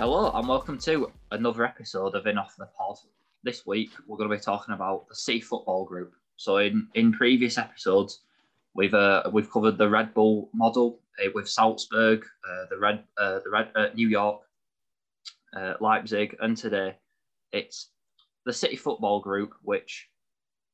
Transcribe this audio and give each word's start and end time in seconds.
Hello 0.00 0.30
and 0.32 0.48
welcome 0.48 0.78
to 0.78 1.12
another 1.30 1.62
episode 1.62 2.14
of 2.14 2.26
In 2.26 2.38
Off 2.38 2.56
the 2.56 2.64
Pod. 2.64 2.96
This 3.42 3.66
week 3.66 3.90
we're 4.06 4.16
going 4.16 4.30
to 4.30 4.34
be 4.34 4.40
talking 4.40 4.72
about 4.72 5.06
the 5.10 5.14
City 5.14 5.42
Football 5.42 5.84
Group. 5.84 6.14
So 6.38 6.56
in, 6.56 6.88
in 6.94 7.12
previous 7.12 7.58
episodes, 7.58 8.22
we've 8.72 8.94
uh, 8.94 9.24
we've 9.30 9.52
covered 9.52 9.76
the 9.76 9.90
Red 9.90 10.14
Bull 10.14 10.48
model 10.54 11.00
uh, 11.22 11.28
with 11.34 11.50
Salzburg, 11.50 12.24
uh, 12.48 12.64
the 12.70 12.78
Red 12.78 13.04
uh, 13.18 13.40
the 13.44 13.50
Red 13.50 13.72
uh, 13.74 13.88
New 13.94 14.08
York, 14.08 14.40
uh, 15.54 15.74
Leipzig, 15.82 16.34
and 16.40 16.56
today 16.56 16.96
it's 17.52 17.90
the 18.46 18.54
City 18.54 18.76
Football 18.76 19.20
Group, 19.20 19.52
which 19.64 20.08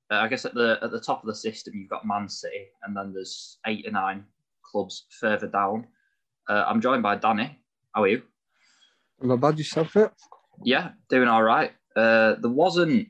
I 0.08 0.28
guess 0.28 0.44
at 0.44 0.54
the 0.54 0.78
at 0.82 0.92
the 0.92 1.00
top 1.00 1.24
of 1.24 1.26
the 1.26 1.34
system 1.34 1.74
you've 1.74 1.90
got 1.90 2.06
Man 2.06 2.28
City, 2.28 2.66
and 2.84 2.96
then 2.96 3.12
there's 3.12 3.58
eight 3.66 3.88
or 3.88 3.90
nine 3.90 4.24
clubs 4.62 5.06
further 5.18 5.48
down. 5.48 5.88
I'm 6.46 6.80
joined 6.80 7.02
by 7.02 7.16
Danny. 7.16 7.58
How 7.92 8.04
are 8.04 8.08
you? 8.08 8.22
Not 9.20 9.40
bad 9.40 9.58
yourself, 9.58 9.96
it. 9.96 10.12
Yeah, 10.62 10.90
doing 11.08 11.28
all 11.28 11.42
right. 11.42 11.72
Uh, 11.94 12.34
there 12.40 12.50
wasn't. 12.50 13.08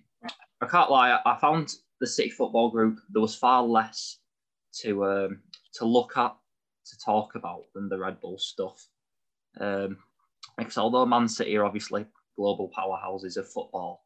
I 0.61 0.67
can't 0.67 0.91
lie. 0.91 1.19
I- 1.25 1.39
found 1.39 1.75
the 2.01 2.07
City 2.07 2.31
Football 2.31 2.71
Group. 2.71 2.99
There 3.11 3.23
was 3.23 3.35
far 3.35 3.63
less 3.63 4.19
to 4.81 5.05
um, 5.05 5.41
to 5.75 5.85
look 5.85 6.17
at, 6.17 6.35
to 6.87 6.99
talk 7.05 7.35
about 7.35 7.65
than 7.75 7.89
the 7.89 7.99
Red 7.99 8.21
Bull 8.21 8.39
stuff. 8.39 8.87
Um, 9.61 9.99
because 10.57 10.79
although 10.79 11.07
Man 11.07 11.29
City 11.29 11.57
are 11.57 11.65
obviously 11.65 12.07
global 12.37 12.71
powerhouses 12.77 13.37
of 13.37 13.49
football, 13.51 14.05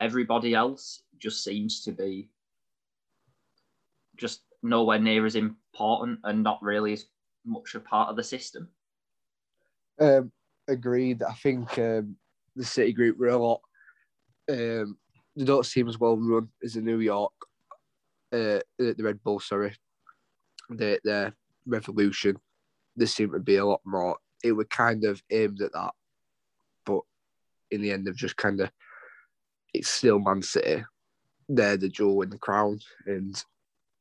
everybody 0.00 0.54
else 0.54 1.02
just 1.18 1.44
seems 1.44 1.82
to 1.84 1.92
be 1.92 2.30
just 4.16 4.42
nowhere 4.62 4.98
near 4.98 5.26
as 5.26 5.36
important 5.36 6.18
and 6.24 6.42
not 6.42 6.62
really 6.62 6.92
as 6.94 7.06
much 7.44 7.74
a 7.74 7.80
part 7.80 8.08
of 8.08 8.16
the 8.16 8.24
system. 8.24 8.68
Um, 10.00 10.32
agreed. 10.68 11.22
I 11.22 11.32
think 11.34 11.78
um, 11.78 12.16
the 12.56 12.64
City 12.64 12.92
Group 12.92 13.18
were 13.18 13.28
a 13.28 13.36
lot. 13.36 13.60
Um, 14.50 14.96
they 15.36 15.44
don't 15.44 15.66
seem 15.66 15.88
as 15.88 15.98
well 15.98 16.16
run 16.16 16.48
as 16.62 16.74
the 16.74 16.82
New 16.82 17.00
York, 17.00 17.32
uh, 18.32 18.60
the 18.78 18.94
Red 18.98 19.22
Bull. 19.22 19.40
Sorry, 19.40 19.74
the 20.68 20.98
the 21.04 21.32
Revolution. 21.66 22.36
They 22.96 23.06
seem 23.06 23.32
to 23.32 23.38
be 23.38 23.56
a 23.56 23.64
lot 23.64 23.80
more. 23.84 24.16
It 24.44 24.52
were 24.52 24.64
kind 24.66 25.04
of 25.04 25.22
aimed 25.30 25.62
at 25.62 25.72
that, 25.72 25.92
but 26.84 27.00
in 27.70 27.80
the 27.80 27.92
end, 27.92 28.06
they've 28.06 28.16
just 28.16 28.36
kind 28.36 28.60
of. 28.60 28.70
It's 29.72 29.88
still 29.88 30.18
Man 30.18 30.42
City. 30.42 30.84
They're 31.48 31.78
the 31.78 31.88
jewel 31.88 32.22
in 32.22 32.30
the 32.30 32.38
crown, 32.38 32.78
and 33.06 33.42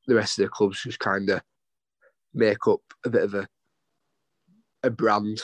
the 0.08 0.16
rest 0.16 0.38
of 0.40 0.44
the 0.44 0.50
clubs 0.50 0.84
just 0.84 1.00
kind 1.00 1.30
of 1.30 1.42
make 2.34 2.68
up 2.68 2.82
a 3.06 3.10
bit 3.10 3.24
of 3.24 3.34
a 3.34 3.48
a 4.84 4.90
brand. 4.90 5.42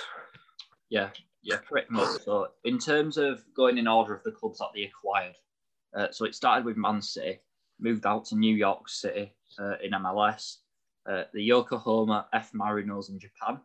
Yeah, 0.90 1.10
yeah, 1.42 1.58
pretty 1.66 1.88
much. 1.90 2.22
So, 2.24 2.50
in 2.64 2.78
terms 2.78 3.18
of 3.18 3.44
going 3.56 3.78
in 3.78 3.88
order 3.88 4.14
of 4.16 4.24
the 4.24 4.32
clubs 4.32 4.60
that 4.60 4.70
they 4.74 4.84
acquired, 4.84 5.36
uh, 5.96 6.08
so 6.12 6.26
it 6.26 6.36
started 6.36 6.66
with 6.66 6.78
Man 6.78 7.02
City, 7.02 7.40
moved 7.80 8.06
out 8.06 8.26
to 8.26 8.36
New 8.36 8.56
York 8.56 8.90
City 8.90 9.34
uh, 9.60 9.76
in 9.84 9.92
MLS, 9.92 10.58
uh, 11.10 11.24
the 11.34 11.42
Yokohama 11.42 12.28
F 12.34 12.52
Marinos 12.54 13.10
in 13.10 13.20
Japan, 13.20 13.60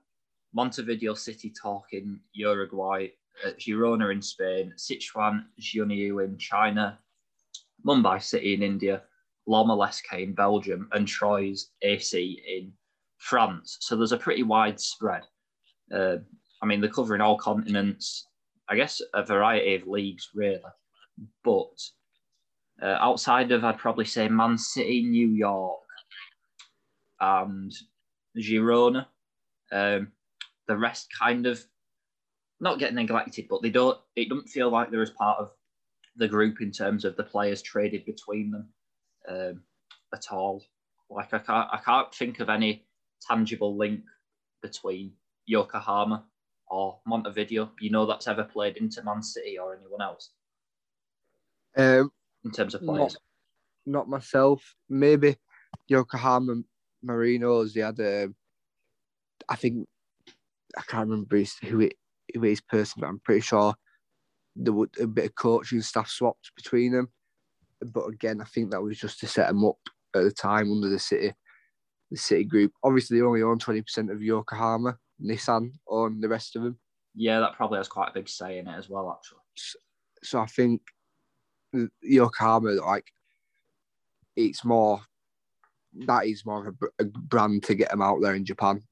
Montevideo 0.55 1.15
City 1.15 1.53
Torque 1.61 1.93
in 1.93 2.21
Uruguay, 2.35 3.09
uh, 3.47 3.51
Girona 3.59 4.13
in 4.13 4.23
Spain, 4.23 4.73
Sichuan 4.77 5.45
Jiuniu 5.61 6.25
in 6.25 6.39
China, 6.39 6.99
Mumbai 7.87 8.23
City 8.23 8.55
in 8.55 8.63
India, 8.63 9.03
Lommel 9.49 9.91
SK 9.93 10.15
in 10.15 10.35
Belgium, 10.35 10.89
and 10.93 11.07
Troyes 11.07 11.71
AC 11.83 12.43
in 12.47 12.73
France. 13.19 13.79
So 13.81 13.97
there's 13.97 14.13
a 14.13 14.19
pretty 14.19 14.43
wide 14.43 14.79
spread. 14.79 15.23
I 16.63 16.67
mean, 16.67 16.81
they're 16.81 16.91
covering 16.91 17.21
all 17.21 17.37
continents. 17.37 18.29
I 18.69 18.77
guess 18.77 19.03
a 19.13 19.25
variety 19.25 19.75
of 19.75 19.89
leagues, 19.89 20.31
really. 20.35 20.61
But 21.45 21.77
uh, 22.81 22.97
outside 23.01 23.51
of, 23.51 23.65
I'd 23.65 23.79
probably 23.79 24.05
say 24.05 24.29
Man 24.29 24.57
City, 24.57 25.03
New 25.03 25.29
York, 25.29 25.81
and 27.21 27.73
Girona, 28.39 29.07
um, 29.73 30.13
the 30.69 30.77
rest 30.77 31.09
kind 31.19 31.47
of 31.47 31.63
not 32.61 32.79
get 32.79 32.95
neglected, 32.95 33.47
but 33.51 33.61
they 33.61 33.71
don't. 33.71 33.99
It 34.15 34.29
doesn't 34.29 34.49
feel 34.49 34.71
like 34.71 34.91
they're 34.91 35.03
as 35.03 35.11
part 35.11 35.39
of 35.41 35.51
the 36.17 36.29
group 36.29 36.61
in 36.61 36.71
terms 36.71 37.05
of 37.05 37.17
the 37.17 37.25
players 37.25 37.61
traded 37.61 38.05
between 38.05 38.53
them 38.53 38.69
um, 39.29 39.63
at 40.15 40.27
all. 40.31 40.63
Like 41.11 41.35
I 41.35 41.39
can't, 41.39 41.69
I 41.73 41.81
can't 41.85 42.15
think 42.15 42.41
of 42.41 42.49
any 42.49 42.87
tangible 43.29 43.77
link 43.77 44.03
between 44.63 45.13
Yokohama 45.47 46.25
or 46.73 46.99
Montevideo. 47.07 47.71
You 47.81 47.91
know 47.91 48.07
that's 48.07 48.27
ever 48.27 48.45
played 48.45 48.79
into 48.79 49.03
Man 49.05 49.23
City 49.23 49.59
or 49.59 49.77
anyone 49.77 50.01
else 50.01 50.31
Um, 51.77 52.11
in 52.45 52.51
terms 52.51 52.75
of 52.75 52.81
players. 52.81 53.17
not 53.87 54.09
myself. 54.09 54.75
Maybe 54.89 55.37
Yokohama 55.89 56.63
Marinos. 57.05 57.75
They 57.75 57.83
had, 57.83 58.01
um, 58.01 58.35
I 59.49 59.57
think, 59.57 59.87
I 60.77 60.83
can't 60.89 61.11
remember 61.11 61.37
who 61.63 61.81
it 61.81 61.95
who 62.35 62.45
it 62.45 62.53
is 62.53 62.61
personally, 62.63 63.03
but 63.03 63.09
I'm 63.09 63.21
pretty 63.21 63.43
sure 63.43 63.75
there 64.57 64.73
was 64.73 64.89
a 64.99 65.07
bit 65.07 65.27
of 65.27 65.35
coaching 65.35 65.83
staff 65.83 66.09
swapped 66.09 66.51
between 66.57 66.93
them. 66.93 67.09
But 67.85 68.07
again, 68.07 68.41
I 68.41 68.45
think 68.45 68.71
that 68.71 68.83
was 68.83 68.99
just 68.99 69.21
to 69.21 69.27
set 69.27 69.49
them 69.49 69.65
up 69.65 69.77
at 70.15 70.23
the 70.23 70.31
time 70.31 70.71
under 70.71 70.89
the 70.89 70.99
city, 70.99 71.35
the 72.11 72.17
city 72.17 72.45
group. 72.45 72.73
Obviously, 72.83 73.19
they 73.19 73.25
only 73.25 73.43
own 73.43 73.59
twenty 73.59 73.83
percent 73.83 74.11
of 74.11 74.23
Yokohama. 74.23 74.97
Nissan 75.21 75.73
own 75.89 76.21
the 76.21 76.29
rest 76.29 76.57
of 76.57 76.63
them. 76.63 76.79
Yeah, 77.15 77.41
that 77.41 77.55
probably 77.55 77.79
has 77.79 77.89
quite 77.89 78.11
a 78.11 78.15
big 78.15 78.29
say 78.29 78.59
in 78.59 78.69
it 78.69 78.77
as 78.77 78.89
well. 78.89 79.11
Actually, 79.11 79.41
so 80.23 80.41
I 80.41 80.47
think 80.47 80.83
Yokohama, 82.03 82.73
like, 82.73 83.07
it's 84.37 84.65
more 84.65 85.01
that 86.07 86.27
is 86.27 86.47
more 86.47 86.67
of 86.69 86.75
a, 86.83 87.03
a 87.03 87.05
brand 87.05 87.65
to 87.65 87.75
get 87.75 87.91
them 87.91 88.01
out 88.03 88.21
there 88.23 88.35
in 88.35 88.45
Japan, 88.45 88.83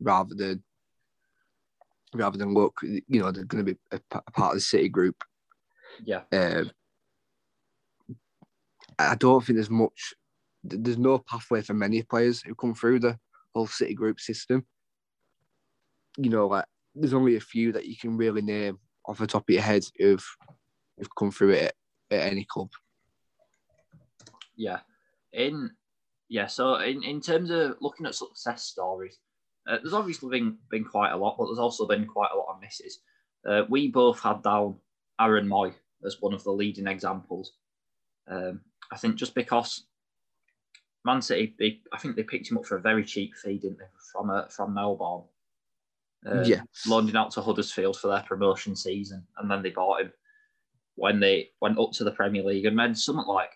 rather 0.00 0.34
than 0.34 0.62
rather 2.14 2.38
than 2.38 2.54
look, 2.54 2.80
you 2.82 3.02
know, 3.20 3.30
they're 3.30 3.44
going 3.44 3.64
to 3.64 3.74
be 3.74 3.78
a 3.92 4.00
part 4.32 4.52
of 4.52 4.54
the 4.54 4.60
city 4.60 4.88
group. 4.88 5.22
yeah, 6.04 6.22
Um, 6.32 6.70
I 8.98 9.14
don't 9.16 9.44
think 9.44 9.56
there's 9.56 9.70
much. 9.70 10.14
There's 10.64 10.98
no 10.98 11.18
pathway 11.18 11.62
for 11.62 11.74
many 11.74 12.02
players 12.02 12.40
who 12.40 12.54
come 12.54 12.74
through 12.74 13.00
the 13.00 13.18
whole 13.54 13.66
city 13.66 13.94
group 13.94 14.20
system. 14.20 14.66
You 16.16 16.30
know, 16.30 16.46
like 16.46 16.64
there's 16.94 17.14
only 17.14 17.36
a 17.36 17.40
few 17.40 17.72
that 17.72 17.86
you 17.86 17.96
can 17.96 18.16
really 18.16 18.42
name 18.42 18.78
off 19.04 19.18
the 19.18 19.26
top 19.26 19.48
of 19.48 19.52
your 19.52 19.62
head 19.62 19.84
who've, 19.98 20.26
who've 20.96 21.14
come 21.16 21.30
through 21.30 21.50
it 21.50 21.74
at, 22.10 22.20
any 22.20 22.44
club. 22.44 22.70
yeah. 24.56 24.80
In 25.32 25.70
yeah, 26.28 26.46
so 26.46 26.76
in, 26.76 27.02
in 27.04 27.20
terms 27.20 27.50
of 27.50 27.76
looking 27.80 28.06
at 28.06 28.14
success 28.14 28.64
stories, 28.64 29.18
uh, 29.68 29.76
there's 29.82 29.92
obviously 29.92 30.30
been 30.30 30.58
been 30.70 30.84
quite 30.84 31.12
a 31.12 31.16
lot, 31.16 31.36
but 31.38 31.46
there's 31.46 31.58
also 31.58 31.86
been 31.86 32.06
quite 32.06 32.30
a 32.32 32.36
lot 32.36 32.54
of 32.54 32.60
misses. 32.60 33.00
Uh, 33.46 33.62
we 33.68 33.88
both 33.88 34.20
had 34.20 34.42
down 34.42 34.76
Aaron 35.20 35.48
Mooy 35.48 35.72
as 36.04 36.20
one 36.20 36.34
of 36.34 36.42
the 36.44 36.50
leading 36.50 36.86
examples. 36.86 37.52
Um, 38.28 38.60
I 38.92 38.96
think 38.96 39.16
just 39.16 39.34
because 39.34 39.84
Man 41.04 41.22
City, 41.22 41.54
they, 41.58 41.80
I 41.92 41.98
think 41.98 42.16
they 42.16 42.24
picked 42.24 42.50
him 42.50 42.58
up 42.58 42.66
for 42.66 42.76
a 42.76 42.80
very 42.80 43.04
cheap 43.04 43.34
fee, 43.36 43.58
didn't 43.58 43.78
they, 43.78 43.84
from 44.12 44.30
uh, 44.30 44.46
from 44.48 44.74
Melbourne? 44.74 45.24
Um, 46.24 46.44
Yes. 46.44 46.64
loaned 46.86 47.16
out 47.16 47.30
to 47.32 47.42
Huddersfield 47.42 47.98
for 47.98 48.08
their 48.08 48.22
promotion 48.22 48.74
season, 48.74 49.26
and 49.36 49.50
then 49.50 49.62
they 49.62 49.70
bought 49.70 50.00
him 50.00 50.12
when 50.94 51.20
they 51.20 51.50
went 51.60 51.78
up 51.78 51.92
to 51.92 52.04
the 52.04 52.10
Premier 52.10 52.42
League 52.42 52.64
and 52.64 52.74
made 52.74 52.96
something 52.96 53.26
like 53.26 53.50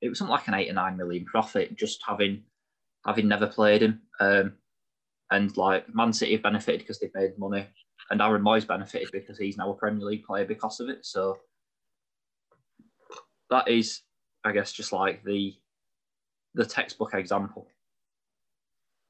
it 0.00 0.08
was 0.08 0.18
something 0.18 0.32
like 0.32 0.46
an 0.48 0.54
eight 0.54 0.70
or 0.70 0.74
nine 0.74 0.96
million 0.96 1.24
profit 1.24 1.74
just 1.76 2.02
having 2.06 2.44
having 3.04 3.26
never 3.28 3.46
played 3.46 3.82
him. 3.82 4.02
Um, 4.20 4.56
and 5.30 5.56
like 5.56 5.92
Man 5.94 6.12
City 6.12 6.32
have 6.32 6.42
benefited 6.42 6.80
because 6.80 6.98
they've 7.00 7.14
made 7.14 7.38
money, 7.38 7.66
and 8.10 8.22
Aaron 8.22 8.42
Mooy's 8.42 8.64
benefited 8.64 9.10
because 9.12 9.38
he's 9.38 9.56
now 9.56 9.70
a 9.70 9.74
Premier 9.74 10.06
League 10.06 10.24
player 10.24 10.44
because 10.44 10.80
of 10.80 10.88
it. 10.88 11.04
So 11.04 11.38
that 13.50 13.68
is, 13.68 14.02
I 14.44 14.52
guess, 14.52 14.72
just 14.72 14.92
like 14.92 15.24
the 15.24 15.54
the 16.54 16.64
textbook 16.64 17.14
example. 17.14 17.66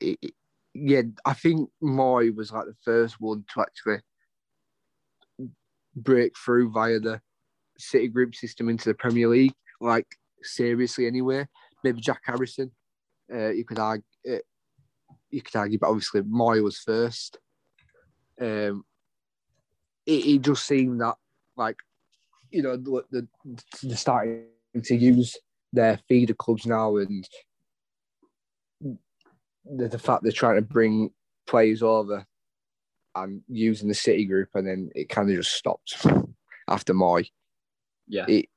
It- 0.01 0.35
yeah, 0.75 1.03
I 1.25 1.35
think 1.35 1.71
Mooy 1.83 2.35
was 2.35 2.53
like 2.53 2.67
the 2.67 2.77
first 2.85 3.21
one 3.21 3.45
to 3.55 3.61
actually 3.61 3.99
break 5.95 6.33
through 6.37 6.73
via 6.73 6.99
the 6.99 7.21
city 7.79 8.09
group 8.09 8.35
system 8.35 8.69
into 8.69 8.89
the 8.89 8.95
Premier 8.95 9.29
League, 9.29 9.55
like 9.81 10.07
seriously 10.43 11.07
anyway. 11.07 11.47
Maybe 11.85 12.01
Jack 12.01 12.23
Harrison, 12.25 12.73
uh, 13.33 13.51
you 13.51 13.65
could 13.65 13.79
argue, 13.79 14.05
uh, 14.29 14.39
you 15.31 15.43
could 15.43 15.57
argue, 15.57 15.79
but 15.79 15.89
obviously 15.89 16.23
Mooy 16.23 16.63
was 16.63 16.79
first. 16.79 17.39
Um, 18.41 18.85
it, 20.07 20.27
it 20.27 20.43
just 20.43 20.67
seemed 20.67 21.01
that 21.01 21.15
like 21.57 21.77
you 22.51 22.63
know 22.63 22.77
the, 22.77 23.05
the 23.11 23.29
they're 23.83 23.97
starting 23.97 24.47
to 24.83 24.97
use 24.97 25.37
their 25.73 26.01
feeder 26.09 26.35
clubs 26.35 26.67
now, 26.67 26.97
and 26.97 27.29
the, 29.65 29.89
the 29.89 29.99
fact 29.99 30.23
they're 30.23 30.33
trying 30.33 30.57
to 30.57 30.63
bring 30.63 31.11
players 31.47 31.83
over 31.83 32.27
and 33.15 33.43
using 33.49 33.89
the 33.89 33.95
City 33.95 34.25
group, 34.25 34.49
and 34.55 34.67
then 34.67 34.91
it 34.95 35.09
kind 35.09 35.31
of 35.31 35.37
just 35.37 35.53
stopped 35.53 36.07
after 36.69 36.95
Mooy. 36.95 37.29
Yeah. 38.09 38.27
It, 38.29 38.49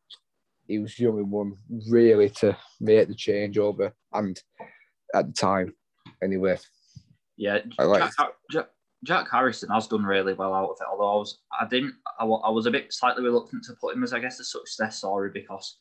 he 0.68 0.80
was 0.80 0.96
the 0.96 1.08
only 1.08 1.24
one 1.24 1.56
really 1.90 2.30
to 2.30 2.58
make 2.80 3.08
the 3.08 3.14
changeover, 3.14 3.92
and 4.14 4.42
at 5.14 5.28
the 5.28 5.34
time, 5.34 5.74
anyway. 6.22 6.58
Yeah, 7.38 7.60
Jack, 7.80 8.12
Jack, 8.52 8.70
Jack 9.06 9.28
Harrison 9.32 9.70
has 9.70 9.88
done 9.88 10.04
really 10.04 10.34
well 10.34 10.54
out 10.54 10.72
of 10.72 10.78
it. 10.82 10.88
Although 10.90 11.14
I 11.14 11.20
was, 11.20 11.40
I 11.58 11.68
didn't, 11.68 11.94
I, 12.20 12.26
I 12.26 12.50
was 12.50 12.66
a 12.66 12.72
bit 12.72 12.92
slightly 12.92 13.24
reluctant 13.24 13.64
to 13.66 13.76
put 13.80 13.96
him 13.96 14.04
as, 14.04 14.12
I 14.12 14.20
guess, 14.20 14.40
a 14.40 14.44
success 14.44 14.98
story 14.98 15.30
because, 15.34 15.78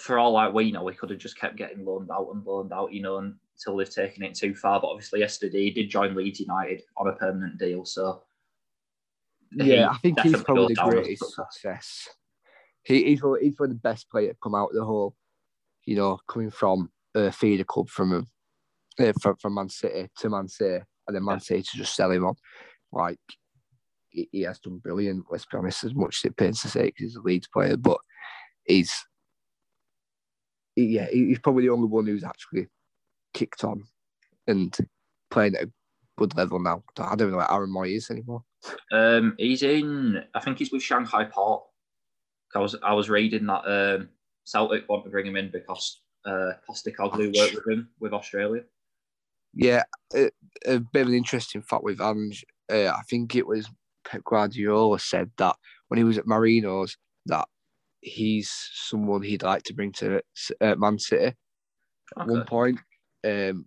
for 0.00 0.18
all 0.18 0.32
like 0.32 0.52
we 0.52 0.72
know, 0.72 0.88
he 0.88 0.96
could 0.96 1.10
have 1.10 1.18
just 1.20 1.38
kept 1.38 1.56
getting 1.56 1.84
loaned 1.84 2.10
out 2.10 2.30
and 2.32 2.44
loaned 2.44 2.72
out, 2.72 2.92
you 2.92 3.02
know, 3.02 3.32
until 3.56 3.76
they've 3.76 3.90
taken 3.90 4.22
it 4.22 4.34
too 4.34 4.54
far. 4.54 4.80
But 4.80 4.88
obviously, 4.88 5.20
yesterday 5.20 5.64
he 5.64 5.70
did 5.70 5.90
join 5.90 6.14
Leeds 6.14 6.40
United 6.40 6.82
on 6.96 7.08
a 7.08 7.12
permanent 7.12 7.58
deal, 7.58 7.84
so 7.84 8.22
Yeah, 9.52 9.90
I 9.90 9.98
think 9.98 10.20
he's 10.20 10.42
probably 10.42 10.74
the 10.74 10.82
a 10.82 10.84
greatest 10.84 11.34
success. 11.34 12.08
He, 12.84 13.04
he's, 13.04 13.22
one, 13.22 13.40
he's 13.40 13.56
the 13.56 13.68
best 13.68 14.10
players 14.10 14.32
to 14.32 14.36
come 14.42 14.54
out 14.54 14.70
of 14.70 14.74
the 14.74 14.84
whole, 14.84 15.14
you 15.86 15.96
know, 15.96 16.18
coming 16.28 16.50
from 16.50 16.90
a 17.14 17.32
feeder 17.32 17.64
club 17.64 17.88
from 17.88 18.26
uh, 18.98 19.12
from, 19.20 19.36
from 19.36 19.54
Man 19.54 19.68
City 19.68 20.08
to 20.18 20.28
Man 20.28 20.48
City, 20.48 20.82
and 21.06 21.16
then 21.16 21.24
Man 21.24 21.36
Yeah. 21.36 21.42
City 21.42 21.62
to 21.62 21.76
just 21.76 21.94
sell 21.96 22.10
him 22.10 22.26
on. 22.26 22.34
Like, 22.92 23.18
he, 24.08 24.28
he 24.32 24.42
has 24.42 24.58
done 24.58 24.78
brilliant, 24.78 25.26
let's 25.30 25.46
be 25.46 25.56
honest, 25.56 25.84
as 25.84 25.94
much 25.94 26.20
as 26.22 26.30
it 26.30 26.36
pains 26.36 26.60
to 26.62 26.68
say, 26.68 26.86
because 26.86 27.00
he's 27.00 27.16
a 27.16 27.22
Leeds 27.22 27.48
player, 27.48 27.76
but 27.76 27.98
he's, 28.64 28.92
he- 30.76 30.86
yeah, 30.96 31.06
he- 31.10 31.28
he's 31.28 31.38
probably 31.38 31.64
the 31.64 31.72
only 31.72 31.88
one 31.88 32.06
who's 32.06 32.24
actually 32.24 32.68
kicked 33.34 33.64
on 33.64 33.84
and 34.46 34.76
playing 35.30 35.56
at 35.56 35.64
a 35.64 35.72
good 36.16 36.36
level 36.36 36.58
now. 36.60 36.82
I 36.98 37.14
don't 37.16 37.30
know 37.30 37.38
where 37.38 37.50
Aaron 37.50 37.70
Mooy 37.70 37.96
is 37.96 38.10
anymore. 38.10 38.44
Um, 38.92 39.34
he's 39.38 39.62
in. 39.62 40.22
I 40.34 40.40
think 40.40 40.58
he's 40.58 40.72
with 40.72 40.82
Shanghai 40.82 41.24
Port. 41.24 41.64
I 42.54 42.60
was 42.60 42.76
I 42.82 42.94
was 42.94 43.10
reading 43.10 43.46
that 43.46 43.66
um, 43.66 44.08
Celtic 44.44 44.88
want 44.88 45.04
to 45.04 45.10
bring 45.10 45.26
him 45.26 45.36
in 45.36 45.50
because 45.50 46.00
uh, 46.24 46.52
Postecoglou 46.68 47.36
worked 47.36 47.54
with 47.54 47.68
him 47.68 47.88
with 48.00 48.12
Australia. 48.12 48.62
Yeah, 49.52 49.82
a, 50.14 50.30
a 50.66 50.80
bit 50.80 51.02
of 51.02 51.08
an 51.08 51.14
interesting 51.14 51.62
fact 51.62 51.84
with 51.84 52.00
Ange. 52.00 52.44
Uh, 52.70 52.88
I 52.88 53.02
think 53.10 53.34
it 53.34 53.46
was 53.46 53.68
Pep 54.04 54.22
Guardiola 54.24 54.98
said 54.98 55.30
that 55.38 55.56
when 55.88 55.98
he 55.98 56.04
was 56.04 56.18
at 56.18 56.26
Marinos, 56.26 56.96
that 57.26 57.48
he's 58.00 58.52
someone 58.72 59.22
he'd 59.22 59.42
like 59.42 59.62
to 59.64 59.74
bring 59.74 59.92
to 59.92 60.20
uh, 60.60 60.74
Man 60.76 60.98
City 60.98 61.34
at 62.18 62.26
one 62.26 62.44
point. 62.44 62.78
Um, 63.24 63.66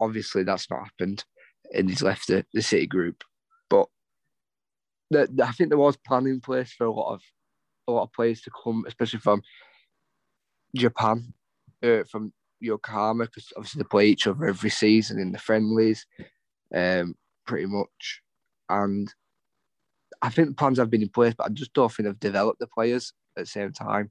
obviously, 0.00 0.44
that's 0.44 0.70
not 0.70 0.84
happened, 0.84 1.24
and 1.74 1.88
he's 1.88 2.02
left 2.02 2.28
the, 2.28 2.44
the 2.54 2.62
City 2.62 2.86
group. 2.86 3.24
But 3.70 3.86
the, 5.10 5.28
the- 5.32 5.46
I 5.46 5.52
think 5.52 5.70
there 5.70 5.78
was 5.78 5.96
planning 6.06 6.34
in 6.34 6.40
place 6.40 6.72
for 6.72 6.86
a 6.86 6.92
lot 6.92 7.14
of 7.14 7.22
a 7.88 7.92
lot 7.92 8.02
of 8.02 8.12
players 8.12 8.42
to 8.42 8.50
come, 8.62 8.84
especially 8.86 9.20
from 9.20 9.40
Japan, 10.76 11.32
uh, 11.82 12.04
from 12.10 12.32
Yokohama, 12.60 13.24
because 13.24 13.50
obviously 13.56 13.80
they 13.82 13.88
play 13.88 14.06
each 14.08 14.26
other 14.26 14.46
every 14.46 14.70
season 14.70 15.18
in 15.18 15.32
the 15.32 15.38
friendlies, 15.38 16.04
um, 16.74 17.14
pretty 17.46 17.66
much. 17.66 18.20
And 18.68 19.12
I 20.20 20.28
think 20.28 20.48
the 20.48 20.54
plans 20.54 20.78
have 20.78 20.90
been 20.90 21.02
in 21.02 21.08
place, 21.08 21.34
but 21.36 21.46
I 21.46 21.48
just 21.50 21.72
don't 21.72 21.90
think 21.90 22.06
they've 22.06 22.20
developed 22.20 22.58
the 22.60 22.66
players 22.66 23.12
at 23.38 23.44
the 23.44 23.50
same 23.50 23.72
time. 23.72 24.10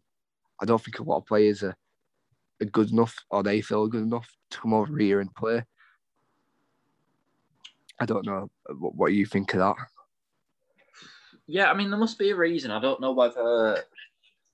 I 0.60 0.66
don't 0.66 0.82
think 0.84 0.98
a 0.98 1.04
lot 1.04 1.18
of 1.18 1.26
players 1.28 1.62
are, 1.62 1.70
are 1.70 1.76
good 2.66 2.92
enough 2.92 3.16
or 3.30 3.44
they 3.44 3.62
feel 3.62 3.88
good 3.88 4.04
enough 4.04 4.30
to 4.52 4.60
come 4.60 4.74
over 4.74 4.98
here 4.98 5.20
and 5.20 5.34
play. 5.36 5.64
I 8.00 8.06
don't 8.06 8.26
know 8.26 8.50
what, 8.70 9.14
you 9.14 9.26
think 9.26 9.54
of 9.54 9.60
that. 9.60 9.76
Yeah, 11.48 11.72
I 11.72 11.74
mean 11.74 11.90
there 11.90 12.00
must 12.00 12.20
be 12.20 12.32
a 12.32 12.36
reason. 12.36 12.72
I 12.72 12.82
don't 12.82 13.02
know 13.02 13.14
whether 13.14 13.84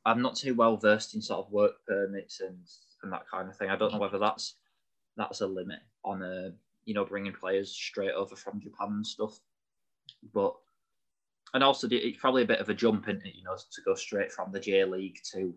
I'm 0.05 0.21
not 0.21 0.35
too 0.35 0.53
well 0.53 0.77
versed 0.77 1.15
in 1.15 1.21
sort 1.21 1.45
of 1.45 1.51
work 1.51 1.73
permits 1.87 2.39
and 2.41 2.57
and 3.01 3.11
that 3.11 3.27
kind 3.29 3.49
of 3.49 3.57
thing. 3.57 3.69
I 3.69 3.75
don't 3.75 3.91
know 3.91 3.99
whether 3.99 4.19
that's 4.19 4.55
that's 5.17 5.41
a 5.41 5.47
limit 5.47 5.79
on 6.05 6.21
uh, 6.21 6.51
you 6.85 6.93
know 6.93 7.03
bringing 7.03 7.33
players 7.33 7.71
straight 7.71 8.11
over 8.11 8.35
from 8.35 8.61
Japan 8.61 8.89
and 8.89 9.07
stuff. 9.07 9.39
But 10.33 10.55
and 11.53 11.63
also 11.63 11.87
it's 11.89 12.19
probably 12.19 12.43
a 12.43 12.47
bit 12.47 12.59
of 12.59 12.69
a 12.69 12.73
jump 12.73 13.07
in 13.07 13.21
you 13.23 13.43
know, 13.43 13.55
to 13.55 13.81
go 13.85 13.95
straight 13.95 14.31
from 14.31 14.51
the 14.51 14.59
J 14.59 14.83
League 14.85 15.19
to 15.31 15.53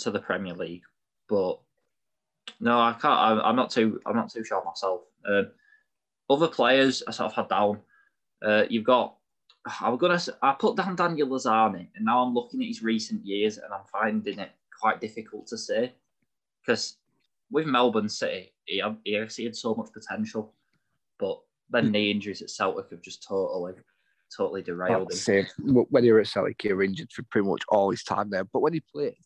to 0.00 0.10
the 0.10 0.18
Premier 0.18 0.54
League. 0.54 0.82
But 1.28 1.60
no, 2.58 2.78
I 2.78 2.92
can't. 2.92 3.18
I'm, 3.18 3.40
I'm 3.40 3.56
not 3.56 3.70
too. 3.70 4.00
I'm 4.06 4.16
not 4.16 4.30
too 4.30 4.44
sure 4.44 4.64
myself. 4.64 5.02
Um, 5.28 5.50
other 6.28 6.48
players 6.48 7.02
I 7.06 7.12
sort 7.12 7.30
of 7.30 7.36
had 7.36 7.48
down. 7.48 7.80
Uh, 8.44 8.64
you've 8.68 8.84
got. 8.84 9.16
I'm 9.80 9.96
gonna. 9.98 10.20
I 10.42 10.52
put 10.52 10.76
down 10.76 10.96
Daniel 10.96 11.28
Arzani, 11.28 11.88
and 11.94 12.04
now 12.04 12.22
I'm 12.22 12.34
looking 12.34 12.62
at 12.62 12.68
his 12.68 12.82
recent 12.82 13.24
years, 13.24 13.58
and 13.58 13.72
I'm 13.72 13.84
finding 13.92 14.38
it 14.38 14.50
quite 14.80 15.00
difficult 15.00 15.46
to 15.48 15.58
say 15.58 15.92
because 16.64 16.96
with 17.50 17.66
Melbourne 17.66 18.08
City, 18.08 18.52
he 18.64 18.82
he 19.04 19.18
actually 19.18 19.44
had 19.44 19.56
so 19.56 19.74
much 19.74 19.92
potential, 19.92 20.54
but 21.18 21.40
then 21.68 21.90
knee 21.90 22.10
injuries 22.10 22.42
at 22.42 22.50
Celtic 22.50 22.90
have 22.90 23.02
just 23.02 23.22
totally, 23.22 23.74
totally 24.36 24.62
derailed 24.62 25.12
him. 25.12 25.46
When 25.90 26.04
he 26.04 26.12
was 26.12 26.28
at 26.28 26.32
Celtic, 26.32 26.60
he 26.62 26.72
was 26.72 26.88
injured 26.88 27.12
for 27.12 27.22
pretty 27.24 27.48
much 27.48 27.62
all 27.68 27.90
his 27.90 28.04
time 28.04 28.30
there. 28.30 28.44
But 28.44 28.60
when 28.60 28.72
he 28.72 28.80
played, 28.80 29.16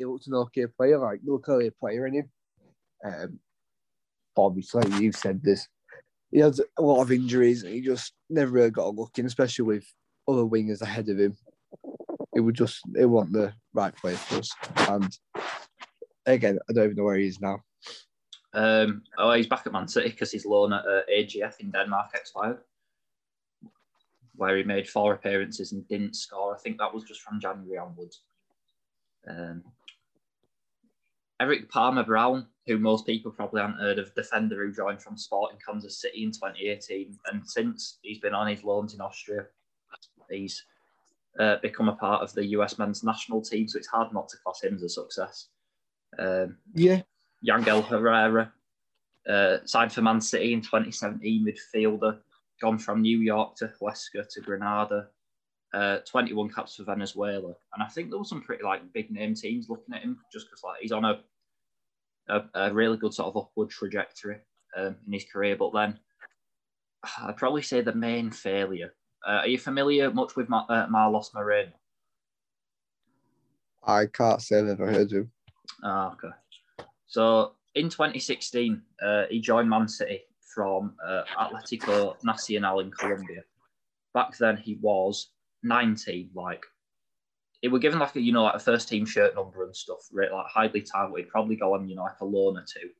he 0.00 0.06
looked 0.06 0.26
an 0.26 0.34
okay 0.34 0.66
player. 0.66 0.98
Like, 0.98 1.20
no 1.22 1.38
clearly 1.38 1.66
a 1.66 1.72
player 1.72 2.06
in 2.06 2.14
him. 2.14 2.30
Um, 3.04 3.38
obviously, 4.36 4.82
you've 4.98 5.16
said 5.16 5.42
this. 5.42 5.68
He 6.30 6.38
had 6.38 6.54
a 6.78 6.82
lot 6.82 7.02
of 7.02 7.12
injuries 7.12 7.62
and 7.62 7.74
he 7.74 7.80
just 7.80 8.14
never 8.30 8.50
really 8.50 8.70
got 8.70 8.86
a 8.86 8.90
look 8.90 9.18
in, 9.18 9.26
especially 9.26 9.64
with 9.64 9.84
other 10.26 10.44
wingers 10.44 10.80
ahead 10.80 11.08
of 11.08 11.18
him. 11.18 11.36
It 12.34 12.40
would 12.40 12.54
just, 12.54 12.80
it 12.96 13.06
wasn't 13.06 13.34
the 13.34 13.52
right 13.74 13.94
player 13.94 14.16
for 14.16 14.36
us. 14.36 14.50
And 14.88 15.18
again, 16.24 16.58
I 16.68 16.72
don't 16.72 16.84
even 16.84 16.96
know 16.96 17.04
where 17.04 17.18
he 17.18 17.26
is 17.26 17.40
now. 17.40 17.58
Um, 18.54 19.02
oh, 19.18 19.32
he's 19.32 19.48
back 19.48 19.66
at 19.66 19.72
Man 19.72 19.88
City 19.88 20.08
because 20.08 20.32
his 20.32 20.46
loan 20.46 20.72
at 20.72 20.84
uh, 20.86 21.02
AGF 21.12 21.60
in 21.60 21.70
Denmark 21.70 22.10
expired, 22.14 22.58
where 24.36 24.56
he 24.56 24.62
made 24.62 24.88
four 24.88 25.14
appearances 25.14 25.72
and 25.72 25.86
didn't 25.88 26.16
score. 26.16 26.54
I 26.54 26.58
think 26.58 26.78
that 26.78 26.94
was 26.94 27.04
just 27.04 27.20
from 27.20 27.40
January 27.40 27.78
onwards. 27.78 28.22
Um, 29.28 29.62
Erik 31.40 31.70
Palmer 31.70 32.04
Brown, 32.04 32.46
who 32.66 32.78
most 32.78 33.06
people 33.06 33.32
probably 33.32 33.62
haven't 33.62 33.80
heard 33.80 33.98
of, 33.98 34.14
defender 34.14 34.56
who 34.56 34.72
joined 34.72 35.02
from 35.02 35.16
Sporting 35.16 35.58
Kansas 35.66 36.00
City 36.00 36.22
in 36.24 36.30
2018, 36.30 37.18
and 37.32 37.48
since 37.48 37.98
he's 38.02 38.18
been 38.18 38.34
on 38.34 38.46
his 38.46 38.62
loans 38.62 38.94
in 38.94 39.00
Austria, 39.00 39.46
he's 40.30 40.62
uh, 41.38 41.56
become 41.62 41.88
a 41.88 41.96
part 41.96 42.22
of 42.22 42.32
the 42.34 42.46
US 42.46 42.78
men's 42.78 43.02
national 43.02 43.40
team. 43.42 43.66
So 43.68 43.78
it's 43.78 43.88
hard 43.88 44.12
not 44.12 44.28
to 44.28 44.36
class 44.44 44.62
him 44.62 44.74
as 44.74 44.82
a 44.82 44.88
success. 44.88 45.48
Um, 46.18 46.58
Yeah. 46.74 47.02
Yangel 47.46 47.86
Herrera, 47.86 48.52
uh, 49.28 49.58
signed 49.64 49.92
for 49.92 50.02
Man 50.02 50.20
City 50.20 50.52
in 50.52 50.60
2017, 50.60 51.46
midfielder, 51.46 52.18
gone 52.60 52.78
from 52.78 53.00
New 53.00 53.18
York 53.18 53.56
to 53.56 53.72
Huesca 53.80 54.28
to 54.28 54.40
Granada, 54.42 55.08
uh, 55.72 55.98
21 55.98 56.50
caps 56.50 56.76
for 56.76 56.84
Venezuela, 56.84 57.54
and 57.74 57.82
I 57.82 57.86
think 57.86 58.10
there 58.10 58.18
were 58.18 58.24
some 58.24 58.42
pretty 58.42 58.64
like 58.64 58.92
big 58.92 59.10
name 59.10 59.34
teams 59.34 59.68
looking 59.68 59.94
at 59.94 60.02
him 60.02 60.18
just 60.32 60.46
because 60.46 60.62
like 60.64 60.80
he's 60.80 60.92
on 60.92 61.04
a, 61.04 61.20
a 62.30 62.44
a 62.54 62.72
really 62.72 62.96
good 62.96 63.14
sort 63.14 63.28
of 63.28 63.36
upward 63.36 63.70
trajectory 63.70 64.38
um, 64.76 64.96
in 65.06 65.12
his 65.12 65.24
career. 65.24 65.56
But 65.56 65.72
then 65.72 65.98
I'd 67.22 67.36
probably 67.36 67.62
say 67.62 67.80
the 67.80 67.94
main 67.94 68.30
failure. 68.30 68.94
Uh, 69.26 69.40
are 69.42 69.48
you 69.48 69.58
familiar 69.58 70.10
much 70.10 70.36
with 70.36 70.48
Ma- 70.48 70.66
uh, 70.68 70.86
Marlos 70.86 71.34
Moreno? 71.34 71.72
I 73.82 74.06
can't 74.06 74.42
say 74.42 74.58
I've 74.58 74.68
ever 74.68 74.86
heard 74.86 75.06
of 75.06 75.12
him. 75.12 75.30
Ah, 75.82 76.12
okay. 76.12 76.34
So 77.06 77.52
in 77.74 77.88
2016, 77.88 78.82
uh, 79.02 79.24
he 79.30 79.40
joined 79.40 79.68
Man 79.68 79.88
City 79.88 80.22
from 80.54 80.94
uh, 81.06 81.22
Atletico 81.38 82.16
Nacional 82.24 82.80
in 82.80 82.90
Colombia. 82.90 83.42
Back 84.14 84.36
then, 84.38 84.56
he 84.56 84.78
was 84.80 85.30
19. 85.62 86.30
Like, 86.34 86.64
it 87.62 87.68
were 87.68 87.78
given 87.78 87.98
like 87.98 88.16
a 88.16 88.20
you 88.20 88.32
know 88.32 88.44
like 88.44 88.54
a 88.54 88.60
first 88.60 88.88
team 88.88 89.04
shirt 89.04 89.34
number 89.34 89.64
and 89.64 89.74
stuff, 89.76 90.08
right? 90.12 90.32
Like 90.32 90.46
highly 90.46 90.82
touted. 90.82 91.28
Probably 91.28 91.56
go 91.56 91.74
on 91.74 91.88
you 91.88 91.96
know 91.96 92.04
like 92.04 92.20
a 92.20 92.24
loan 92.24 92.56
or 92.56 92.64
two, 92.64 92.90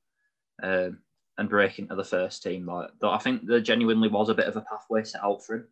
um, 0.63 0.99
and 1.39 1.49
break 1.49 1.79
into 1.79 1.95
the 1.95 2.05
first 2.05 2.43
team. 2.43 2.67
Like, 2.67 2.91
though 3.01 3.11
I 3.11 3.19
think 3.19 3.47
there 3.47 3.61
genuinely 3.61 4.09
was 4.09 4.29
a 4.29 4.35
bit 4.35 4.47
of 4.47 4.57
a 4.57 4.63
pathway 4.63 5.05
set 5.05 5.25
out 5.25 5.45
for 5.45 5.57
him. 5.57 5.69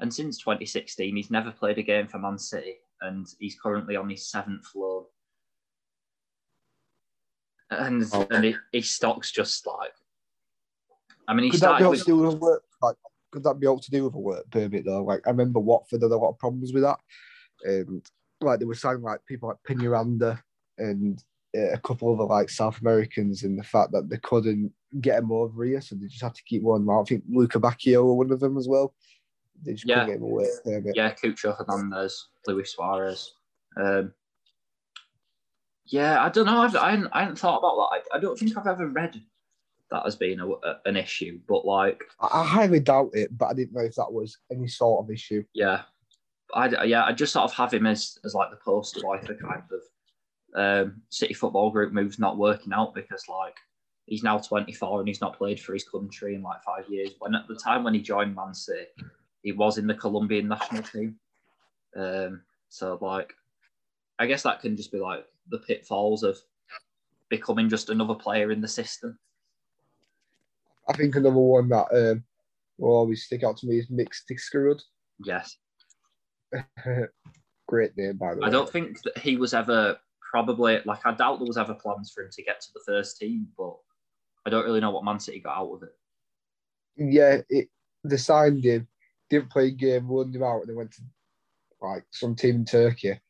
And 0.00 0.14
since 0.14 0.38
2016, 0.38 1.16
he's 1.16 1.30
never 1.30 1.50
played 1.50 1.78
a 1.78 1.82
game 1.82 2.06
for 2.06 2.18
Man 2.18 2.38
City, 2.38 2.76
and 3.00 3.26
he's 3.38 3.58
currently 3.60 3.96
on 3.96 4.08
his 4.08 4.30
seventh 4.30 4.66
loan 4.74 5.04
and 7.70 8.04
Oh. 8.12 8.26
and 8.30 8.56
his 8.72 8.90
stock's 8.90 9.30
just 9.30 9.66
like. 9.66 9.92
I 11.26 11.34
mean, 11.34 11.44
he 11.44 11.50
Could 11.50 11.60
that 11.60 11.78
be 11.78 11.84
started 11.84 11.90
with 11.90 11.98
to 12.00 12.04
do 12.06 12.16
with 12.16 12.38
work? 12.38 12.64
Like, 12.80 12.96
could 13.30 13.44
that 13.44 13.60
be 13.60 13.66
all 13.66 13.78
to 13.78 13.90
do 13.90 14.04
with 14.04 14.14
a 14.14 14.18
work 14.18 14.50
permit 14.50 14.84
though? 14.86 15.04
Like, 15.04 15.26
I 15.26 15.30
remember 15.30 15.60
Watford 15.60 16.02
had 16.02 16.10
a 16.10 16.16
lot 16.16 16.30
of 16.30 16.38
problems 16.38 16.72
with 16.72 16.84
that, 16.84 16.98
and 17.64 18.04
like 18.40 18.58
they 18.58 18.64
were 18.64 18.74
saying 18.74 19.02
like 19.02 19.20
people 19.26 19.48
like 19.48 19.58
Peñaranda 19.68 20.40
and 20.78 21.22
uh, 21.56 21.70
a 21.72 21.78
couple 21.78 22.12
of 22.20 22.28
like 22.30 22.48
South 22.50 22.80
Americans 22.80 23.42
and 23.42 23.58
the 23.58 23.64
fact 23.64 23.92
that 23.92 24.08
they 24.08 24.18
couldn't 24.18 24.72
get 25.00 25.18
him 25.18 25.32
over 25.32 25.64
here, 25.64 25.80
so 25.80 25.96
they 25.96 26.06
just 26.06 26.22
had 26.22 26.34
to 26.34 26.42
keep 26.44 26.62
one. 26.62 26.88
I 26.88 27.02
think 27.04 27.24
Luca 27.28 27.58
Bacchio 27.58 28.04
were 28.04 28.14
one 28.14 28.30
of 28.32 28.40
them 28.40 28.56
as 28.56 28.68
well. 28.68 28.94
They 29.64 29.72
just 29.72 29.86
Yeah. 29.86 30.04
couldn't 30.04 30.08
get 30.08 30.16
him 30.18 30.22
away. 30.32 30.92
Yeah, 30.94 31.12
Cucho 31.14 31.56
Hernandez, 31.56 32.28
Luis 32.46 32.72
Suarez. 32.74 33.32
Um, 33.76 34.12
yeah, 35.86 36.22
I 36.22 36.28
don't 36.28 36.46
know. 36.46 36.60
I've, 36.60 36.76
I, 36.76 36.90
hadn't, 36.90 37.08
I 37.12 37.20
hadn't 37.20 37.38
thought 37.38 37.58
about 37.58 37.76
that. 37.90 38.02
I, 38.12 38.18
I 38.18 38.20
don't 38.20 38.38
think 38.38 38.56
I've 38.56 38.66
ever 38.66 38.86
read 38.88 39.20
that 39.90 40.06
as 40.06 40.16
being 40.16 40.38
a, 40.38 40.46
a- 40.48 40.80
an 40.84 40.96
issue, 40.96 41.40
but 41.48 41.64
like, 41.64 42.02
I, 42.20 42.40
I 42.40 42.44
highly 42.44 42.78
doubt 42.80 43.10
it, 43.14 43.36
but 43.36 43.46
I 43.46 43.54
didn't 43.54 43.72
know 43.72 43.80
if 43.80 43.94
that 43.94 44.12
was 44.12 44.36
any 44.52 44.68
sort 44.68 45.04
of 45.04 45.10
issue. 45.10 45.42
yeah, 45.54 45.82
I 46.54 46.84
yeah, 46.84 47.04
I 47.04 47.12
just 47.12 47.32
sort 47.32 47.44
of 47.44 47.52
have 47.54 47.72
him 47.72 47.86
as 47.86 48.18
as 48.24 48.34
like 48.34 48.50
the 48.50 48.56
poster 48.56 49.00
boy 49.00 49.18
for 49.18 49.34
kind 49.34 49.62
of 49.70 49.82
um, 50.54 51.02
City 51.10 51.34
Football 51.34 51.70
Group 51.70 51.92
moves 51.92 52.18
not 52.18 52.38
working 52.38 52.72
out 52.72 52.94
because 52.94 53.28
like 53.28 53.56
he's 54.06 54.22
now 54.22 54.38
24 54.38 55.00
and 55.00 55.08
he's 55.08 55.20
not 55.20 55.36
played 55.36 55.60
for 55.60 55.74
his 55.74 55.84
country 55.84 56.34
in 56.34 56.42
like 56.42 56.62
five 56.62 56.88
years. 56.88 57.10
When 57.18 57.34
at 57.34 57.46
the 57.46 57.54
time 57.54 57.84
when 57.84 57.94
he 57.94 58.00
joined 58.00 58.34
Man 58.34 58.54
City, 58.54 58.86
he 59.42 59.52
was 59.52 59.78
in 59.78 59.86
the 59.86 59.94
Colombian 59.94 60.48
national 60.48 60.82
team. 60.82 61.16
Um, 61.96 62.42
so 62.68 62.98
like, 63.00 63.34
I 64.18 64.26
guess 64.26 64.42
that 64.42 64.60
can 64.60 64.76
just 64.76 64.92
be 64.92 64.98
like 64.98 65.26
the 65.50 65.58
pitfalls 65.58 66.22
of 66.22 66.38
becoming 67.28 67.68
just 67.68 67.90
another 67.90 68.14
player 68.14 68.50
in 68.50 68.60
the 68.60 68.68
system. 68.68 69.18
I 70.88 70.94
think 70.94 71.14
another 71.14 71.36
one 71.36 71.68
that 71.68 71.86
um, 71.92 72.24
will 72.78 72.96
always 72.96 73.24
stick 73.24 73.44
out 73.44 73.58
to 73.58 73.66
me 73.66 73.78
is 73.78 73.90
Mix 73.90 74.24
Diskerud. 74.30 74.80
Yes, 75.24 75.56
Great 77.68 77.96
name, 77.96 78.16
by 78.16 78.34
the 78.34 78.40
way. 78.40 78.46
I 78.46 78.50
don't 78.50 78.70
think 78.70 79.02
that 79.02 79.18
he 79.18 79.36
was 79.36 79.54
ever 79.54 79.98
probably 80.30 80.80
like 80.84 81.04
I 81.04 81.14
doubt 81.14 81.38
there 81.38 81.46
was 81.46 81.58
ever 81.58 81.74
plans 81.74 82.10
for 82.14 82.22
him 82.22 82.30
to 82.32 82.42
get 82.42 82.60
to 82.60 82.68
the 82.74 82.82
first 82.86 83.18
team, 83.18 83.48
but 83.56 83.76
I 84.46 84.50
don't 84.50 84.64
really 84.64 84.80
know 84.80 84.90
what 84.90 85.04
Man 85.04 85.20
City 85.20 85.40
got 85.40 85.58
out 85.58 85.72
of 85.72 85.82
it. 85.82 85.94
Yeah, 86.96 87.38
it, 87.48 87.68
they 88.04 88.16
signed 88.16 88.64
him, 88.64 88.88
didn't 89.30 89.50
play 89.50 89.68
a 89.68 89.70
game, 89.70 90.08
loaned 90.08 90.34
him 90.34 90.42
out, 90.42 90.60
and 90.60 90.68
they 90.68 90.74
went 90.74 90.92
to 90.92 91.02
like 91.80 92.04
some 92.10 92.34
team 92.34 92.56
in 92.56 92.64
Turkey. 92.64 93.20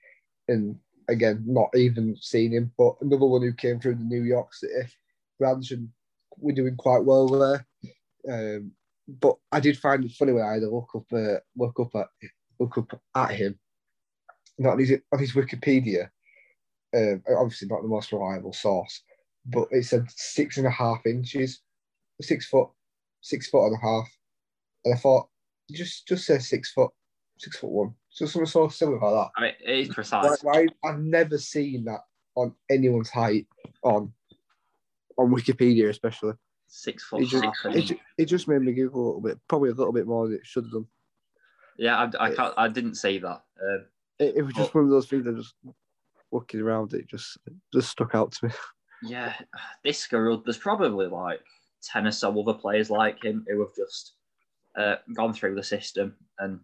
And 0.47 0.79
again, 1.09 1.45
not 1.47 1.71
even 1.75 2.17
seen 2.21 2.53
him. 2.53 2.73
But 2.79 2.97
another 3.01 3.27
one 3.27 3.43
who 3.43 3.53
came 3.53 3.81
through 3.81 3.97
the 3.97 4.05
New 4.05 4.23
York 4.23 4.55
City 4.55 4.89
branch 5.39 5.71
and 5.71 5.89
we're 6.37 6.55
doing 6.55 6.77
quite 6.77 7.05
well 7.05 7.27
there. 7.27 7.67
Um, 8.31 8.73
but 9.09 9.37
I 9.51 9.61
did 9.61 9.79
find 9.79 10.05
it 10.05 10.13
funny 10.13 10.33
when 10.33 10.45
I 10.45 10.55
had 10.55 10.63
a 10.63 10.71
look 10.71 10.91
up, 10.95 11.05
uh, 11.13 11.41
look 11.57 11.81
up 11.81 11.95
at 11.95 12.09
look 12.59 12.79
up 12.79 13.01
at 13.15 13.31
him. 13.33 13.59
Not 14.59 14.73
on 14.73 14.79
his, 14.81 14.99
on 15.13 15.19
his 15.19 15.33
Wikipedia. 15.33 16.11
Um, 16.97 17.23
obviously 17.37 17.69
not 17.69 17.83
the 17.83 17.89
most 17.89 18.13
reliable 18.13 18.53
source, 18.53 19.03
but 19.47 19.69
it 19.71 19.85
said 19.85 20.07
six 20.11 20.57
and 20.57 20.67
a 20.67 20.71
half 20.71 21.05
inches, 21.05 21.61
six 22.21 22.49
foot, 22.49 22.69
six 23.21 23.49
foot 23.49 23.67
and 23.67 23.77
a 23.77 23.87
half. 23.87 24.09
And 24.85 24.95
I 24.95 24.97
thought, 24.97 25.29
just 25.71 26.09
just 26.09 26.25
say 26.25 26.39
six 26.39 26.73
foot, 26.73 26.91
six 27.37 27.59
foot 27.59 27.71
one. 27.71 27.95
So 28.09 28.27
something 28.27 28.47
so 28.47 28.69
similar 28.69 28.99
like 28.99 29.13
that. 29.13 29.31
I 29.37 29.41
mean, 29.43 29.55
it 29.65 29.79
is 29.81 29.95
precise. 29.95 30.43
why 30.43 30.67
I've 30.83 30.99
never 30.99 31.37
seen 31.37 31.85
that 31.85 32.01
on 32.35 32.55
anyone's 32.71 33.11
height 33.11 33.47
on 33.83 34.13
on 35.19 35.31
Wikipedia, 35.31 35.91
especially. 35.91 36.33
Six 36.69 37.05
foot 37.05 37.23
It 37.23 37.27
just, 37.27 37.47
it, 37.67 37.99
it 38.19 38.25
just 38.27 38.49
made 38.49 38.63
me 38.63 38.73
giggle 38.73 39.01
a 39.01 39.05
little 39.07 39.21
bit, 39.21 39.39
probably 39.49 39.71
a 39.71 39.75
little 39.75 39.93
bit 39.93 40.07
more 40.07 40.27
than 40.27 40.37
it 40.37 40.47
should 40.47 40.65
have 40.65 40.73
done. 40.73 40.87
Yeah, 41.79 41.97
I, 42.19 42.25
I 42.27 42.35
can't. 42.35 42.55
I 42.57 42.69
didn't 42.69 42.97
see 42.97 43.19
that. 43.19 43.43
Um, 43.63 43.85
It, 44.19 44.37
it 44.37 44.43
was 44.43 44.55
just 44.55 44.75
one 44.75 44.85
of 44.85 44.91
those 44.91 45.07
things 45.07 45.25
that 45.25 45.37
just 45.37 45.55
walking 46.31 46.61
around, 46.61 46.93
it 46.93 47.09
just 47.09 47.39
just 47.73 47.91
stuck 47.91 48.15
out 48.15 48.33
to 48.33 48.47
me. 48.47 48.53
yeah, 49.05 49.35
Diskerud, 49.87 50.45
there's 50.45 50.59
probably 50.59 51.07
like 51.07 51.41
ten 51.83 52.07
or 52.07 52.11
so 52.11 52.39
other 52.41 52.59
players 52.59 52.91
like 52.91 53.23
him 53.25 53.47
who 53.49 53.61
have 53.61 53.75
just 53.77 54.15
uh, 54.77 54.97
gone 55.15 55.33
through 55.33 55.55
the 55.55 55.63
system, 55.63 56.17
and 56.41 56.59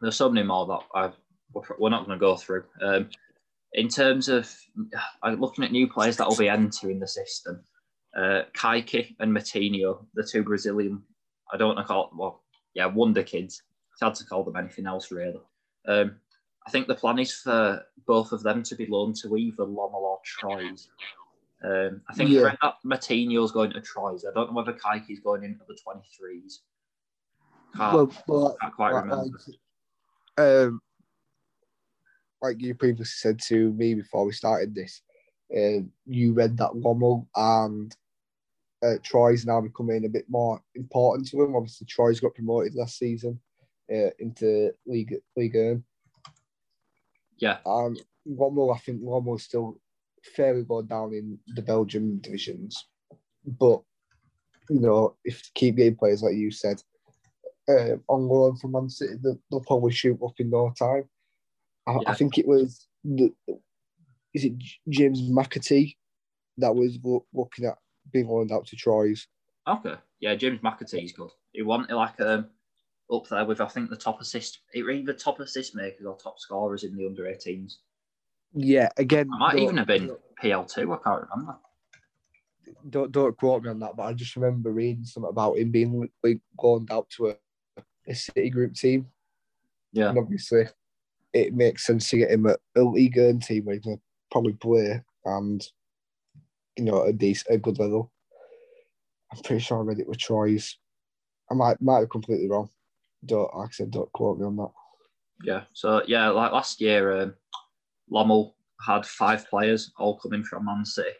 there's 0.00 0.16
so 0.16 0.30
many 0.30 0.46
more 0.46 0.66
that 0.66 0.80
I've, 0.94 1.16
we're- 1.52 1.90
not 1.90 2.06
going 2.06 2.18
to 2.18 2.20
go 2.20 2.36
through. 2.36 2.64
Um, 2.80 3.10
in 3.72 3.88
terms 3.88 4.28
of 4.28 4.50
uh, 5.22 5.30
looking 5.32 5.64
at 5.64 5.72
new 5.72 5.88
players 5.88 6.16
that 6.16 6.28
will 6.28 6.36
be 6.36 6.48
entering 6.48 7.00
the 7.00 7.08
system, 7.08 7.62
uh, 8.16 8.42
Kayky 8.56 9.14
and 9.18 9.32
Metinho, 9.36 10.06
the 10.14 10.22
two 10.22 10.42
Brazilian, 10.42 11.02
I 11.52 11.56
don't 11.56 11.74
want 11.74 11.78
to 11.78 11.84
call 11.84 12.10
well, 12.16 12.42
yeah, 12.74 12.86
wonder 12.86 13.22
kids. 13.22 13.62
It's 13.96 14.02
hard 14.02 14.14
to 14.16 14.26
call 14.26 14.44
them 14.44 14.56
anything 14.56 14.86
else 14.86 15.10
really. 15.10 15.40
Um, 15.88 16.16
I 16.66 16.70
think 16.70 16.86
the 16.86 16.94
plan 16.94 17.18
is 17.18 17.32
for 17.32 17.82
both 18.06 18.30
of 18.32 18.42
them 18.42 18.62
to 18.64 18.74
be 18.74 18.84
loaned 18.84 19.16
to 19.22 19.34
either 19.38 19.64
Lommel 19.64 20.02
or 20.02 20.18
Troyes. 20.22 20.88
Um, 21.64 22.02
I 22.06 22.12
think 22.12 22.28
Yeah. 22.28 22.52
Metinho's 22.84 23.52
going 23.52 23.72
to 23.72 23.80
Troyes. 23.80 24.26
I 24.26 24.34
don't 24.34 24.50
know 24.50 24.56
whether 24.56 24.74
Kayky's 24.74 25.20
going 25.20 25.44
into 25.44 25.64
the 25.66 25.74
23s. 25.74 26.58
Can't, 27.74 27.94
well, 27.94 28.12
well, 28.26 28.56
can't 28.60 28.74
quite 28.74 28.92
like, 28.92 29.04
remember. 29.04 29.38
um, 30.36 30.82
like 32.42 32.60
you 32.60 32.74
previously 32.74 33.06
said 33.06 33.38
to 33.48 33.72
me 33.72 33.94
before 33.94 34.26
we 34.26 34.32
started 34.32 34.74
this, 34.74 35.00
um, 35.56 35.90
you 36.04 36.34
read 36.34 36.58
that 36.58 36.72
Lommel 36.74 37.26
and 37.34 37.96
uh, 38.84 38.96
Troyes 39.02 39.46
now 39.46 39.62
becoming 39.62 40.04
a 40.04 40.10
bit 40.10 40.28
more 40.28 40.62
important 40.74 41.28
to 41.28 41.42
him. 41.42 41.56
Obviously, 41.56 41.86
Troyes 41.86 42.20
got 42.20 42.34
promoted 42.34 42.74
last 42.74 42.98
season 42.98 43.40
uh, 43.92 44.10
into 44.18 44.72
League 44.86 45.14
League 45.36 45.54
One. 45.56 45.84
Yeah, 47.38 47.58
Um, 47.66 47.96
Lommel, 48.26 48.74
I 48.74 48.78
think 48.78 49.02
Lommel's 49.02 49.44
still 49.44 49.78
fairly 50.34 50.64
low 50.68 50.82
down 50.82 51.12
in 51.12 51.38
the 51.54 51.62
Belgian 51.62 52.18
divisions, 52.20 52.86
but 53.44 53.82
you 54.70 54.80
know, 54.80 55.16
if 55.24 55.42
to 55.42 55.50
keep 55.54 55.76
getting 55.76 55.96
players 55.96 56.22
like 56.22 56.34
you 56.34 56.50
said 56.50 56.82
uh, 57.68 57.96
on 58.08 58.26
loan 58.26 58.56
from 58.56 58.72
Man 58.72 58.88
City, 58.88 59.14
they'll, 59.22 59.38
they'll 59.50 59.60
probably 59.60 59.92
shoot 59.92 60.18
up 60.24 60.32
in 60.38 60.50
no 60.50 60.72
time. 60.78 61.04
I, 61.86 61.92
Yeah. 61.92 62.10
I 62.10 62.14
think 62.14 62.38
it 62.38 62.46
was 62.48 62.88
the 63.04 63.32
is 64.34 64.44
it 64.44 64.54
James 64.88 65.22
McAtee 65.30 65.96
that 66.58 66.74
was 66.74 66.98
lo- 67.04 67.26
looking 67.32 67.66
at 67.66 67.78
being 68.12 68.28
loaned 68.28 68.50
out 68.52 68.66
to 68.66 68.76
Troyes. 68.76 69.26
Okay. 69.68 69.94
Yeah, 70.20 70.34
James 70.34 70.60
McAtee's 70.60 71.12
good. 71.12 71.30
He 71.52 71.62
wanted 71.62 71.94
like 71.94 72.20
um 72.20 72.46
up 73.12 73.28
there 73.28 73.44
with 73.44 73.60
I 73.60 73.68
think 73.68 73.90
the 73.90 73.96
top 73.96 74.20
assist 74.20 74.60
either 74.74 75.12
top 75.12 75.40
assist 75.40 75.74
makers 75.74 76.06
or 76.06 76.16
top 76.16 76.38
scorers 76.38 76.84
in 76.84 76.96
the 76.96 77.06
under 77.06 77.24
18s. 77.24 77.74
Yeah, 78.52 78.88
again, 78.96 79.28
might 79.28 79.58
even 79.58 79.76
have 79.76 79.86
been 79.86 80.16
PL2, 80.42 80.98
I 80.98 81.02
can't 81.02 81.26
remember. 81.30 81.56
don't 82.88 83.12
don't 83.12 83.36
quote 83.36 83.62
me 83.62 83.70
on 83.70 83.80
that, 83.80 83.96
but 83.96 84.04
I 84.04 84.12
just 84.12 84.36
remember 84.36 84.72
reading 84.72 85.04
something 85.04 85.30
about 85.30 85.58
him 85.58 85.70
being 85.70 86.08
like 86.22 86.40
loaned 86.60 86.90
out 86.90 87.08
to 87.10 87.28
a, 87.28 87.34
a 88.08 88.14
City 88.14 88.50
Group 88.50 88.74
team. 88.74 89.06
Yeah. 89.92 90.10
And 90.10 90.18
obviously, 90.18 90.66
it 91.32 91.54
makes 91.54 91.86
sense 91.86 92.10
to 92.10 92.18
get 92.18 92.30
him 92.30 92.46
at 92.46 92.58
a 92.76 92.82
League 92.82 93.16
One 93.16 93.40
team 93.40 93.64
where 93.64 93.74
he's 93.74 93.84
going 93.84 93.98
to 93.98 94.02
probably 94.30 94.54
play 94.54 95.02
and, 95.24 95.66
you 96.76 96.84
know, 96.84 97.02
a 97.02 97.12
decent, 97.12 97.54
a 97.54 97.58
good 97.58 97.78
level. 97.78 98.12
I'm 99.32 99.42
pretty 99.42 99.62
sure 99.62 99.78
I 99.78 99.82
read 99.82 100.00
it 100.00 100.08
with 100.08 100.18
Troyes. 100.18 100.78
I 101.50 101.54
might 101.54 101.80
might 101.80 102.02
be 102.02 102.06
completely 102.08 102.48
wrong. 102.48 102.68
Don't, 103.24 103.54
like 103.54 103.68
I 103.68 103.72
said, 103.72 103.90
don't 103.90 104.12
quote 104.12 104.38
me 104.38 104.46
on 104.46 104.56
that. 104.56 104.70
Yeah. 105.44 105.62
So 105.72 106.02
yeah, 106.06 106.28
like 106.28 106.52
last 106.52 106.80
year, 106.80 107.22
um, 107.22 107.34
Lommel 108.10 108.54
had 108.84 109.04
five 109.06 109.48
players 109.48 109.92
all 109.98 110.18
coming 110.18 110.44
from 110.44 110.66
Man 110.66 110.84
City. 110.84 111.10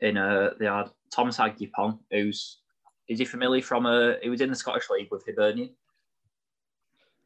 In 0.00 0.16
uh, 0.16 0.50
they 0.58 0.66
had 0.66 0.90
Thomas 1.12 1.38
Agyepong, 1.38 1.98
who's 2.10 2.60
is 3.08 3.18
he 3.18 3.24
familiar 3.24 3.62
from 3.62 3.86
uh 3.86 4.12
he 4.22 4.30
was 4.30 4.40
in 4.40 4.50
the 4.50 4.56
Scottish 4.56 4.88
League 4.90 5.08
with 5.10 5.24
Hibernian. 5.26 5.70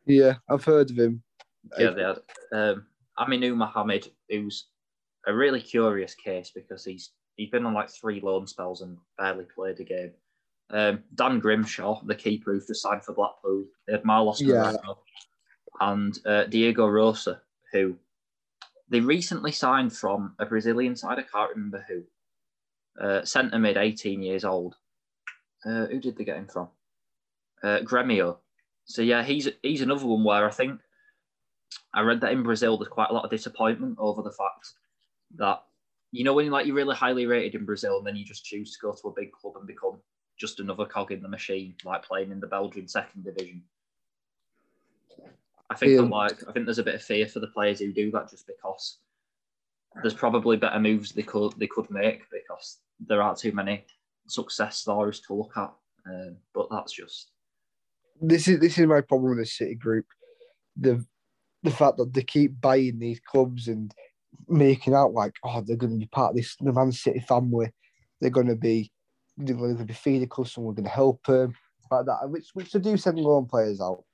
Yeah, 0.07 0.35
I've 0.49 0.65
heard 0.65 0.91
of 0.91 0.99
him. 0.99 1.23
Yeah, 1.79 1.91
they 1.91 2.03
had 2.03 2.19
um, 2.53 2.87
Aminu 3.19 3.55
Mohammed, 3.55 4.11
who's 4.31 4.69
a 5.27 5.35
really 5.35 5.61
curious 5.61 6.15
case 6.15 6.51
because 6.55 6.85
he's 6.85 7.13
he's 7.37 7.51
been 7.51 7.67
on 7.67 7.75
like 7.75 7.91
three 7.91 8.21
loan 8.21 8.47
spells 8.47 8.81
and 8.81 8.97
barely 9.19 9.45
played 9.55 9.81
a 9.81 9.85
game. 9.85 10.13
Um, 10.71 11.03
Dan 11.15 11.39
Grimshaw, 11.41 12.03
the 12.05 12.15
keeper 12.15 12.53
who's 12.53 12.67
just 12.67 12.83
signed 12.83 13.03
for 13.03 13.15
Blackpool, 13.15 13.65
they 13.87 13.95
had 13.95 14.03
Marlos 14.03 14.41
Yeah. 14.41 14.75
And 15.81 16.19
uh, 16.27 16.45
Diego 16.45 16.87
Rosa, 16.87 17.41
who 17.73 17.97
they 18.89 19.01
recently 19.01 19.53
signed 19.53 19.93
from 19.93 20.35
a 20.39 20.47
Brazilian 20.47 20.97
side. 20.97 21.19
I 21.19 21.23
can't 21.23 21.51
remember 21.55 21.85
who. 21.89 22.03
Uh, 23.01 23.25
centre 23.25 23.59
mid, 23.59 23.77
18 23.77 24.23
years 24.23 24.45
old. 24.45 24.75
Uh, 25.65 25.87
who 25.87 26.01
did 26.01 26.17
they 26.17 26.25
get 26.25 26.37
him 26.37 26.49
from? 26.49 26.69
Uh, 27.63 27.79
Gremio. 27.81 28.39
So 28.87 29.03
yeah, 29.03 29.23
he's 29.23 29.49
he's 29.63 29.83
another 29.83 30.07
one 30.07 30.25
where 30.25 30.47
I 30.47 30.51
think 30.51 30.81
I 31.95 32.01
read 32.01 32.21
that 32.23 32.33
in 32.33 32.43
Brazil 32.43 32.77
there's 32.79 32.89
quite 32.89 33.11
a 33.11 33.13
lot 33.13 33.25
of 33.25 33.31
disappointment 33.31 33.97
over 33.99 34.23
the 34.23 34.33
fact 34.33 34.73
that 35.37 35.63
you 36.11 36.25
know 36.25 36.33
when 36.33 36.51
like 36.51 36.67
you're 36.67 36.75
really 36.75 36.97
highly 36.97 37.27
rated 37.27 37.55
in 37.55 37.67
Brazil 37.67 37.99
and 37.99 38.07
then 38.07 38.17
you 38.17 38.25
just 38.25 38.45
choose 38.45 38.73
to 38.73 38.79
go 38.81 38.93
to 38.93 39.09
a 39.09 39.15
big 39.15 39.31
club 39.33 39.55
and 39.57 39.67
become 39.67 40.01
just 40.39 40.61
another 40.61 40.87
cog 40.87 41.13
in 41.13 41.21
the 41.21 41.29
machine, 41.29 41.75
like 41.85 42.05
playing 42.05 42.31
in 42.31 42.41
the 42.41 42.47
Belgian 42.47 42.89
second 42.89 43.25
division. 43.25 43.63
I 45.71 45.75
think 45.75 45.93
Yeah. 45.93 46.03
like 46.03 46.49
I 46.49 46.53
think 46.53 46.65
there's 46.65 46.79
a 46.79 46.85
bit 46.85 46.95
of 46.95 47.03
fear 47.03 47.27
for 47.27 47.41
the 47.41 47.49
players 47.49 47.81
who 47.81 47.93
do 47.93 48.11
that 48.13 48.31
just 48.31 48.47
because 48.47 48.99
there's 50.03 50.15
probably 50.15 50.57
better 50.57 50.79
moves 50.79 51.13
they 51.13 51.23
could 51.23 51.53
they 51.59 51.67
could 51.67 51.91
make 51.91 52.23
because 52.31 52.79
there 53.01 53.21
aren't 53.21 53.39
too 53.39 53.53
many 53.53 53.85
success 54.27 54.79
stories 54.79 55.21
to 55.21 55.35
look 55.35 55.57
at. 55.57 55.73
Um, 56.07 56.37
but 56.55 56.69
that's 56.71 56.93
just 56.93 57.33
this 58.21 58.49
is 58.49 58.61
this 58.61 58.79
is 58.79 58.87
my 58.87 59.01
problem 59.01 59.31
with 59.31 59.41
the 59.41 59.47
City 59.47 59.75
group. 59.75 60.07
The 60.77 61.05
the 61.63 61.71
fact 61.71 61.99
that 61.99 62.15
they 62.15 62.23
keep 62.23 62.61
buying 62.61 62.99
these 62.99 63.21
clubs 63.21 63.69
and 63.69 63.93
making 64.49 64.95
out 64.95 65.13
like, 65.13 65.35
oh, 65.45 65.61
they're 65.61 65.77
going 65.77 65.93
to 65.93 65.99
be 65.99 66.07
part 66.07 66.31
of 66.31 66.37
this 66.37 66.57
the 66.61 66.73
Man 66.73 66.93
City 66.93 67.21
family. 67.21 67.73
They're 68.21 68.31
going 68.31 68.49
to 68.49 68.57
be 68.57 68.91
they're 69.39 69.57
going 69.57 69.79
to 69.79 69.85
be 69.85 69.95
feeding 69.95 70.29
clubs, 70.29 70.57
we're 70.59 70.73
going 70.73 70.85
to 70.85 70.91
help 70.91 71.25
them 71.25 71.55
like 71.91 72.05
that, 72.07 72.29
which 72.29 72.49
which 72.55 72.73
they 72.73 72.81
do 72.81 72.97
send 72.97 73.19
loan 73.19 73.47
players 73.47 73.81
out. 73.81 74.05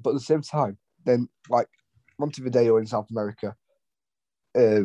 But 0.00 0.10
at 0.10 0.14
the 0.14 0.20
same 0.20 0.42
time, 0.42 0.76
then 1.04 1.28
like 1.48 1.68
Montevideo 2.18 2.76
in 2.76 2.86
South 2.86 3.08
America, 3.10 3.56
uh, 4.56 4.80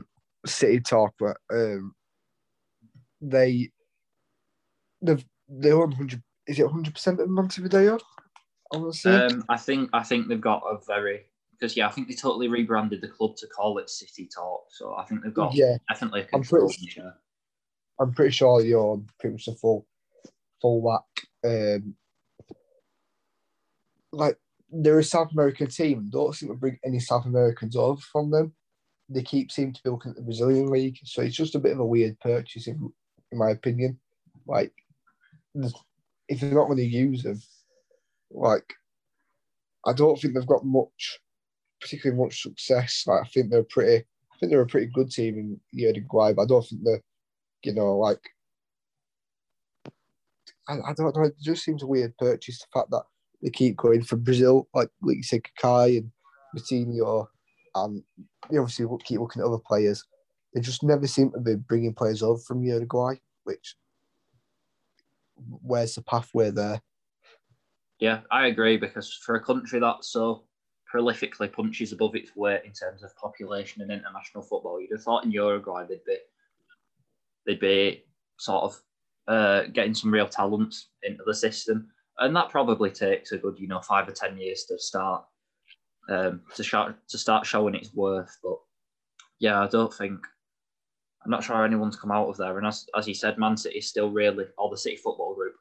City 0.46 0.80
Torque, 0.80 1.14
um, 1.52 1.94
they 3.22 3.70
they've 5.02 5.24
they 5.50 5.72
own 5.72 5.92
hundred. 5.92 6.24
Is 6.48 6.58
it 6.60 6.68
hundred 6.68 6.94
percent 6.94 7.20
of 7.20 7.30
Montevideo? 7.30 8.00
I 8.74 8.78
want 8.78 8.94
to 8.94 9.00
say. 9.00 9.12
Um, 9.12 9.44
I 9.50 9.58
think 9.58 9.90
I 9.94 10.04
think 10.04 10.28
they've 10.28 10.40
got 10.42 10.64
a 10.64 10.78
very 10.88 11.26
because 11.52 11.76
yeah, 11.76 11.88
I 11.88 11.92
think 11.92 12.08
they 12.08 12.14
totally 12.16 12.48
rebranded 12.48 13.02
the 13.02 13.08
club 13.10 13.36
to 13.38 13.48
call 13.48 13.78
it 13.80 13.90
City 13.90 14.30
Torque. 14.34 14.64
So 14.70 14.96
I 14.96 15.04
think 15.06 15.24
they've 15.24 15.34
got 15.34 15.54
Yeah. 15.54 15.78
definitely 15.90 16.22
a 16.22 16.24
I'm 16.34 16.42
control 16.44 16.68
pretty- 16.70 16.88
share. 16.88 17.16
I'm 18.00 18.14
pretty 18.14 18.32
sure 18.32 18.62
you're 18.62 19.02
pretty 19.20 19.34
much 19.34 19.48
a 19.48 19.56
full 19.56 19.86
full 20.62 20.82
whack. 20.82 21.04
Um, 21.44 21.96
like 24.12 24.38
they're 24.72 25.00
a 25.00 25.04
South 25.04 25.32
American 25.32 25.68
team. 25.68 26.10
Don't 26.12 26.36
seem 26.36 26.50
to 26.50 26.56
bring 26.56 26.80
any 26.86 27.00
South 27.00 27.26
Americans 27.26 27.76
over 27.76 28.02
from 28.02 28.32
them. 28.32 28.54
They 29.10 29.24
keep 29.24 29.52
seem 29.52 29.74
to 29.74 29.84
be 29.84 29.90
looking 29.90 30.12
at 30.12 30.18
the 30.18 30.24
Brazilian 30.24 30.68
league, 30.68 31.00
so 31.04 31.22
it's 31.22 31.36
just 31.36 31.56
a 31.56 31.60
bit 31.60 31.74
of 31.74 31.80
a 31.80 31.86
weird 31.86 32.20
purchase, 32.20 32.68
in, 32.68 32.92
in 33.32 33.38
my 33.40 33.50
opinion. 33.50 34.00
Like, 34.46 34.72
if 36.28 36.42
you're 36.42 36.54
not 36.54 36.66
going 36.66 36.78
to 36.78 36.86
use 36.86 37.24
them, 37.24 37.42
like, 38.30 38.72
I 39.86 39.94
don't 39.94 40.20
think 40.22 40.36
they've 40.36 40.46
got 40.46 40.64
much, 40.64 41.20
particularly 41.82 42.22
much 42.22 42.44
success. 42.44 43.04
Like, 43.08 43.22
I 43.26 43.28
think 43.30 43.50
they're 43.50 43.64
pretty, 43.64 44.06
I 44.06 44.38
think 44.40 44.52
they're 44.52 44.62
a 44.62 44.68
pretty 44.68 44.92
good 44.94 45.10
team 45.10 45.40
in 45.40 45.60
Uruguay, 45.72 46.34
but 46.34 46.44
I 46.44 46.46
don't 46.46 46.66
think 46.68 46.82
they're, 46.84 47.02
you 47.64 47.74
know, 47.74 47.98
like, 47.98 48.22
I, 50.68 50.74
I 50.74 50.94
don't 50.96 51.16
know. 51.16 51.24
It 51.24 51.36
just 51.42 51.64
seems 51.64 51.84
a 51.84 51.88
weird 51.88 52.18
purchase. 52.18 52.60
The 52.60 52.80
fact 52.80 52.92
that 52.92 53.04
they 53.42 53.50
keep 53.50 53.78
going 53.78 54.04
from 54.04 54.24
Brazil, 54.24 54.68
like 54.74 54.90
like 55.02 55.18
you 55.18 55.24
said, 55.24 55.42
Kakai 55.44 55.98
and 55.98 56.12
Coutinho, 56.56 57.28
and 57.76 58.04
they 58.50 58.58
obviously 58.58 58.86
keep 59.06 59.20
looking 59.20 59.42
at 59.42 59.48
other 59.48 59.58
players. 59.66 60.04
They 60.54 60.62
just 60.62 60.84
never 60.84 61.08
seem 61.08 61.32
to 61.32 61.40
be 61.40 61.56
bringing 61.56 61.94
players 61.94 62.24
over 62.24 62.40
from 62.40 62.64
Uruguay, 62.64 63.16
which 63.44 63.76
where's 65.62 65.96
the 65.96 66.02
pathway 66.02 66.52
there? 66.52 66.82
Yeah, 68.00 68.22
I 68.32 68.48
agree 68.48 68.78
because 68.78 69.14
for 69.14 69.36
a 69.36 69.44
country 69.44 69.80
that 69.80 70.04
so 70.04 70.44
prolifically 70.94 71.52
punches 71.52 71.92
above 71.92 72.16
its 72.16 72.36
weight 72.36 72.62
in 72.66 72.72
terms 72.72 73.04
of 73.04 73.16
population 73.16 73.82
and 73.82 73.92
international 73.92 74.44
football, 74.44 74.82
you'd 74.82 74.92
have 74.92 75.04
thought 75.04 75.26
in 75.26 75.32
Uruguay 75.32 75.86
they'd 75.88 76.04
be 76.06 76.18
they'd 77.50 77.60
be 77.60 78.04
sort 78.38 78.64
of 78.64 78.82
uh, 79.28 79.64
getting 79.74 79.96
some 79.96 80.12
real 80.12 80.28
talents 80.28 80.90
into 81.02 81.24
the 81.26 81.34
system, 81.34 81.90
and 82.20 82.36
that 82.36 82.50
probably 82.50 82.92
takes 82.92 83.32
a 83.32 83.38
good 83.38 83.58
you 83.58 83.68
know 83.68 83.82
five 83.82 84.08
or 84.08 84.12
ten 84.12 84.38
years 84.38 84.66
to 84.66 84.78
start 84.78 85.26
um, 86.10 86.42
to 86.56 86.64
show, 86.64 86.94
to 87.08 87.18
start 87.18 87.48
showing 87.48 87.74
its 87.74 87.94
worth. 87.96 88.38
But 88.44 88.58
yeah, 89.40 89.62
I 89.62 89.68
don't 89.68 89.94
think 89.94 90.20
I'm 91.26 91.32
not 91.32 91.44
sure 91.44 91.66
anyone's 91.66 91.96
come 91.96 92.12
out 92.12 92.30
of 92.30 92.38
there. 92.38 92.60
And 92.60 92.68
as 92.68 92.86
as 92.96 93.08
you 93.08 93.16
said, 93.16 93.40
Man 93.40 93.58
City 93.58 93.80
is 93.80 93.88
still 93.88 94.12
really 94.12 94.46
or 94.60 94.70
the 94.70 94.78
City 94.78 94.98
Football 94.98 95.34
Group 95.34 95.56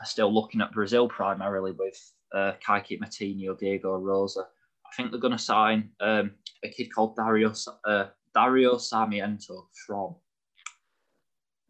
are 0.00 0.06
still 0.06 0.34
looking 0.34 0.60
at 0.60 0.72
Brazil 0.72 1.08
primarily 1.08 1.72
with 1.72 2.12
uh, 2.34 2.52
Kayky 2.66 2.98
Metinho, 2.98 3.56
Diego 3.56 3.96
Rosa. 3.98 4.40
I 4.84 4.96
think 4.96 5.10
they're 5.10 5.20
going 5.20 5.36
to 5.36 5.38
sign 5.38 5.90
um, 6.00 6.32
a 6.64 6.68
kid 6.68 6.92
called 6.92 7.14
Dario 7.14 7.52
uh, 7.84 8.06
Dario 8.34 8.78
Sarmiento 8.78 9.68
from 9.86 10.16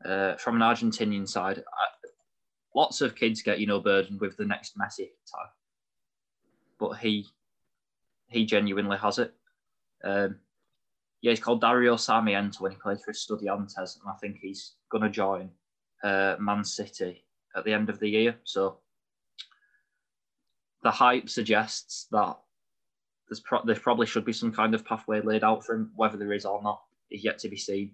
uh, 0.05 0.37
from 0.37 0.57
an 0.57 0.63
Argentinian 0.63 1.29
side. 1.29 1.59
I, 1.59 2.09
lots 2.75 3.01
of 3.01 3.17
kids 3.17 3.43
get 3.43 3.59
you 3.59 3.67
know 3.67 3.81
burdened 3.81 4.21
with 4.21 4.37
the 4.37 4.45
next 4.45 4.77
Messi 4.79 5.11
tag, 5.27 5.49
but 6.79 6.95
he 6.95 7.27
he 8.29 8.47
genuinely 8.47 8.97
has 8.99 9.19
it. 9.19 9.35
Um, 10.05 10.37
yeah, 11.21 11.33
he's 11.33 11.41
called 11.41 11.61
Dario 11.61 11.97
Sarmiento 11.97 12.63
when 12.63 12.73
he 12.73 12.79
played 12.79 13.01
for 13.01 13.13
Estudiantes, 13.13 14.01
and 14.01 14.09
I 14.09 14.15
think 14.21 14.39
he's 14.39 14.75
going 14.91 15.03
to 15.03 15.11
join 15.11 15.51
uh, 16.03 16.37
Man 16.39 16.65
City 16.65 17.25
at 17.55 17.65
the 17.65 17.73
end 17.73 17.91
of 17.91 17.99
the 17.99 18.09
year. 18.09 18.37
So 18.45 18.79
the 20.83 20.91
hype 20.91 21.29
suggests 21.29 22.07
that 22.13 22.39
there's 23.29 23.41
pro- 23.41 23.65
there 23.65 23.77
probably 23.77 24.07
should 24.07 24.25
be 24.25 24.33
some 24.33 24.53
kind 24.53 24.75
of 24.75 24.85
pathway 24.85 25.21
laid 25.21 25.45
out 25.45 25.65
for 25.65 25.75
him. 25.75 25.93
Whether 25.95 26.17
there 26.17 26.33
is 26.33 26.47
or 26.47 26.63
not 26.63 26.83
is 27.11 27.23
yet 27.23 27.39
to 27.41 27.49
be 27.49 27.57
seen. 27.57 27.93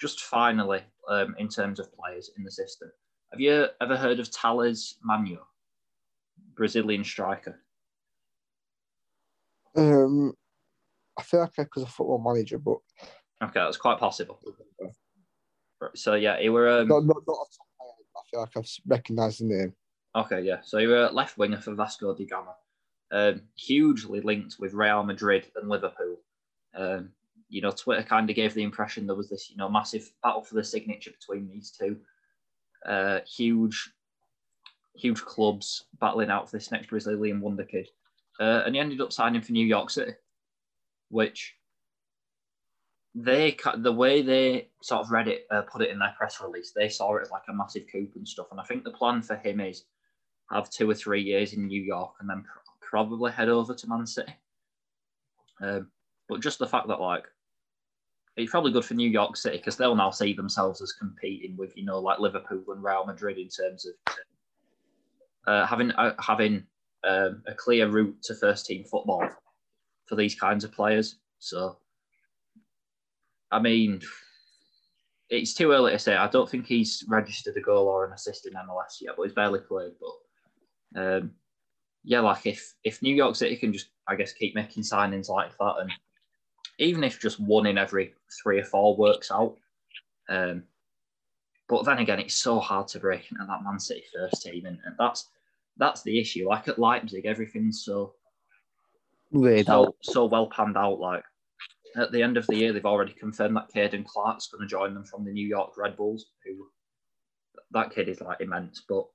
Just 0.00 0.22
finally, 0.22 0.80
um, 1.08 1.34
in 1.38 1.48
terms 1.48 1.78
of 1.78 1.94
players 1.94 2.30
in 2.36 2.44
the 2.44 2.50
system, 2.50 2.90
have 3.32 3.40
you 3.40 3.66
ever 3.80 3.96
heard 3.96 4.20
of 4.20 4.30
Talles 4.30 4.96
Magno, 5.04 5.46
Brazilian 6.54 7.04
striker? 7.04 7.60
Um, 9.76 10.34
I 11.18 11.22
feel 11.22 11.40
like 11.40 11.52
I 11.58 11.66
was 11.74 11.84
a 11.84 11.88
football 11.88 12.22
manager, 12.24 12.58
but 12.58 12.78
Okay, 13.42 13.60
that's 13.60 13.76
quite 13.76 13.98
possible. 13.98 14.40
So 15.94 16.14
yeah, 16.14 16.40
he 16.40 16.48
were 16.48 16.80
um, 16.80 16.88
not, 16.88 17.04
not, 17.04 17.16
not 17.26 17.32
off 17.34 17.48
top 17.56 17.66
of 17.80 17.86
I 18.16 18.30
feel 18.30 18.40
like 18.40 18.56
I've 18.56 18.70
recognised 18.86 19.40
the 19.40 19.44
name. 19.46 19.74
Okay, 20.16 20.40
yeah. 20.42 20.60
So 20.62 20.78
you 20.78 20.88
were 20.88 21.06
a 21.06 21.12
left 21.12 21.36
winger 21.36 21.60
for 21.60 21.74
Vasco 21.74 22.14
da 22.14 22.24
Gama. 22.24 22.54
Um, 23.10 23.42
hugely 23.56 24.20
linked 24.20 24.56
with 24.58 24.72
Real 24.72 25.02
Madrid 25.02 25.50
and 25.56 25.68
Liverpool. 25.68 26.16
Um, 26.74 27.10
you 27.54 27.60
know, 27.60 27.70
Twitter 27.70 28.02
kind 28.02 28.28
of 28.28 28.34
gave 28.34 28.52
the 28.52 28.64
impression 28.64 29.06
there 29.06 29.14
was 29.14 29.30
this, 29.30 29.48
you 29.48 29.56
know, 29.56 29.68
massive 29.68 30.10
battle 30.24 30.42
for 30.42 30.56
the 30.56 30.64
signature 30.64 31.12
between 31.12 31.48
these 31.48 31.70
two. 31.70 31.96
Uh, 32.84 33.20
huge, 33.20 33.92
huge 34.96 35.22
clubs 35.22 35.84
battling 36.00 36.30
out 36.30 36.50
for 36.50 36.56
this 36.56 36.72
next 36.72 36.88
Brazilian 36.88 37.40
wonder 37.40 37.62
kid. 37.62 37.88
Uh, 38.40 38.64
and 38.66 38.74
he 38.74 38.80
ended 38.80 39.00
up 39.00 39.12
signing 39.12 39.40
for 39.40 39.52
New 39.52 39.64
York 39.64 39.88
City, 39.88 40.14
which 41.10 41.54
they 43.14 43.56
the 43.76 43.92
way 43.92 44.20
they 44.20 44.70
sort 44.82 45.02
of 45.02 45.12
read 45.12 45.28
it, 45.28 45.46
uh, 45.52 45.62
put 45.62 45.82
it 45.82 45.90
in 45.90 46.00
their 46.00 46.12
press 46.18 46.40
release, 46.40 46.72
they 46.72 46.88
saw 46.88 47.14
it 47.14 47.22
as 47.22 47.30
like 47.30 47.44
a 47.48 47.54
massive 47.54 47.84
coup 47.90 48.08
and 48.16 48.26
stuff. 48.26 48.48
And 48.50 48.58
I 48.58 48.64
think 48.64 48.82
the 48.82 48.90
plan 48.90 49.22
for 49.22 49.36
him 49.36 49.60
is 49.60 49.84
have 50.50 50.70
two 50.70 50.90
or 50.90 50.94
three 50.94 51.22
years 51.22 51.52
in 51.52 51.68
New 51.68 51.80
York 51.80 52.14
and 52.18 52.28
then 52.28 52.42
pr- 52.42 52.58
probably 52.80 53.30
head 53.30 53.48
over 53.48 53.74
to 53.74 53.88
Man 53.88 54.08
City. 54.08 54.34
Um, 55.62 55.92
but 56.28 56.40
just 56.40 56.58
the 56.58 56.66
fact 56.66 56.88
that 56.88 57.00
like 57.00 57.26
it's 58.36 58.50
probably 58.50 58.72
good 58.72 58.84
for 58.84 58.94
New 58.94 59.08
York 59.08 59.36
City 59.36 59.58
because 59.58 59.76
they'll 59.76 59.94
now 59.94 60.10
see 60.10 60.32
themselves 60.32 60.80
as 60.82 60.92
competing 60.92 61.56
with 61.56 61.76
you 61.76 61.84
know 61.84 61.98
like 61.98 62.18
Liverpool 62.18 62.64
and 62.68 62.82
Real 62.82 63.04
Madrid 63.06 63.38
in 63.38 63.48
terms 63.48 63.86
of 63.86 64.14
uh, 65.46 65.66
having 65.66 65.92
uh, 65.92 66.14
having 66.18 66.64
um, 67.04 67.42
a 67.46 67.54
clear 67.54 67.88
route 67.88 68.16
to 68.24 68.34
first 68.34 68.66
team 68.66 68.84
football 68.84 69.28
for 70.06 70.16
these 70.16 70.34
kinds 70.34 70.64
of 70.64 70.72
players. 70.72 71.16
So, 71.38 71.78
I 73.50 73.60
mean, 73.60 74.00
it's 75.28 75.54
too 75.54 75.72
early 75.72 75.92
to 75.92 75.98
say. 75.98 76.16
I 76.16 76.28
don't 76.28 76.48
think 76.48 76.66
he's 76.66 77.04
registered 77.08 77.56
a 77.56 77.60
goal 77.60 77.88
or 77.88 78.06
an 78.06 78.12
assist 78.12 78.46
in 78.46 78.54
MLS 78.54 79.00
yet, 79.00 79.14
but 79.16 79.24
he's 79.24 79.32
barely 79.32 79.60
played. 79.60 79.92
But 80.94 81.00
um, 81.00 81.32
yeah, 82.02 82.20
like 82.20 82.46
if 82.46 82.74
if 82.84 83.02
New 83.02 83.14
York 83.14 83.36
City 83.36 83.56
can 83.56 83.72
just, 83.72 83.88
I 84.08 84.16
guess, 84.16 84.32
keep 84.32 84.54
making 84.54 84.82
signings 84.82 85.28
like 85.28 85.56
that, 85.58 85.74
and 85.80 85.90
even 86.78 87.04
if 87.04 87.20
just 87.20 87.40
one 87.40 87.66
in 87.66 87.78
every 87.78 88.14
three 88.42 88.60
or 88.60 88.64
four 88.64 88.96
works 88.96 89.30
out. 89.30 89.56
Um, 90.28 90.64
but 91.68 91.84
then 91.84 91.98
again, 91.98 92.20
it's 92.20 92.36
so 92.36 92.60
hard 92.60 92.88
to 92.88 92.98
break 92.98 93.30
into 93.30 93.44
that 93.46 93.64
Man 93.64 93.78
City 93.78 94.04
first 94.14 94.42
team, 94.42 94.66
and, 94.66 94.78
and 94.84 94.94
that's 94.98 95.28
that's 95.76 96.02
the 96.02 96.18
issue. 96.20 96.48
Like 96.48 96.68
at 96.68 96.78
Leipzig, 96.78 97.26
everything's 97.26 97.84
so 97.84 98.14
Laid 99.32 99.68
out. 99.68 99.96
so, 100.00 100.12
so 100.12 100.24
well 100.26 100.48
panned 100.48 100.76
out. 100.76 101.00
Like 101.00 101.24
at 101.96 102.12
the 102.12 102.22
end 102.22 102.36
of 102.36 102.46
the 102.46 102.56
year, 102.56 102.72
they've 102.72 102.84
already 102.84 103.12
confirmed 103.12 103.56
that 103.56 103.72
Caden 103.74 104.04
Clark's 104.04 104.48
going 104.48 104.62
to 104.62 104.70
join 104.70 104.94
them 104.94 105.04
from 105.04 105.24
the 105.24 105.32
New 105.32 105.46
York 105.46 105.76
Red 105.76 105.96
Bulls. 105.96 106.26
Who 106.44 106.68
that 107.72 107.94
kid 107.94 108.08
is 108.08 108.20
like 108.20 108.40
immense, 108.40 108.84
but 108.88 109.06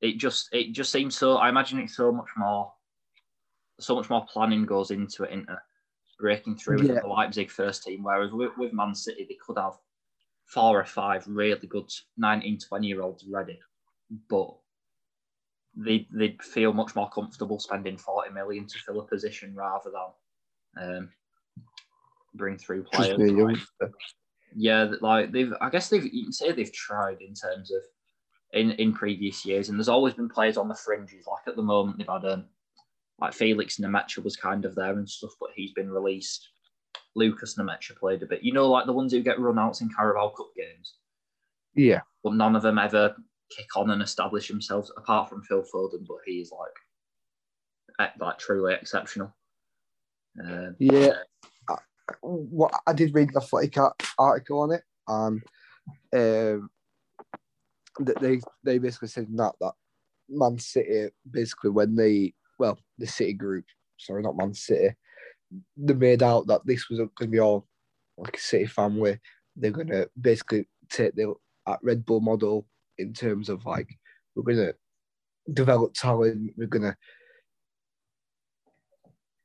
it 0.00 0.18
just 0.18 0.48
it 0.52 0.72
just 0.72 0.90
seems 0.90 1.16
so. 1.16 1.36
I 1.36 1.48
imagine 1.48 1.78
it's 1.78 1.96
so 1.96 2.10
much 2.10 2.30
more, 2.36 2.72
so 3.78 3.94
much 3.94 4.08
more 4.08 4.26
planning 4.32 4.64
goes 4.64 4.90
into 4.90 5.24
it 5.24 5.32
into 5.32 5.58
breaking 6.20 6.56
through 6.56 6.78
into 6.78 6.94
Yeah. 6.94 7.00
the 7.00 7.08
Leipzig 7.08 7.50
first 7.50 7.82
team. 7.82 8.02
Whereas 8.02 8.32
with, 8.32 8.56
with 8.58 8.72
Man 8.72 8.94
City, 8.94 9.26
they 9.28 9.36
could 9.44 9.58
have 9.58 9.74
four 10.44 10.78
or 10.80 10.84
five 10.84 11.26
really 11.26 11.66
good 11.66 11.90
19, 12.18 12.58
20 12.58 12.86
year 12.86 13.02
olds 13.02 13.24
ready, 13.28 13.58
but 14.28 14.54
they 15.76 16.06
they'd 16.12 16.42
feel 16.42 16.72
much 16.72 16.94
more 16.96 17.08
comfortable 17.10 17.58
spending 17.60 17.96
40 17.96 18.32
million 18.32 18.66
to 18.66 18.78
fill 18.78 19.00
a 19.00 19.06
position 19.06 19.54
rather 19.54 19.90
than 20.76 20.98
um, 20.98 21.08
bring 22.34 22.58
through 22.58 22.84
players. 22.84 23.18
like- 23.18 23.90
yeah, 24.56 24.90
like 25.00 25.30
they've, 25.30 25.52
I 25.60 25.70
guess 25.70 25.88
they've, 25.88 26.04
you 26.12 26.24
can 26.24 26.32
say 26.32 26.50
they've 26.50 26.72
tried 26.72 27.20
in 27.20 27.34
terms 27.34 27.70
of 27.70 27.82
in 28.52 28.72
in 28.72 28.92
previous 28.92 29.46
years, 29.46 29.68
and 29.68 29.78
there's 29.78 29.88
always 29.88 30.14
been 30.14 30.28
players 30.28 30.56
on 30.56 30.66
the 30.66 30.74
fringes. 30.74 31.24
Like 31.30 31.46
at 31.46 31.54
the 31.54 31.62
moment, 31.62 31.98
they've 31.98 32.08
had 32.08 32.24
um, 32.24 32.46
like 33.20 33.34
Felix 33.34 33.78
Nmecha 33.78 34.22
was 34.22 34.36
kind 34.36 34.64
of 34.64 34.74
there 34.74 34.98
and 34.98 35.08
stuff, 35.08 35.32
but 35.40 35.50
he's 35.54 35.72
been 35.72 35.90
released. 35.90 36.48
Lukas 37.16 37.56
Nmecha 37.56 37.96
played 37.96 38.22
a 38.22 38.26
bit, 38.26 38.42
you 38.42 38.52
know, 38.52 38.70
like 38.70 38.86
the 38.86 38.92
ones 38.92 39.12
who 39.12 39.20
get 39.22 39.40
run 39.40 39.58
outs 39.58 39.80
in 39.80 39.90
Carabao 39.90 40.30
Cup 40.30 40.50
games, 40.56 40.94
Yeah, 41.74 42.00
but 42.22 42.34
none 42.34 42.56
of 42.56 42.62
them 42.62 42.78
ever 42.78 43.14
kick 43.56 43.76
on 43.76 43.90
and 43.90 44.02
establish 44.02 44.48
themselves, 44.48 44.92
apart 44.96 45.28
from 45.28 45.42
Phil 45.42 45.62
Foden, 45.62 46.06
but 46.06 46.18
he's 46.24 46.52
like, 46.52 48.12
like 48.18 48.38
truly 48.38 48.74
exceptional. 48.74 49.34
Um, 50.42 50.76
yeah. 50.78 51.14
I, 51.68 51.76
what 52.20 52.72
I 52.86 52.92
did 52.92 53.14
read 53.14 53.30
the 53.32 53.40
athletic 53.40 53.76
ar- 53.76 53.94
article 54.18 54.60
on 54.60 54.72
it, 54.72 54.82
and 55.08 55.42
um, 56.14 56.70
they 57.98 58.40
they 58.64 58.78
basically 58.78 59.08
said 59.08 59.26
that 59.32 59.52
that 59.60 59.72
Man 60.28 60.58
City 60.58 61.10
basically 61.28 61.70
when 61.70 61.96
they 61.96 62.34
well 62.60 62.78
the 62.98 63.06
City 63.06 63.32
group, 63.32 63.64
sorry, 63.98 64.22
not 64.22 64.36
Man 64.36 64.54
City, 64.54 64.94
they 65.76 65.94
made 65.94 66.22
out 66.22 66.46
that 66.46 66.60
this 66.64 66.88
was 66.88 66.98
going 66.98 67.10
to 67.18 67.26
be 67.26 67.40
all 67.40 67.66
like 68.18 68.36
a 68.36 68.40
City 68.40 68.66
family. 68.66 69.18
They're 69.56 69.72
going 69.72 69.88
to 69.88 70.08
basically 70.20 70.68
take 70.90 71.16
the 71.16 71.34
Red 71.82 72.04
Bull 72.06 72.20
model 72.20 72.66
in 72.98 73.14
terms 73.14 73.48
of 73.48 73.64
like 73.64 73.88
we're 74.34 74.44
going 74.44 74.68
to 74.68 74.74
develop 75.52 75.94
talent. 75.94 76.52
We're 76.56 76.66
going 76.66 76.82
to 76.82 76.96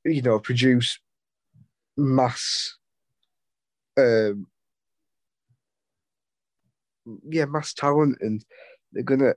you 0.05 0.21
know 0.21 0.39
produce 0.39 0.99
mass 1.97 2.77
um 3.97 4.45
yeah 7.29 7.45
mass 7.45 7.73
talent 7.73 8.17
and 8.21 8.45
they're 8.91 9.03
gonna 9.03 9.33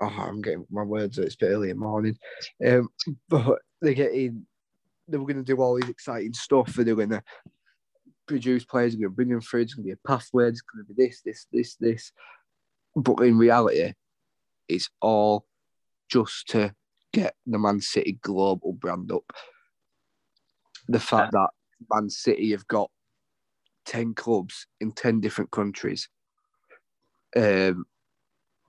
oh 0.00 0.16
i'm 0.18 0.40
getting 0.40 0.66
my 0.70 0.82
words 0.82 1.18
it's 1.18 1.34
a 1.34 1.38
bit 1.38 1.50
early 1.50 1.70
in 1.70 1.76
the 1.78 1.84
morning 1.84 2.16
um 2.66 2.88
but 3.28 3.58
they're 3.80 3.94
getting 3.94 4.46
they 5.08 5.18
were 5.18 5.26
gonna 5.26 5.42
do 5.42 5.56
all 5.56 5.74
these 5.74 5.90
exciting 5.90 6.32
stuff 6.32 6.72
they're 6.74 6.94
gonna 6.94 7.22
produce 8.26 8.64
players 8.64 8.92
they're 8.92 9.08
gonna 9.08 9.14
bring 9.14 9.28
them 9.28 9.40
through 9.40 9.62
it's 9.62 9.74
gonna 9.74 9.84
be 9.84 9.92
a 9.92 10.06
pathway 10.06 10.48
it's 10.48 10.62
gonna 10.62 10.84
be 10.84 10.94
this 10.94 11.22
this 11.24 11.46
this 11.52 11.76
this 11.76 12.12
but 12.94 13.20
in 13.20 13.38
reality 13.38 13.92
it's 14.68 14.90
all 15.00 15.46
just 16.10 16.48
to 16.48 16.72
get 17.12 17.34
the 17.46 17.58
man 17.58 17.80
city 17.80 18.18
global 18.22 18.72
brand 18.74 19.10
up 19.10 19.24
the 20.88 21.00
fact 21.00 21.32
that 21.32 21.50
Man 21.90 22.10
City 22.10 22.50
have 22.52 22.66
got 22.66 22.90
10 23.86 24.14
clubs 24.14 24.66
in 24.80 24.92
10 24.92 25.20
different 25.20 25.50
countries. 25.50 26.08
Um, 27.36 27.84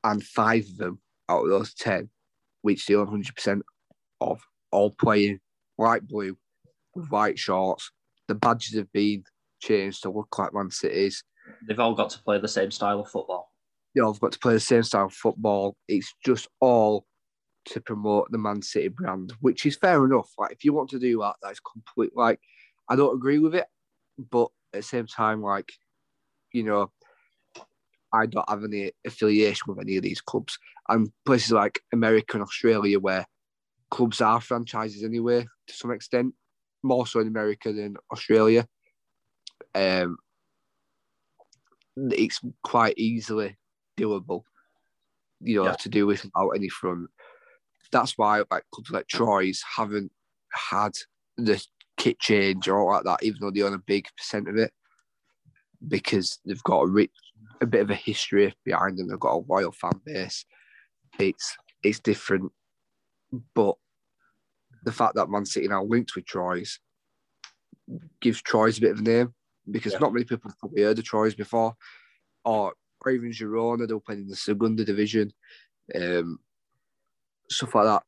and 0.04 0.24
five 0.24 0.66
of 0.66 0.78
them 0.78 1.00
out 1.30 1.44
of 1.44 1.50
those 1.50 1.74
10, 1.76 2.10
which 2.62 2.86
they 2.86 2.96
own 2.96 3.08
100% 3.08 3.62
of, 4.22 4.42
all 4.72 4.92
playing 4.92 5.40
light 5.78 6.08
blue 6.08 6.38
with 6.96 7.10
white 7.10 7.40
shorts. 7.40 7.92
The 8.28 8.36
badges 8.36 8.78
have 8.78 8.92
been 8.92 9.24
changed 9.62 10.04
to 10.04 10.12
look 10.12 10.38
like 10.38 10.54
Man 10.54 10.70
City's. 10.70 11.24
they've 11.68 11.80
all 11.80 11.96
got 11.96 12.10
to 12.12 12.22
play 12.22 12.40
the 12.40 12.48
same 12.48 12.72
style 12.72 13.00
of 13.00 13.10
football. 13.10 13.52
Know, 13.96 14.12
I've 14.12 14.20
got 14.20 14.32
to 14.34 14.40
play 14.40 14.54
the 14.54 14.60
same 14.60 14.84
style 14.84 15.06
of 15.06 15.14
football. 15.14 15.76
It's 15.88 16.14
just 16.24 16.48
all 16.60 17.06
to 17.66 17.82
promote 17.82 18.32
the 18.32 18.38
Man 18.38 18.62
City 18.62 18.88
brand, 18.90 19.34
which 19.42 19.66
is 19.66 19.76
fair 19.76 20.06
enough. 20.06 20.30
Like, 20.38 20.52
if 20.52 20.64
you 20.64 20.74
want 20.74 20.90
to 20.92 21.00
do 21.00 21.20
that, 21.20 21.36
that's 21.42 21.60
complete. 21.60 22.16
Like, 22.16 22.40
I 22.88 22.96
don't 22.96 23.16
agree 23.16 23.40
with 23.40 23.56
it, 23.56 23.66
but 24.32 24.50
at 24.74 24.82
the 24.82 24.84
same 24.84 25.08
time, 25.08 25.42
like, 25.42 25.72
you 26.54 26.64
know, 26.64 26.92
I 28.14 28.26
don't 28.26 28.50
have 28.50 28.64
any 28.64 28.92
affiliation 29.06 29.66
with 29.68 29.80
any 29.80 29.98
of 29.98 30.04
these 30.04 30.22
clubs. 30.22 30.58
And 30.88 31.12
places 31.26 31.52
like 31.52 31.82
America 31.94 32.38
and 32.38 32.44
Australia, 32.44 33.00
where 33.00 33.26
clubs 33.92 34.22
are 34.22 34.42
franchises 34.42 35.04
anyway, 35.04 35.48
to 35.68 35.74
some 35.74 35.92
extent, 35.92 36.34
more 36.84 37.06
so 37.06 37.20
in 37.20 37.28
America 37.28 37.72
than 37.74 37.98
Australia. 38.12 38.68
Um, 39.76 40.18
it's 41.98 42.40
quite 42.64 42.98
easily 42.98 43.58
doable, 43.98 44.44
you 45.42 45.58
know, 45.58 45.66
Yeah. 45.66 45.76
to 45.76 45.90
do 45.90 46.10
it 46.10 46.24
without 46.24 46.50
any 46.52 46.70
front. 46.70 47.10
That's 47.92 48.18
why 48.18 48.44
like 48.50 48.64
clubs 48.72 48.92
like 48.92 49.08
Troyes 49.08 49.64
haven't 49.76 50.12
had 50.52 50.98
the 51.38 51.64
kit 51.98 52.20
change 52.20 52.68
or 52.68 52.80
all 52.80 52.92
like 52.92 53.04
that, 53.04 53.24
even 53.24 53.40
though 53.42 53.52
they 53.52 53.62
own 53.62 53.74
a 53.74 53.80
big 53.80 54.08
percent 54.18 54.48
of 54.48 54.56
it, 54.56 54.72
because 55.88 56.40
they've 56.46 56.64
got 56.64 56.82
a 56.82 56.88
rich, 56.88 57.12
a 57.62 57.66
bit 57.66 57.82
of 57.82 57.90
a 57.90 57.96
history 57.96 58.54
behind 58.64 58.98
them. 58.98 59.08
They've 59.08 59.20
got 59.20 59.34
a 59.36 59.46
loyal 59.48 59.72
fan 59.72 60.00
base. 60.06 60.46
It's 61.20 61.58
it's 61.84 62.00
different, 62.00 62.52
but 63.54 63.76
the 64.84 64.92
fact 64.92 65.16
that 65.16 65.30
Man 65.30 65.46
City 65.46 65.68
now 65.68 65.84
linked 65.84 66.16
with 66.16 66.26
Troyes 66.26 66.80
gives 68.22 68.42
Troyes 68.42 68.78
a 68.78 68.82
bit 68.82 68.92
of 68.92 69.00
a 69.00 69.04
name 69.04 69.34
because 69.70 69.94
Yeah. 69.94 70.00
not 70.00 70.14
many 70.14 70.26
people 70.26 70.50
have 70.50 70.60
probably 70.60 70.84
heard 70.84 71.00
of 71.00 71.06
Troyes 71.06 71.36
before, 71.36 71.76
or, 72.46 72.74
or 73.06 73.12
even 73.12 73.32
Girona. 73.32 73.88
They're 73.88 74.00
playing 74.00 74.22
in 74.22 74.28
the 74.28 74.36
Segunda 74.36 74.86
division, 74.86 75.34
um, 75.96 76.40
stuff 77.50 77.76
like 77.76 77.86
that. 77.86 78.04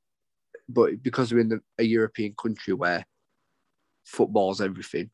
But 0.70 1.02
because 1.04 1.34
we're 1.34 1.42
in 1.42 1.50
the, 1.50 1.62
a 1.78 1.84
European 1.84 2.34
country 2.42 2.74
where 2.74 3.06
football's 4.06 4.62
everything, 4.62 5.10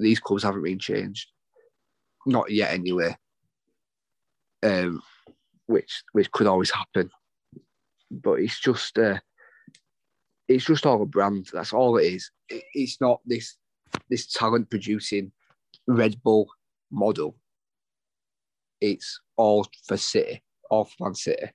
these 0.00 0.20
clubs 0.20 0.42
haven't 0.42 0.62
been 0.62 0.78
changed, 0.78 1.28
not 2.26 2.50
yet 2.50 2.72
anyway. 2.72 3.16
Um, 4.64 5.02
which 5.66 6.02
which 6.12 6.30
could 6.32 6.46
always 6.46 6.70
happen, 6.70 7.10
but 8.10 8.34
it's 8.34 8.60
just 8.60 8.98
uh, 8.98 9.18
it's 10.48 10.64
just 10.64 10.86
all 10.86 11.02
a 11.02 11.06
brand. 11.06 11.48
That's 11.52 11.72
all 11.72 11.96
it 11.98 12.06
is. 12.06 12.30
It, 12.48 12.64
it's 12.74 13.00
not 13.00 13.20
this 13.26 13.56
this 14.10 14.26
talent 14.26 14.70
producing 14.70 15.32
Red 15.86 16.22
Bull 16.22 16.48
model. 16.90 17.36
It's 18.80 19.20
all 19.36 19.66
for 19.86 19.96
City, 19.96 20.42
all 20.70 20.84
for 20.84 21.04
Man 21.04 21.14
City. 21.14 21.46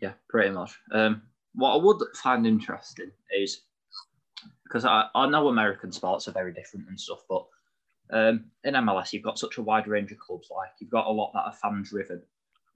Yeah, 0.00 0.12
pretty 0.28 0.50
much. 0.50 0.78
Um, 0.92 1.22
what 1.54 1.74
I 1.74 1.82
would 1.82 2.02
find 2.14 2.46
interesting 2.46 3.10
is 3.36 3.62
because 4.64 4.84
I, 4.84 5.06
I 5.14 5.26
know 5.28 5.48
American 5.48 5.90
sports 5.92 6.28
are 6.28 6.32
very 6.32 6.52
different 6.52 6.88
and 6.88 7.00
stuff, 7.00 7.20
but 7.28 7.46
um, 8.10 8.44
in 8.64 8.74
MLS 8.74 9.12
you've 9.12 9.22
got 9.22 9.38
such 9.38 9.58
a 9.58 9.62
wide 9.62 9.88
range 9.88 10.12
of 10.12 10.18
clubs. 10.18 10.48
Like 10.54 10.70
you've 10.80 10.90
got 10.90 11.06
a 11.06 11.12
lot 11.12 11.32
that 11.34 11.40
are 11.46 11.52
fan 11.52 11.82
driven, 11.82 12.22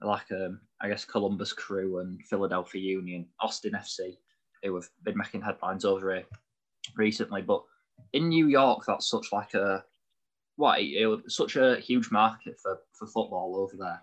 like 0.01 0.31
um, 0.31 0.59
I 0.81 0.89
guess 0.89 1.05
Columbus 1.05 1.53
Crew 1.53 1.99
and 1.99 2.21
Philadelphia 2.25 2.81
Union, 2.81 3.27
Austin 3.39 3.73
FC, 3.73 4.17
who 4.63 4.75
have 4.75 4.89
been 5.03 5.17
making 5.17 5.41
headlines 5.41 5.85
over 5.85 6.13
here 6.13 6.25
recently. 6.95 7.41
But 7.41 7.63
in 8.13 8.29
New 8.29 8.47
York, 8.47 8.83
that's 8.85 9.09
such 9.09 9.31
like 9.31 9.53
a 9.53 9.83
what 10.57 10.79
it, 10.81 11.31
such 11.31 11.55
a 11.55 11.77
huge 11.77 12.11
market 12.11 12.59
for 12.61 12.79
for 12.93 13.07
football 13.07 13.55
over 13.57 13.77
there. 13.77 14.01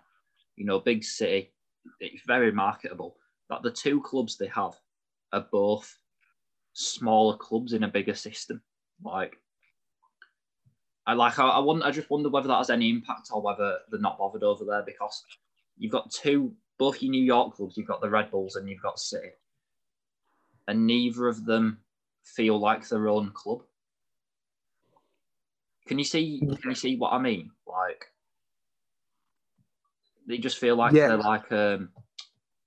You 0.55 0.65
know, 0.65 0.79
big 0.79 1.03
city, 1.03 1.51
it's 1.99 2.23
very 2.25 2.51
marketable. 2.51 3.15
That 3.49 3.63
the 3.63 3.71
two 3.71 4.01
clubs 4.01 4.37
they 4.37 4.47
have 4.47 4.73
are 5.31 5.45
both 5.51 5.97
smaller 6.73 7.37
clubs 7.37 7.73
in 7.73 7.83
a 7.83 7.87
bigger 7.87 8.15
system. 8.15 8.61
Like, 9.03 9.37
I 11.09 11.13
like. 11.13 11.39
I, 11.39 11.47
I 11.47 11.59
wonder. 11.59 11.85
I 11.85 11.91
just 11.91 12.09
wonder 12.11 12.29
whether 12.29 12.47
that 12.47 12.57
has 12.57 12.69
any 12.69 12.89
impact 12.89 13.29
or 13.33 13.41
whether 13.41 13.79
they're 13.89 13.99
not 13.99 14.19
bothered 14.19 14.43
over 14.43 14.63
there 14.63 14.83
because 14.85 15.23
you've 15.75 15.91
got 15.91 16.11
two, 16.11 16.53
both 16.77 17.01
your 17.01 17.09
New 17.09 17.23
York 17.23 17.55
clubs. 17.55 17.75
You've 17.77 17.87
got 17.87 17.99
the 17.99 18.09
Red 18.09 18.29
Bulls 18.29 18.55
and 18.55 18.69
you've 18.69 18.83
got 18.83 18.99
City, 18.99 19.29
and 20.67 20.85
neither 20.85 21.27
of 21.27 21.45
them 21.45 21.79
feel 22.23 22.59
like 22.59 22.87
their 22.87 23.07
own 23.07 23.31
club. 23.31 23.63
Can 25.87 25.97
you 25.97 26.05
see? 26.05 26.39
Can 26.39 26.69
you 26.69 26.75
see 26.75 26.95
what 26.95 27.11
I 27.13 27.17
mean? 27.17 27.49
Like, 27.65 28.05
they 30.27 30.37
just 30.37 30.59
feel 30.59 30.75
like 30.75 30.93
Yeah. 30.93 31.07
they're 31.07 31.17
like 31.17 31.51
um, 31.51 31.89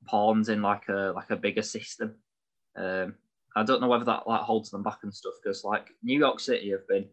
pawns 0.06 0.48
in 0.48 0.62
like 0.62 0.88
a 0.88 1.12
like 1.14 1.30
a 1.30 1.36
bigger 1.36 1.62
system. 1.62 2.16
Um, 2.74 3.14
I 3.54 3.62
don't 3.62 3.80
know 3.80 3.86
whether 3.88 4.06
that 4.06 4.26
like 4.26 4.40
holds 4.40 4.70
them 4.70 4.82
back 4.82 4.98
and 5.04 5.14
stuff 5.14 5.34
because 5.40 5.62
like 5.62 5.90
New 6.02 6.18
York 6.18 6.40
City 6.40 6.70
have 6.70 6.88
been, 6.88 7.08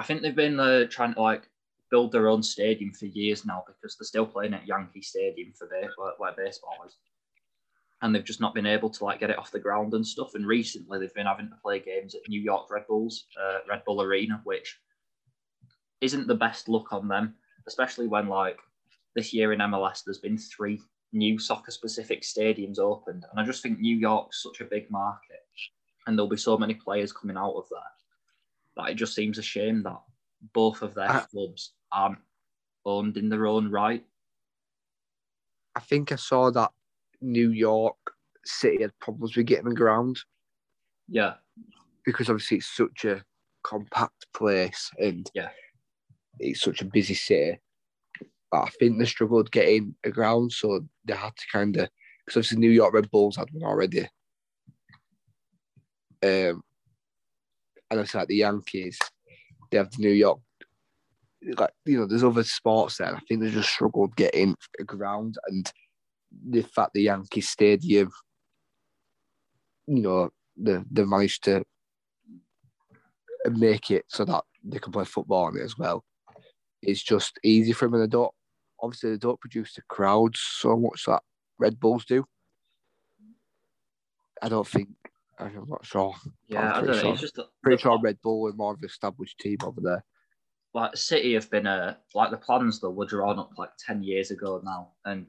I 0.00 0.02
think 0.02 0.22
they've 0.22 0.34
been 0.34 0.58
uh, 0.58 0.86
trying 0.88 1.12
to 1.12 1.20
like 1.20 1.50
build 1.90 2.10
their 2.10 2.28
own 2.28 2.42
stadium 2.42 2.90
for 2.90 3.04
years 3.04 3.44
now 3.44 3.62
because 3.66 3.98
they're 3.98 4.06
still 4.06 4.24
playing 4.24 4.54
at 4.54 4.66
Yankee 4.66 5.02
Stadium 5.02 5.52
for 5.52 5.68
ba- 5.68 6.14
where, 6.16 6.32
baseball 6.32 6.78
is, 6.86 6.96
and 8.00 8.14
they've 8.14 8.24
just 8.24 8.40
not 8.40 8.54
been 8.54 8.64
able 8.64 8.88
to 8.88 9.04
like 9.04 9.20
get 9.20 9.28
it 9.28 9.36
off 9.38 9.50
the 9.50 9.58
ground 9.58 9.92
and 9.92 10.06
stuff. 10.06 10.34
And 10.34 10.46
recently 10.46 10.98
they've 10.98 11.12
been 11.12 11.26
having 11.26 11.50
to 11.50 11.56
play 11.62 11.80
games 11.80 12.14
at 12.14 12.22
New 12.30 12.40
York 12.40 12.70
Red 12.70 12.86
Bulls, 12.86 13.26
uh, 13.38 13.58
Red 13.68 13.84
Bull 13.84 14.00
Arena, 14.00 14.40
which 14.44 14.80
isn't 16.00 16.26
the 16.26 16.34
best 16.34 16.70
look 16.70 16.94
on 16.94 17.06
them, 17.06 17.34
especially 17.66 18.06
when 18.06 18.26
like 18.26 18.58
this 19.14 19.34
year 19.34 19.52
in 19.52 19.58
MLS 19.58 20.02
there's 20.02 20.16
been 20.16 20.38
three 20.38 20.80
new 21.12 21.38
soccer 21.38 21.72
specific 21.72 22.22
stadiums 22.22 22.78
opened. 22.78 23.26
And 23.30 23.38
I 23.38 23.44
just 23.44 23.62
think 23.62 23.78
New 23.78 23.98
York's 23.98 24.42
such 24.42 24.62
a 24.62 24.70
big 24.70 24.90
market 24.90 25.44
and 26.06 26.16
there'll 26.16 26.26
be 26.26 26.38
so 26.38 26.56
many 26.56 26.72
players 26.72 27.12
coming 27.12 27.36
out 27.36 27.52
of 27.52 27.66
there 27.70 27.80
Like, 28.80 28.92
it 28.92 28.96
just 28.96 29.14
seems 29.14 29.36
a 29.38 29.42
shame 29.42 29.82
that 29.82 30.00
both 30.54 30.80
of 30.82 30.94
their 30.94 31.10
I- 31.10 31.26
clubs 31.30 31.74
aren't 31.92 32.18
owned 32.86 33.18
in 33.18 33.28
their 33.28 33.46
own 33.46 33.70
right. 33.70 34.04
I 35.76 35.80
think 35.80 36.12
I 36.12 36.16
saw 36.16 36.50
that 36.50 36.70
New 37.20 37.50
York 37.50 37.96
City 38.44 38.80
had 38.82 38.98
problems 38.98 39.36
with 39.36 39.46
getting 39.46 39.68
the 39.68 39.74
ground 39.74 40.18
Yeah, 41.08 41.34
because 42.06 42.30
obviously 42.30 42.56
it's 42.58 42.74
such 42.74 43.04
a 43.04 43.22
compact 43.62 44.26
place 44.32 44.90
and 44.98 45.30
Yeah. 45.34 45.50
it's 46.38 46.62
such 46.62 46.80
a 46.80 46.86
busy 46.86 47.14
city. 47.14 47.58
But 48.50 48.62
I 48.62 48.70
think 48.70 48.98
they 48.98 49.04
struggled 49.04 49.50
getting 49.52 49.94
a 50.04 50.10
ground, 50.10 50.52
so 50.52 50.88
they 51.04 51.14
had 51.14 51.36
to 51.36 51.46
kind 51.52 51.76
of 51.76 51.88
because 52.24 52.38
obviously 52.38 52.58
New 52.58 52.70
York 52.70 52.94
Red 52.94 53.10
Bulls 53.10 53.36
had 53.36 53.50
one 53.52 53.68
already. 53.68 54.08
Um, 56.22 56.62
and 57.90 58.00
it's 58.00 58.14
like 58.14 58.28
the 58.28 58.36
Yankees, 58.36 58.98
they 59.70 59.78
have 59.78 59.90
the 59.90 60.02
New 60.02 60.10
York. 60.10 60.40
Like 61.42 61.72
you 61.86 61.98
know, 61.98 62.06
there's 62.06 62.24
other 62.24 62.44
sports 62.44 62.98
there. 62.98 63.14
I 63.14 63.20
think 63.20 63.40
they 63.40 63.50
just 63.50 63.70
struggled 63.70 64.14
getting 64.16 64.54
a 64.78 64.84
ground, 64.84 65.38
and 65.48 65.70
the 66.48 66.62
fact 66.62 66.92
the 66.92 67.02
Yankee 67.02 67.40
Stadium, 67.40 68.10
you 69.86 70.02
know, 70.02 70.30
they 70.56 70.78
they 70.90 71.04
managed 71.04 71.44
to 71.44 71.64
make 73.50 73.90
it 73.90 74.04
so 74.08 74.24
that 74.26 74.44
they 74.62 74.78
can 74.78 74.92
play 74.92 75.04
football 75.04 75.46
on 75.46 75.56
it 75.56 75.62
as 75.62 75.78
well. 75.78 76.04
It's 76.82 77.02
just 77.02 77.38
easy 77.42 77.72
for 77.72 77.86
them, 77.86 77.94
and 77.94 78.02
they 78.02 78.08
don't. 78.08 78.32
Obviously, 78.82 79.10
they 79.10 79.18
don't 79.18 79.40
produce 79.40 79.74
the 79.74 79.82
crowds 79.88 80.40
so 80.40 80.76
much 80.76 81.04
that 81.06 81.22
Red 81.58 81.80
Bulls 81.80 82.04
do. 82.04 82.24
I 84.42 84.48
don't 84.48 84.66
think. 84.66 84.88
I'm 85.40 85.66
not 85.68 85.84
sure. 85.84 86.14
yeah. 86.48 86.72
I 86.72 86.80
don't 86.80 86.86
know. 86.88 86.92
sure- 86.94 87.12
It's 87.12 87.20
just 87.20 87.38
Pretty 87.62 87.80
sure 87.82 87.98
Red 88.02 88.18
Bull 88.22 88.48
are 88.48 88.52
more 88.52 88.72
of 88.74 88.78
an 88.80 88.86
established 88.86 89.38
team 89.38 89.58
over 89.64 89.80
there. 89.80 90.04
like 90.74 90.96
City 90.96 91.34
have 91.34 91.50
been 91.50 91.66
uh, 91.66 91.94
like 92.14 92.30
the 92.30 92.36
plans 92.36 92.80
though 92.80 92.90
were 92.90 93.06
drawn 93.06 93.38
up 93.38 93.52
like 93.58 93.70
ten 93.84 94.02
years 94.02 94.30
ago 94.30 94.60
now, 94.64 94.92
and 95.04 95.26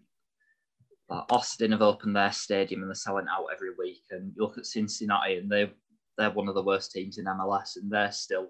like 1.10 1.24
Austin 1.32 1.72
have 1.72 1.82
opened 1.82 2.16
their 2.16 2.32
stadium 2.32 2.82
and 2.82 2.90
they're 2.90 2.96
selling 2.96 3.26
out 3.30 3.48
every 3.54 3.72
week. 3.78 4.04
And 4.12 4.34
you 4.36 4.44
look 4.44 4.58
at 4.58 4.66
Cincinnati 4.66 5.38
and 5.38 5.50
they 5.52 5.72
they're 6.18 6.30
one 6.32 6.48
of 6.48 6.56
the 6.56 6.64
worst 6.64 6.92
teams 6.92 7.18
in 7.18 7.26
MLS, 7.26 7.76
and 7.78 7.92
they're 7.92 8.12
still 8.12 8.50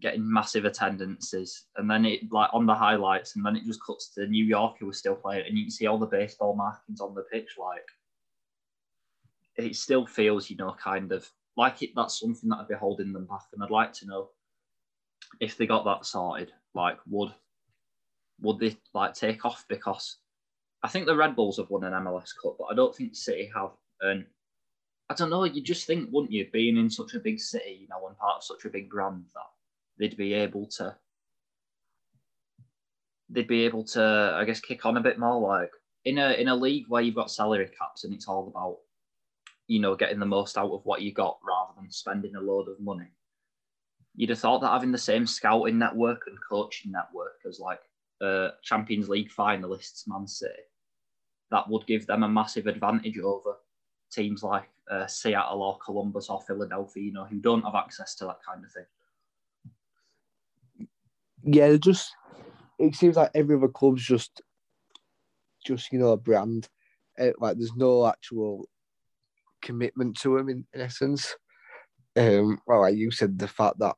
getting 0.00 0.30
massive 0.30 0.66
attendances. 0.66 1.64
And 1.76 1.90
then 1.90 2.04
it 2.04 2.20
like 2.30 2.50
on 2.52 2.66
the 2.66 2.74
highlights, 2.74 3.34
and 3.36 3.44
then 3.44 3.56
it 3.56 3.64
just 3.64 3.80
cuts 3.84 4.10
to 4.14 4.26
New 4.26 4.44
York 4.44 4.76
who 4.78 4.88
are 4.88 4.92
still 4.94 5.16
playing, 5.16 5.46
and 5.48 5.56
you 5.56 5.64
can 5.64 5.70
see 5.70 5.86
all 5.86 5.98
the 5.98 6.06
baseball 6.06 6.54
markings 6.54 7.00
on 7.00 7.14
the 7.14 7.24
pitch. 7.32 7.48
Like 7.58 7.84
it 9.56 9.76
still 9.76 10.06
feels, 10.06 10.50
you 10.50 10.56
know, 10.56 10.74
kind 10.82 11.12
of 11.12 11.28
like 11.56 11.82
it. 11.82 11.90
That's 11.96 12.20
something 12.20 12.48
that 12.50 12.58
would 12.58 12.68
be 12.68 12.74
holding 12.74 13.12
them 13.12 13.26
back, 13.26 13.46
and 13.52 13.62
I'd 13.62 13.70
like 13.70 13.92
to 13.94 14.06
know 14.06 14.30
if 15.40 15.56
they 15.56 15.66
got 15.66 15.84
that 15.84 16.06
sorted, 16.06 16.52
like 16.74 16.98
would 17.08 17.32
would 18.40 18.58
they 18.58 18.76
like 18.94 19.14
take 19.14 19.44
off? 19.44 19.64
Because 19.68 20.18
I 20.82 20.88
think 20.88 21.06
the 21.06 21.16
Red 21.16 21.36
Bulls 21.36 21.56
have 21.56 21.70
won 21.70 21.84
an 21.84 21.92
MLS 21.92 22.30
Cup, 22.42 22.56
but 22.58 22.66
I 22.70 22.74
don't 22.74 22.94
think 22.94 23.14
City 23.14 23.50
have. 23.54 23.70
And 24.02 24.26
I 25.08 25.14
don't 25.14 25.30
know. 25.30 25.44
You 25.44 25.62
just 25.62 25.86
think, 25.86 26.10
wouldn't 26.12 26.32
you, 26.32 26.46
being 26.52 26.76
in 26.76 26.90
such 26.90 27.14
a 27.14 27.20
big 27.20 27.40
city, 27.40 27.78
you 27.80 27.88
know, 27.88 28.06
and 28.06 28.18
part 28.18 28.38
of 28.38 28.44
such 28.44 28.64
a 28.64 28.70
big 28.70 28.90
brand, 28.90 29.24
that 29.34 29.42
they'd 29.98 30.16
be 30.16 30.34
able 30.34 30.66
to, 30.76 30.94
they'd 33.30 33.48
be 33.48 33.64
able 33.64 33.84
to, 33.84 34.34
I 34.36 34.44
guess, 34.44 34.60
kick 34.60 34.84
on 34.84 34.96
a 34.96 35.02
bit 35.02 35.18
more. 35.18 35.40
Like 35.40 35.70
in 36.04 36.18
a 36.18 36.32
in 36.32 36.48
a 36.48 36.54
league 36.54 36.86
where 36.88 37.02
you've 37.02 37.14
got 37.14 37.30
salary 37.30 37.70
caps 37.78 38.04
and 38.04 38.12
it's 38.12 38.28
all 38.28 38.48
about, 38.48 38.78
you 39.66 39.80
know, 39.80 39.94
getting 39.94 40.18
the 40.18 40.26
most 40.26 40.56
out 40.56 40.72
of 40.72 40.84
what 40.84 41.02
you 41.02 41.12
got 41.12 41.38
rather 41.46 41.72
than 41.76 41.90
spending 41.90 42.36
a 42.36 42.40
load 42.40 42.68
of 42.68 42.80
money 42.80 43.10
you'd 44.16 44.30
have 44.30 44.38
thought 44.38 44.60
that 44.60 44.72
having 44.72 44.90
the 44.90 44.98
same 44.98 45.26
scouting 45.26 45.78
network 45.78 46.22
and 46.26 46.38
coaching 46.48 46.90
network 46.90 47.38
as 47.46 47.60
like 47.60 47.80
uh, 48.22 48.48
Champions 48.62 49.08
League 49.08 49.30
finalists, 49.30 50.08
Man 50.08 50.26
City, 50.26 50.54
that 51.50 51.68
would 51.68 51.86
give 51.86 52.06
them 52.06 52.22
a 52.22 52.28
massive 52.28 52.66
advantage 52.66 53.18
over 53.18 53.56
teams 54.10 54.42
like 54.42 54.68
uh, 54.90 55.06
Seattle 55.06 55.62
or 55.62 55.78
Columbus 55.84 56.30
or 56.30 56.40
Philadelphia, 56.40 57.02
you 57.02 57.12
know, 57.12 57.26
who 57.26 57.36
don't 57.36 57.62
have 57.62 57.74
access 57.74 58.14
to 58.16 58.24
that 58.24 58.38
kind 58.44 58.64
of 58.64 58.72
thing. 58.72 58.86
Yeah, 61.44 61.76
just 61.76 62.12
it 62.78 62.94
seems 62.94 63.16
like 63.16 63.30
every 63.34 63.56
other 63.56 63.68
club's 63.68 64.02
just 64.02 64.40
just 65.64 65.92
you 65.92 65.98
know 65.98 66.12
a 66.12 66.16
brand. 66.16 66.68
Uh, 67.18 67.30
like 67.38 67.56
there's 67.56 67.74
no 67.76 68.06
actual 68.06 68.68
commitment 69.66 70.16
to 70.18 70.36
them 70.36 70.48
in, 70.48 70.64
in 70.72 70.80
essence. 70.80 71.34
Um, 72.16 72.58
well, 72.66 72.82
like 72.82 72.96
you 72.96 73.10
said, 73.10 73.38
the 73.38 73.48
fact 73.48 73.78
that 73.80 73.94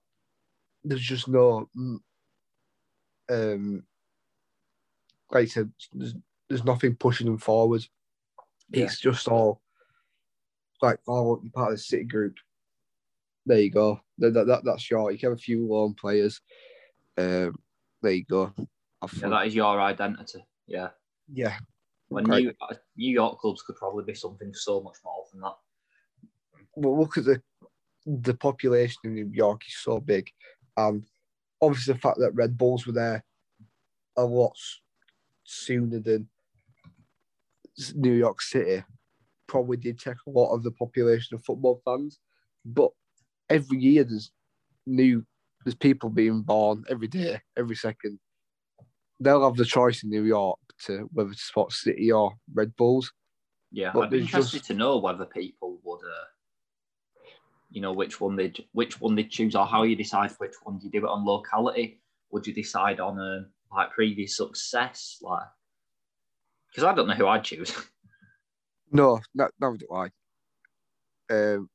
there's 0.83 1.03
just 1.03 1.29
no, 1.29 1.69
mm, 1.77 1.99
um, 3.31 3.83
like 5.31 5.43
you 5.43 5.49
said, 5.49 5.71
there's, 5.93 6.15
there's 6.49 6.65
nothing 6.65 6.97
pushing 6.97 7.27
them 7.27 7.39
forward. 7.39 7.85
Yeah. 8.71 8.85
It's 8.85 8.99
just 8.99 9.29
all 9.29 9.61
like, 10.83 10.99
oh, 11.07 11.41
you're 11.43 11.53
part 11.53 11.73
of 11.73 11.77
the 11.79 11.83
City 11.83 12.05
group. 12.05 12.37
There 13.47 13.61
you 13.61 13.71
go. 13.71 14.01
That, 14.19 14.35
that, 14.35 14.47
that- 14.47 14.65
that's 14.65 14.91
your. 14.91 15.11
You 15.11 15.19
can 15.19 15.31
have 15.31 15.39
a 15.39 15.41
few 15.41 15.67
lone 15.67 15.95
players. 15.95 16.41
Um, 17.17 17.57
there 18.03 18.13
you 18.13 18.25
go. 18.25 18.53
Yeah, 19.17 19.29
that 19.29 19.47
is 19.47 19.55
your 19.55 19.81
identity. 19.81 20.45
Yeah. 20.67 20.89
yeah. 21.33 21.57
When 22.09 22.25
Right. 22.25 22.45
New, 22.45 22.55
uh, 22.61 22.75
New 22.97 23.13
York 23.13 23.39
clubs 23.39 23.63
could 23.63 23.77
probably 23.77 24.05
be 24.05 24.15
something 24.15 24.53
so 24.55 24.81
much 24.81 24.97
more 25.05 25.25
than 25.31 25.43
that. 25.43 25.57
Well, 26.75 26.99
look 26.99 27.19
at 27.19 27.25
the 27.25 27.43
the 28.07 28.35
population 28.35 29.01
in 29.05 29.15
New 29.15 29.31
York 29.33 29.63
is 29.69 29.77
so 29.77 30.01
big, 30.01 30.31
and 30.77 31.05
obviously 31.61 31.93
the 31.95 32.01
fact 32.01 32.19
that 32.21 32.35
Red 32.35 32.57
Bulls 32.57 32.87
were 32.87 32.93
there 32.95 33.25
a 34.17 34.25
lot 34.25 34.57
sooner 35.45 35.99
than 35.99 36.29
New 37.95 38.13
York 38.13 38.41
City 38.41 38.85
probably 39.47 39.77
did 39.77 39.99
take 39.99 40.17
a 40.27 40.31
lot 40.31 40.55
of 40.55 40.63
the 40.63 40.71
population 40.71 41.35
of 41.35 41.45
football 41.45 41.81
fans. 41.85 42.19
But 42.65 42.91
every 43.49 43.79
year 43.79 44.05
there's 44.05 44.31
new 44.87 45.25
there's 45.65 45.75
people 45.75 46.09
being 46.09 46.43
born 46.43 46.85
every 46.89 47.09
day, 47.09 47.41
every 47.57 47.77
second. 47.77 48.19
They'll 49.21 49.45
have 49.45 49.57
the 49.57 49.65
choice 49.65 50.03
in 50.03 50.11
New 50.11 50.25
York 50.25 50.59
to 50.87 51.09
whether 51.13 51.31
to 51.31 51.37
support 51.39 51.73
City 51.73 52.11
or 52.13 52.33
Red 52.53 52.75
Bulls. 52.77 53.13
Yeah, 53.71 53.93
But 53.93 54.01
I'd 54.05 54.11
be 54.11 54.21
interested 54.21 54.59
just- 54.59 54.67
to 54.69 54.75
know 54.75 54.99
whether 54.99 55.27
people 55.27 55.81
would, 55.85 56.01
uh, 56.05 57.27
you 57.71 57.81
know, 57.83 57.93
which 57.93 58.21
one 58.21 58.37
they'd 58.37 58.65
which 58.73 59.01
one 59.01 59.15
they'd 59.15 59.31
choose, 59.31 59.55
or 59.55 59.67
how 59.67 59.83
you 59.83 59.95
decide 59.97 60.31
which 60.39 60.55
one. 60.63 60.79
Do 60.79 60.87
you 60.87 60.91
do 60.91 61.07
it 61.07 61.11
on 61.11 61.25
locality? 61.27 62.01
Would 62.31 62.47
you 62.47 62.55
decide 62.55 62.99
on 63.01 63.19
um, 63.21 63.53
like 63.71 63.91
previous 63.93 64.37
success? 64.37 65.19
Like, 65.21 65.47
because 66.71 66.85
I 66.85 66.95
don't 66.95 67.09
know 67.09 67.15
who 67.15 67.27
I'd 67.27 67.45
choose. 67.45 67.75
No, 68.91 69.21
no, 69.35 69.51
no, 69.61 69.77
do 69.77 69.87
I. 69.93 70.05
Um, 71.31 71.69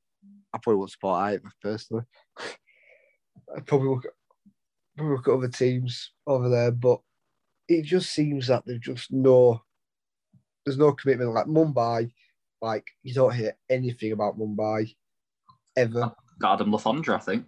I 0.52 0.58
probably 0.58 0.80
won't 0.80 0.90
support 0.90 1.22
either 1.22 1.52
personally. 1.62 2.06
I 3.56 3.60
probably 3.60 3.90
look 3.90 4.06
at 4.06 4.12
probably 4.98 5.16
look 5.16 5.28
at 5.28 5.34
other 5.36 5.48
teams 5.48 6.12
over 6.26 6.50
there, 6.50 6.72
but 6.72 7.02
it 7.68 7.86
just 7.86 8.12
seems 8.12 8.48
that 8.48 8.64
there's 8.66 8.80
just 8.80 9.12
no 9.12 9.62
there's 10.66 10.78
no 10.78 10.94
commitment. 10.94 11.34
Like 11.34 11.46
Mumbai, 11.48 12.12
like 12.62 12.86
you 13.04 13.14
don't 13.14 13.34
hear 13.34 13.56
anything 13.70 14.12
about 14.12 14.38
Mumbai 14.38 14.96
ever. 15.76 16.14
Got 16.40 16.54
Adam 16.54 16.72
Le 16.72 16.80
Fondre, 16.80 17.16
I 17.16 17.20
think. 17.20 17.46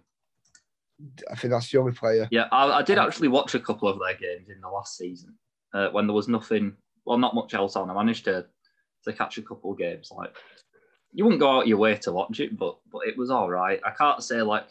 I 1.30 1.34
think 1.34 1.52
that's 1.52 1.70
the 1.70 1.78
only 1.78 1.92
player. 1.92 2.26
Yeah, 2.30 2.46
I, 2.50 2.78
I 2.78 2.82
did 2.82 2.98
Um, 2.98 3.06
actually 3.06 3.28
watch 3.28 3.54
a 3.54 3.60
couple 3.60 3.88
of 3.88 3.98
their 3.98 4.14
games 4.14 4.48
in 4.48 4.60
the 4.60 4.68
last 4.68 4.96
season 4.96 5.34
uh, 5.74 5.88
when 5.90 6.06
there 6.06 6.14
was 6.14 6.28
nothing, 6.28 6.74
well, 7.04 7.18
not 7.18 7.34
much 7.34 7.52
else 7.52 7.76
on. 7.76 7.90
I 7.90 7.94
managed 7.94 8.24
to 8.24 8.46
to 9.04 9.12
catch 9.12 9.38
a 9.38 9.42
couple 9.42 9.72
of 9.72 9.78
games. 9.78 10.10
Like, 10.16 10.34
you 11.12 11.24
wouldn't 11.24 11.40
go 11.40 11.58
out 11.58 11.68
your 11.68 11.78
way 11.78 11.96
to 11.96 12.12
watch 12.12 12.40
it, 12.40 12.56
but 12.56 12.78
but 12.90 13.06
it 13.06 13.16
was 13.16 13.30
all 13.30 13.50
right. 13.50 13.80
I 13.84 13.90
can't 13.90 14.22
say 14.22 14.40
like 14.42 14.66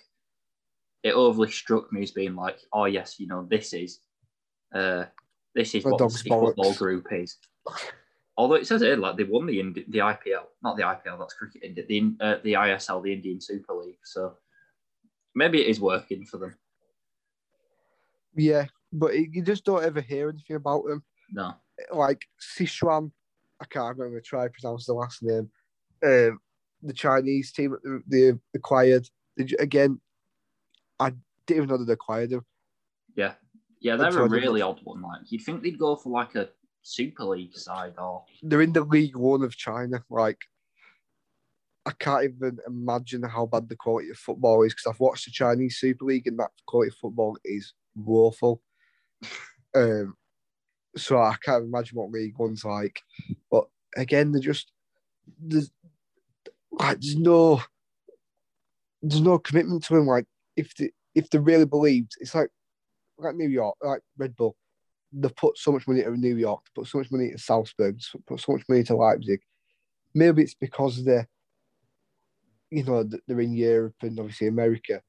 it 1.03 1.13
overly 1.13 1.51
struck 1.51 1.93
me 1.93 2.01
as 2.01 2.11
being 2.11 2.35
like, 2.35 2.57
oh 2.73 2.85
yes, 2.85 3.19
you 3.19 3.27
know, 3.27 3.45
this 3.49 3.73
is 3.73 3.99
uh 4.73 5.05
this 5.55 5.73
is 5.73 5.83
The 5.83 5.89
what 5.89 5.97
the 5.97 6.09
football 6.09 6.73
group 6.73 7.07
is. 7.11 7.37
Although 8.37 8.55
it 8.55 8.67
says 8.67 8.81
it 8.81 8.99
like 8.99 9.15
they 9.15 9.23
won 9.23 9.45
the 9.45 9.59
Indi- 9.59 9.85
the 9.87 9.99
IPL, 9.99 10.47
not 10.61 10.75
the 10.75 10.83
IPL, 10.83 11.17
that's 11.17 11.33
cricket, 11.33 11.63
Indi- 11.63 11.85
the 11.87 12.25
uh, 12.25 12.37
the 12.43 12.53
ISL, 12.53 13.01
the 13.01 13.13
Indian 13.13 13.39
Super 13.39 13.73
League. 13.73 13.97
So 14.03 14.35
maybe 15.33 15.61
it 15.61 15.67
is 15.67 15.79
working 15.79 16.25
for 16.25 16.37
them. 16.37 16.55
Yeah, 18.35 18.65
but 18.91 19.17
you 19.17 19.41
just 19.41 19.63
don't 19.63 19.83
ever 19.83 20.01
hear 20.01 20.29
anything 20.29 20.57
about 20.57 20.85
them. 20.85 21.03
No, 21.31 21.53
like 21.91 22.21
Sichuan, 22.59 23.11
I 23.61 23.65
can't 23.65 23.97
remember 23.97 24.19
try 24.19 24.45
to 24.47 24.53
pronounce 24.59 24.85
the 24.85 24.93
last 24.93 25.23
name. 25.23 25.49
Um, 26.03 26.39
the 26.83 26.93
Chinese 26.93 27.53
team 27.53 27.77
they 28.05 28.33
acquired. 28.53 29.07
They, 29.37 29.47
again, 29.59 30.01
I 30.99 31.13
didn't 31.47 31.63
even 31.63 31.69
know 31.69 31.85
they 31.85 31.93
acquired 31.93 32.31
them. 32.31 32.45
Yeah, 33.15 33.35
yeah, 33.85 33.97
they're 33.97 34.23
a 34.23 34.27
really 34.27 34.63
odd 34.63 34.79
one. 34.83 35.03
Like 35.03 35.31
you'd 35.31 35.43
think 35.43 35.61
they'd 35.61 35.77
go 35.77 35.95
for 35.95 36.09
like 36.09 36.33
a 36.33 36.49
Super 36.81 37.23
League 37.23 37.55
side 37.55 37.93
or 37.99 38.23
They're 38.41 38.63
in 38.63 38.73
the 38.73 38.81
League 38.81 39.15
One 39.15 39.43
of 39.43 39.55
China. 39.55 40.03
Like, 40.09 40.39
I 41.85 41.91
can't 41.91 42.23
even 42.23 42.57
imagine 42.65 43.21
how 43.21 43.45
bad 43.45 43.69
the 43.69 43.75
quality 43.75 44.09
of 44.09 44.17
football 44.17 44.63
is 44.63 44.73
because 44.73 44.87
I've 44.87 44.99
watched 44.99 45.25
the 45.25 45.31
Chinese 45.31 45.77
Super 45.77 46.05
League 46.05 46.25
and 46.25 46.39
that 46.39 46.49
quality 46.65 46.87
of 46.87 46.95
football 46.95 47.37
is 47.45 47.75
woeful. 47.95 48.59
um, 49.75 50.15
so 50.97 51.19
I 51.19 51.35
can't 51.43 51.65
imagine 51.65 51.95
what 51.95 52.09
League 52.09 52.39
One's 52.39 52.65
like. 52.65 52.99
But 53.51 53.65
again, 53.95 54.31
they're 54.31 54.41
just 54.41 54.71
there's 55.39 55.69
like 56.71 57.01
there's 57.01 57.17
no 57.17 57.61
there's 59.03 59.21
no 59.21 59.37
commitment 59.37 59.83
to 59.83 59.97
him. 59.97 60.07
Like 60.07 60.25
if 60.57 60.73
they 60.73 60.89
if 61.13 61.29
they 61.29 61.37
really 61.37 61.65
believed, 61.65 62.13
it's 62.19 62.33
like 62.33 62.49
like 63.17 63.35
New 63.35 63.49
York, 63.49 63.75
like 63.81 64.01
Red 64.17 64.35
Bull. 64.35 64.55
they've 65.11 65.35
put 65.35 65.57
so 65.57 65.71
much 65.71 65.87
money 65.87 66.01
into 66.01 66.17
New 66.17 66.35
York, 66.35 66.61
they 66.65 66.81
put 66.81 66.89
so 66.89 66.97
much 66.97 67.11
money 67.11 67.25
into 67.25 67.37
Salzburg, 67.37 67.99
they 68.13 68.19
put 68.27 68.39
so 68.39 68.53
much 68.53 68.63
money 68.67 68.79
into 68.81 68.95
Leipzig. 68.95 69.41
Maybe 70.13 70.43
it's 70.43 70.55
because 70.55 71.03
they're 71.03 71.27
you 72.71 72.83
know, 72.83 73.07
they're 73.27 73.39
in 73.39 73.53
Europe 73.53 73.95
and 74.01 74.19
obviously 74.19 74.47
America, 74.47 75.01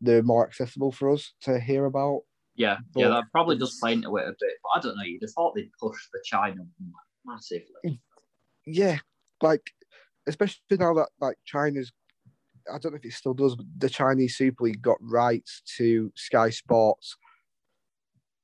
they're 0.00 0.22
more 0.22 0.46
accessible 0.46 0.92
for 0.92 1.12
us 1.12 1.32
to 1.42 1.58
hear 1.58 1.86
about. 1.86 2.22
Yeah, 2.56 2.78
but 2.92 3.00
yeah, 3.00 3.08
that 3.08 3.24
probably 3.32 3.56
does 3.56 3.78
play 3.80 3.92
into 3.92 4.14
it 4.16 4.24
a 4.28 4.34
bit. 4.38 4.52
But 4.62 4.78
I 4.78 4.80
don't 4.80 4.96
know. 4.96 5.04
You'd 5.04 5.22
have 5.22 5.30
thought 5.32 5.54
they'd 5.54 5.70
push 5.80 5.98
the 6.12 6.20
China 6.24 6.62
massively. 7.24 8.00
Yeah, 8.66 8.98
like 9.42 9.62
especially 10.26 10.60
now 10.72 10.94
that 10.94 11.08
like 11.20 11.36
China's, 11.44 11.92
I 12.72 12.78
don't 12.78 12.92
know 12.92 12.98
if 12.98 13.04
it 13.04 13.12
still 13.12 13.34
does, 13.34 13.54
but 13.56 13.66
the 13.78 13.88
Chinese 13.90 14.36
Super 14.36 14.64
League 14.64 14.82
got 14.82 14.96
rights 15.00 15.62
to 15.76 16.10
Sky 16.16 16.50
Sports. 16.50 17.16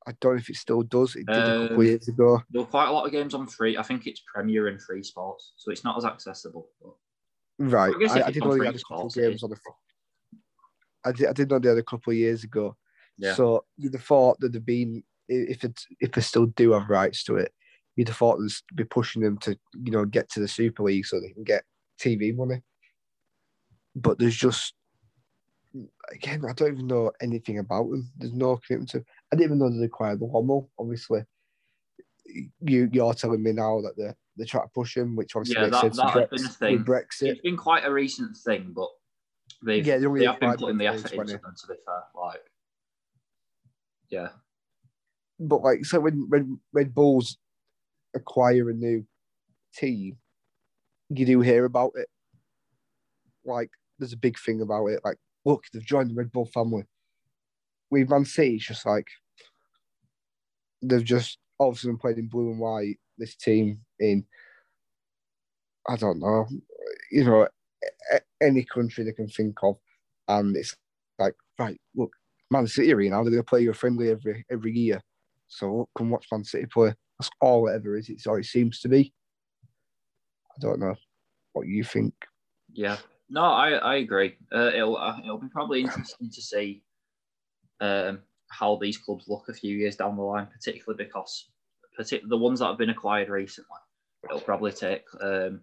I 0.07 0.12
don't 0.21 0.35
know 0.35 0.38
if 0.38 0.51
it 0.51 0.57
still 0.57 0.83
does. 0.83 1.15
It 1.17 1.27
did 1.27 1.37
um, 1.37 1.43
a 1.43 1.69
couple 1.69 1.81
of 1.81 1.87
years 1.87 2.09
ago. 2.09 2.43
There 2.51 2.62
were 2.62 2.67
quite 2.67 2.88
a 2.88 2.93
lot 2.93 3.07
of 3.07 3.12
games 3.12 3.35
on 3.35 3.47
free. 3.47 3.77
I 3.77 3.83
think 3.83 4.07
it's 4.07 4.23
Premier 4.33 4.69
and 4.69 4.81
Free 4.81 5.03
Sports, 5.03 5.53
so 5.57 5.71
it's 5.71 5.85
not 5.85 5.97
as 5.97 6.05
accessible. 6.05 6.69
But... 6.81 6.93
Right. 7.59 7.95
I, 8.11 8.21
I, 8.21 8.27
I 8.27 8.31
did 8.31 8.45
know 8.45 8.59
they 8.59 8.67
had 8.67 8.75
a 8.75 8.79
couple 8.79 9.07
of 9.07 9.15
games 9.15 9.43
on 9.43 9.51
the. 9.51 9.57
I 11.05 11.12
did, 11.12 11.29
I 11.29 11.33
did 11.33 11.51
know 11.51 11.59
they 11.59 11.69
had 11.69 11.79
a 11.79 11.83
couple 11.83 12.12
of 12.12 12.17
years 12.17 12.45
ago. 12.45 12.77
Yeah. 13.19 13.35
So 13.35 13.65
you'd 13.77 13.95
have 13.95 14.05
thought 14.05 14.41
that 14.41 14.53
they'd 14.53 14.65
been 14.65 15.03
if 15.29 15.65
it 15.65 15.81
if 16.01 16.12
they 16.12 16.21
still 16.21 16.47
do 16.47 16.73
have 16.73 16.88
rights 16.88 17.25
to 17.25 17.37
it, 17.37 17.53
you'd 17.97 18.09
have 18.09 18.17
thought 18.17 18.38
they'd 18.38 18.77
be 18.77 18.85
pushing 18.85 19.23
them 19.23 19.38
to 19.38 19.57
you 19.85 19.93
know 19.93 20.05
get 20.05 20.31
to 20.31 20.41
the 20.41 20.49
Super 20.49 20.83
League 20.83 21.07
so 21.07 21.21
they 21.21 21.33
can 21.33 21.45
get 21.45 21.62
TV 22.01 22.35
money. 22.35 22.62
But 23.95 24.19
there's 24.19 24.37
just 24.37 24.75
again, 26.11 26.45
I 26.49 26.53
don't 26.53 26.75
even 26.75 26.87
know 26.87 27.12
anything 27.21 27.59
about 27.59 27.91
them. 27.91 28.11
There's 28.17 28.33
no 28.33 28.59
commitment 28.67 28.91
to. 28.91 29.05
I 29.33 29.37
didn't 29.37 29.57
even 29.57 29.59
know 29.59 29.71
they 29.71 29.87
acquired 29.87 30.21
the 30.21 30.27
Lommel. 30.27 30.68
Obviously, 30.79 31.23
you 32.61 32.88
you're 32.92 33.14
telling 33.14 33.42
me 33.42 33.53
now 33.53 33.81
that 33.81 33.95
they're 33.97 34.16
they 34.37 34.45
try 34.45 34.62
to 34.62 34.68
push 34.75 34.97
him, 34.97 35.16
which 35.16 35.37
obviously 35.37 35.62
yeah, 35.62 35.68
makes 35.68 35.81
that, 35.83 35.95
sense. 35.95 35.97
That 35.97 36.14
has 36.14 36.29
been 36.29 36.45
a 36.45 36.49
thing. 36.49 36.85
Brexit. 36.85 37.29
It's 37.29 37.40
been 37.40 37.57
quite 37.57 37.85
a 37.85 37.92
recent 37.92 38.37
thing, 38.37 38.73
but 38.75 38.88
they've 39.62 39.87
yeah, 39.87 39.99
they, 39.99 40.07
they 40.07 40.25
have 40.25 40.40
been 40.40 40.55
putting 40.55 40.79
the 40.79 40.87
effort 40.87 41.12
into 41.12 41.38
them. 41.38 41.55
To 41.61 41.66
be 41.66 41.75
fair, 41.85 42.03
like 42.14 42.40
yeah. 44.11 44.29
But 45.38 45.62
like, 45.62 45.85
so 45.85 46.01
when 46.01 46.27
when 46.29 46.61
Red 46.73 46.95
Bulls 46.95 47.38
acquire 48.14 48.71
a 48.71 48.75
new 48.75 49.07
team, 49.75 50.18
you 51.09 51.27
do 51.27 51.40
hear 51.40 51.64
about 51.64 51.92
it. 51.97 52.09
Like, 53.45 53.71
there's 53.99 54.12
a 54.12 54.18
big 54.18 54.38
thing 54.38 54.61
about 54.61 54.87
it. 54.87 55.01
Like, 55.05 55.16
look, 55.45 55.64
they've 55.73 55.85
joined 55.85 56.11
the 56.11 56.14
Red 56.14 56.31
Bull 56.31 56.47
family. 56.47 56.85
With 57.90 58.09
Man 58.09 58.25
City, 58.25 58.55
it's 58.55 58.66
just 58.66 58.87
like 58.87 59.09
they've 60.83 61.05
just 61.05 61.38
a 61.61 61.75
sudden 61.75 61.99
played 61.99 62.18
in 62.18 62.29
blue 62.29 62.51
and 62.51 62.59
white. 62.59 62.97
This 63.18 63.37
team 63.37 63.81
in, 64.01 64.25
I 65.88 65.97
don't 65.97 66.18
know, 66.18 66.47
you 67.11 67.25
know, 67.25 67.47
any 68.40 68.64
country 68.64 69.05
they 69.05 69.12
can 69.12 69.29
think 69.29 69.59
of, 69.62 69.77
and 70.29 70.57
it's 70.57 70.75
like, 71.18 71.35
right, 71.59 71.79
look, 71.95 72.11
Man 72.51 72.66
City 72.66 72.92
are 72.92 72.97
now. 72.97 73.23
They're 73.23 73.31
going 73.31 73.37
to 73.37 73.45
play 73.45 73.61
you 73.61 73.71
a 73.71 73.75
friendly 73.75 74.11
every 74.11 74.45
every 74.51 74.73
year. 74.73 75.01
So 75.49 75.88
come 75.97 76.11
watch 76.11 76.27
Man 76.33 76.45
City 76.45 76.66
play. 76.66 76.95
That's 77.18 77.31
all 77.40 77.68
it 77.68 77.75
ever 77.75 77.97
is. 77.97 78.09
It's 78.09 78.27
all 78.27 78.37
it 78.37 78.45
seems 78.45 78.81
to 78.81 78.88
be. 78.88 79.12
I 80.57 80.61
don't 80.61 80.81
know 80.81 80.95
what 81.53 81.66
you 81.66 81.85
think. 81.85 82.14
Yeah, 82.73 82.97
no, 83.29 83.42
I, 83.42 83.73
I 83.73 83.95
agree. 83.97 84.37
Uh, 84.53 84.71
it'll 84.75 84.97
uh, 84.97 85.18
it'll 85.23 85.38
be 85.38 85.49
probably 85.49 85.83
interesting 85.83 86.31
to 86.31 86.42
see 86.42 86.83
um, 87.81 88.21
how 88.53 88.77
these 88.77 88.99
clubs 88.99 89.29
look 89.29 89.49
a 89.49 89.55
few 89.55 89.77
years 89.77 89.97
down 89.97 90.17
the 90.17 90.23
line, 90.23 90.47
particularly 90.47 91.03
because 91.03 91.49
particularly 91.97 92.29
the 92.29 92.37
ones 92.37 92.61
that 92.61 92.67
have 92.67 92.79
been 92.79 92.91
acquired 92.91 93.29
recently. 93.29 93.79
It'll 94.25 94.41
probably 94.41 94.73
take 94.73 95.05
um, 95.21 95.62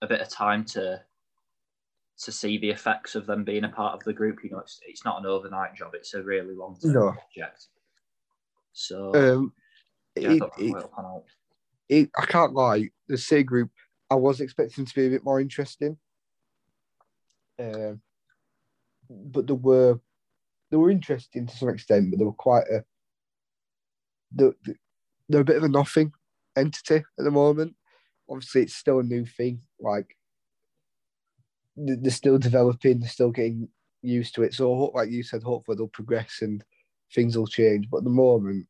a 0.00 0.06
bit 0.06 0.20
of 0.20 0.28
time 0.28 0.64
to 0.66 1.02
to 2.20 2.32
see 2.32 2.58
the 2.58 2.70
effects 2.70 3.14
of 3.14 3.26
them 3.26 3.44
being 3.44 3.64
a 3.64 3.68
part 3.68 3.94
of 3.94 4.02
the 4.02 4.12
group. 4.12 4.42
You 4.42 4.50
know, 4.50 4.58
it's, 4.58 4.80
it's 4.86 5.04
not 5.04 5.20
an 5.20 5.26
overnight 5.26 5.74
job; 5.74 5.92
it's 5.94 6.14
a 6.14 6.22
really 6.22 6.54
long 6.54 6.78
term 6.80 6.92
no. 6.92 7.12
project. 7.12 7.66
So, 8.72 9.14
um, 9.14 9.52
yeah, 10.16 10.32
it, 10.32 10.42
it, 10.58 10.86
it, 11.88 12.10
I 12.16 12.26
can't 12.26 12.54
lie. 12.54 12.88
The 13.08 13.18
C 13.18 13.42
group, 13.42 13.70
I 14.10 14.14
was 14.14 14.40
expecting 14.40 14.84
to 14.84 14.94
be 14.94 15.06
a 15.06 15.10
bit 15.10 15.24
more 15.24 15.40
interesting, 15.40 15.98
um, 17.58 18.00
but 19.10 19.46
there 19.46 19.56
were 19.56 19.98
they 20.70 20.76
were 20.76 20.90
interesting 20.90 21.46
to 21.46 21.56
some 21.56 21.68
extent, 21.68 22.10
but 22.10 22.18
they 22.18 22.24
were 22.24 22.32
quite 22.32 22.64
a 22.70 22.84
they're, 24.32 24.52
they're 25.28 25.40
a 25.40 25.44
bit 25.44 25.56
of 25.56 25.64
a 25.64 25.68
nothing 25.68 26.12
entity 26.56 26.96
at 26.96 27.24
the 27.24 27.30
moment. 27.30 27.74
Obviously, 28.30 28.62
it's 28.62 28.74
still 28.74 28.98
a 28.98 29.04
new 29.04 29.24
thing. 29.24 29.62
Like 29.80 30.16
they're 31.76 32.10
still 32.10 32.38
developing, 32.38 33.00
they're 33.00 33.08
still 33.08 33.30
getting 33.30 33.68
used 34.02 34.34
to 34.34 34.42
it. 34.42 34.54
So, 34.54 34.70
like 34.94 35.10
you 35.10 35.22
said, 35.22 35.42
hopefully 35.42 35.76
they'll 35.76 35.88
progress 35.88 36.42
and 36.42 36.62
things 37.14 37.36
will 37.36 37.46
change. 37.46 37.88
But 37.90 37.98
at 37.98 38.04
the 38.04 38.10
moment, 38.10 38.66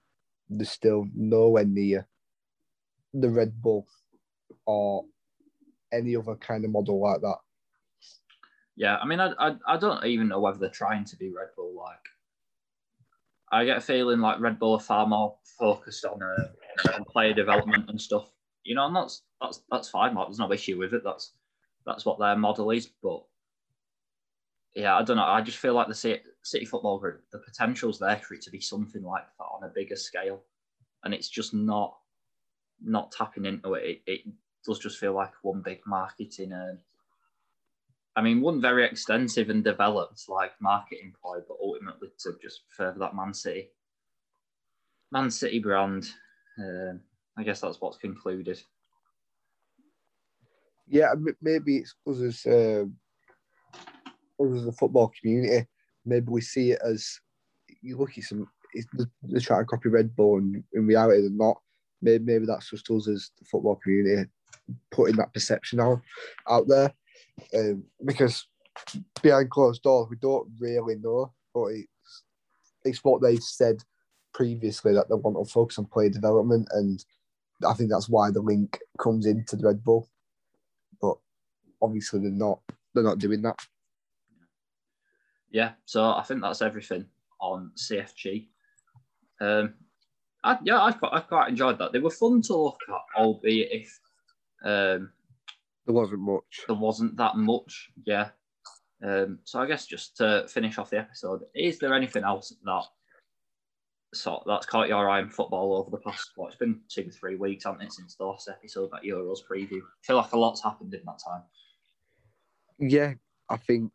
they're 0.49 0.67
still 0.67 1.07
nowhere 1.15 1.65
near 1.65 2.07
the 3.15 3.31
Red 3.31 3.61
Bull 3.61 3.87
or 4.67 5.05
any 5.93 6.15
other 6.17 6.37
kind 6.37 6.65
of 6.65 6.71
model 6.71 7.01
like 7.01 7.21
that. 7.23 7.39
Yeah, 8.79 8.97
I 8.97 9.07
mean, 9.07 9.19
I, 9.19 9.33
I, 9.41 9.57
I 9.67 9.77
don't 9.77 10.05
even 10.07 10.29
know 10.29 10.39
whether 10.39 10.59
they're 10.59 10.71
trying 10.71 11.05
to 11.07 11.17
be 11.17 11.33
Red 11.33 11.49
Bull 11.57 11.75
like. 11.77 11.99
I 13.51 13.65
get 13.65 13.79
a 13.79 13.81
feeling 13.81 14.21
like 14.21 14.39
Red 14.39 14.61
Bull 14.61 14.75
are 14.75 14.81
far 14.81 15.05
more 15.05 15.37
focused 15.59 16.05
on, 16.05 16.23
uh, 16.23 16.93
on 16.95 17.05
player 17.05 17.35
development 17.35 17.91
and 17.91 18.01
stuff. 18.01 18.31
You 18.63 18.77
know, 18.77 18.87
and 18.87 18.95
that's 18.95 19.23
that's 19.41 19.63
that's 19.69 19.89
fine. 19.89 20.15
Like, 20.15 20.29
there's 20.29 20.39
no 20.39 20.53
issue 20.53 20.79
with 20.79 20.95
it. 20.95 21.03
That's 21.03 21.33
that's 21.87 22.05
what 22.05 22.21
their 22.21 22.37
model 22.37 22.71
is. 22.71 22.87
But 23.03 23.25
yeah, 24.77 24.97
I 24.97 25.03
don't 25.03 25.17
know. 25.17 25.25
I 25.25 25.41
just 25.41 25.59
feel 25.59 25.75
like 25.75 25.89
the 25.89 25.95
City, 25.95 26.23
City 26.43 26.65
Football 26.65 27.01
Group, 27.01 27.25
the 27.33 27.39
potential's 27.39 27.99
there 27.99 28.19
for 28.19 28.35
it 28.35 28.43
to 28.43 28.51
be 28.51 28.61
something 28.61 29.03
like 29.03 29.25
that 29.39 29.45
on 29.45 29.65
a 29.65 29.73
bigger 29.75 29.97
scale, 29.97 30.45
and 31.03 31.13
it's 31.13 31.29
just 31.29 31.53
not 31.53 31.97
not 32.81 33.11
tapping 33.11 33.45
into 33.45 33.75
it. 33.75 33.85
It, 33.85 34.03
it 34.07 34.21
does 34.65 34.79
just 34.79 34.99
feel 34.99 35.15
like 35.15 35.33
one 35.43 35.63
big 35.63 35.81
marketing. 35.85 36.53
Uh, 36.53 36.77
I 38.19 38.23
mean, 38.23 38.41
one 38.41 38.61
very 38.61 38.85
extensive 38.85 39.49
and 39.49 39.63
developed 39.63 40.29
like 40.29 40.53
marketing 40.61 41.15
ploy, 41.23 41.39
but 41.47 41.57
ultimately 41.63 42.09
to 42.19 42.37
just 42.43 42.63
further 42.77 42.99
that 42.99 43.15
Man 43.15 43.33
City, 43.33 43.69
Man 45.13 45.31
City 45.31 45.61
brand. 45.61 46.11
Uh, 46.59 46.95
I 47.37 47.45
guess 47.45 47.61
that's 47.61 47.81
what's 47.81 47.99
concluded 47.99 48.61
yeah, 50.91 51.13
maybe 51.41 51.79
it's 51.79 51.95
us 52.07 52.21
as 52.21 52.47
us 52.47 52.89
as 54.41 54.67
a 54.67 54.73
football 54.73 55.13
community. 55.21 55.67
Maybe 56.05 56.27
we 56.29 56.41
see 56.41 56.73
it 56.73 56.81
as 56.85 57.21
you 57.83 57.99
look 57.99 58.17
at 58.17 58.25
some. 58.25 58.49
They're 59.23 59.41
trying 59.41 59.63
to 59.63 59.67
copy 59.67 59.89
Red 59.89 60.15
Bull, 60.15 60.39
and 60.39 60.63
in 60.73 60.87
reality, 60.87 61.23
they're 61.23 61.31
not. 61.31 61.61
Maybe, 62.01 62.25
maybe 62.25 62.47
that's 62.47 62.71
just 62.71 62.91
us 62.91 63.09
as 63.09 63.31
the 63.39 63.45
football 63.45 63.77
community 63.77 64.31
putting 64.93 65.17
that 65.17 65.33
perception 65.33 65.81
out 65.81 66.01
out 66.49 66.69
there, 66.69 66.93
um, 67.55 67.85
because 68.05 68.47
behind 69.23 69.51
closed 69.51 69.83
doors, 69.83 70.09
we 70.11 70.17
don't 70.17 70.49
really 70.59 70.97
know. 70.97 71.33
But 71.55 71.67
it's 71.69 72.23
it's 72.85 73.05
what 73.05 73.23
they 73.23 73.37
said 73.37 73.83
previously 74.35 74.93
that 74.93 75.09
they 75.09 75.15
want 75.15 75.37
to 75.45 75.53
focus 75.53 75.79
on 75.79 75.87
player 75.87 76.11
development, 76.11 76.69
and 76.73 77.05
I 77.67 77.75
think 77.75 77.91
that's 77.91 78.09
why 78.09 78.31
the 78.31 78.41
link 78.41 78.79
comes 78.99 79.27
into 79.27 79.57
the 79.57 79.67
Red 79.67 79.83
Bull 79.83 80.09
But 81.01 81.17
obviously 81.83 82.21
they're 82.21 82.31
not 82.31 82.61
they're 82.95 83.05
not 83.05 83.19
doing 83.19 83.43
that. 83.43 83.59
Yeah, 85.51 85.73
so 85.87 86.13
I 86.13 86.23
think 86.23 86.43
that's 86.43 86.63
everything 86.63 87.07
on 87.41 87.73
CFG. 87.77 88.49
Um, 89.41 89.75
I, 90.45 90.59
yeah, 90.63 90.83
I 90.83 90.93
quite, 90.93 91.13
I 91.13 91.21
quite 91.21 91.49
enjoyed 91.49 91.79
that. 91.79 91.93
They 91.93 91.99
were 91.99 92.11
fun 92.11 92.43
to 92.43 92.57
look 92.57 92.81
at, 92.89 93.21
albeit 93.21 93.69
if 93.73 94.01
um, 94.65 95.11
there 95.89 95.95
wasn't 95.95 96.21
much. 96.21 96.65
There 96.67 96.77
wasn't 96.77 97.17
that 97.17 97.37
much, 97.37 97.91
yeah. 98.05 98.29
Um, 99.03 99.39
so 99.45 99.59
I 99.59 99.67
guess 99.67 99.87
just 99.87 100.19
to 100.19 100.47
finish 100.47 100.77
off 100.77 100.91
the 100.91 100.99
episode, 100.99 101.45
is 101.55 101.79
there 101.79 101.95
anything 101.95 102.25
else 102.25 102.55
that 102.63 102.83
sort 104.13 104.45
that's 104.47 104.67
caught 104.67 104.89
your 104.89 105.09
eye 105.09 105.21
in 105.21 105.31
football 105.31 105.79
over 105.79 105.91
the 105.91 106.03
past? 106.03 106.33
Well, 106.37 106.49
it's 106.49 106.57
been 106.57 106.81
two, 106.91 107.11
three 107.11 107.37
weeks, 107.37 107.65
hasn't 107.65 107.85
it, 107.85 107.93
since 107.95 108.17
the 108.17 108.27
last 108.27 108.51
episode 108.51 108.91
that 108.93 109.03
Euros 109.03 109.39
preview? 109.51 109.79
I 109.79 110.03
feel 110.07 110.17
like 110.17 110.33
a 110.33 110.39
lot's 110.39 110.63
happened 110.63 110.93
in 110.93 111.01
that 111.07 111.21
time. 111.27 111.43
yeah, 112.79 113.15
I 113.49 113.57
think 113.57 113.91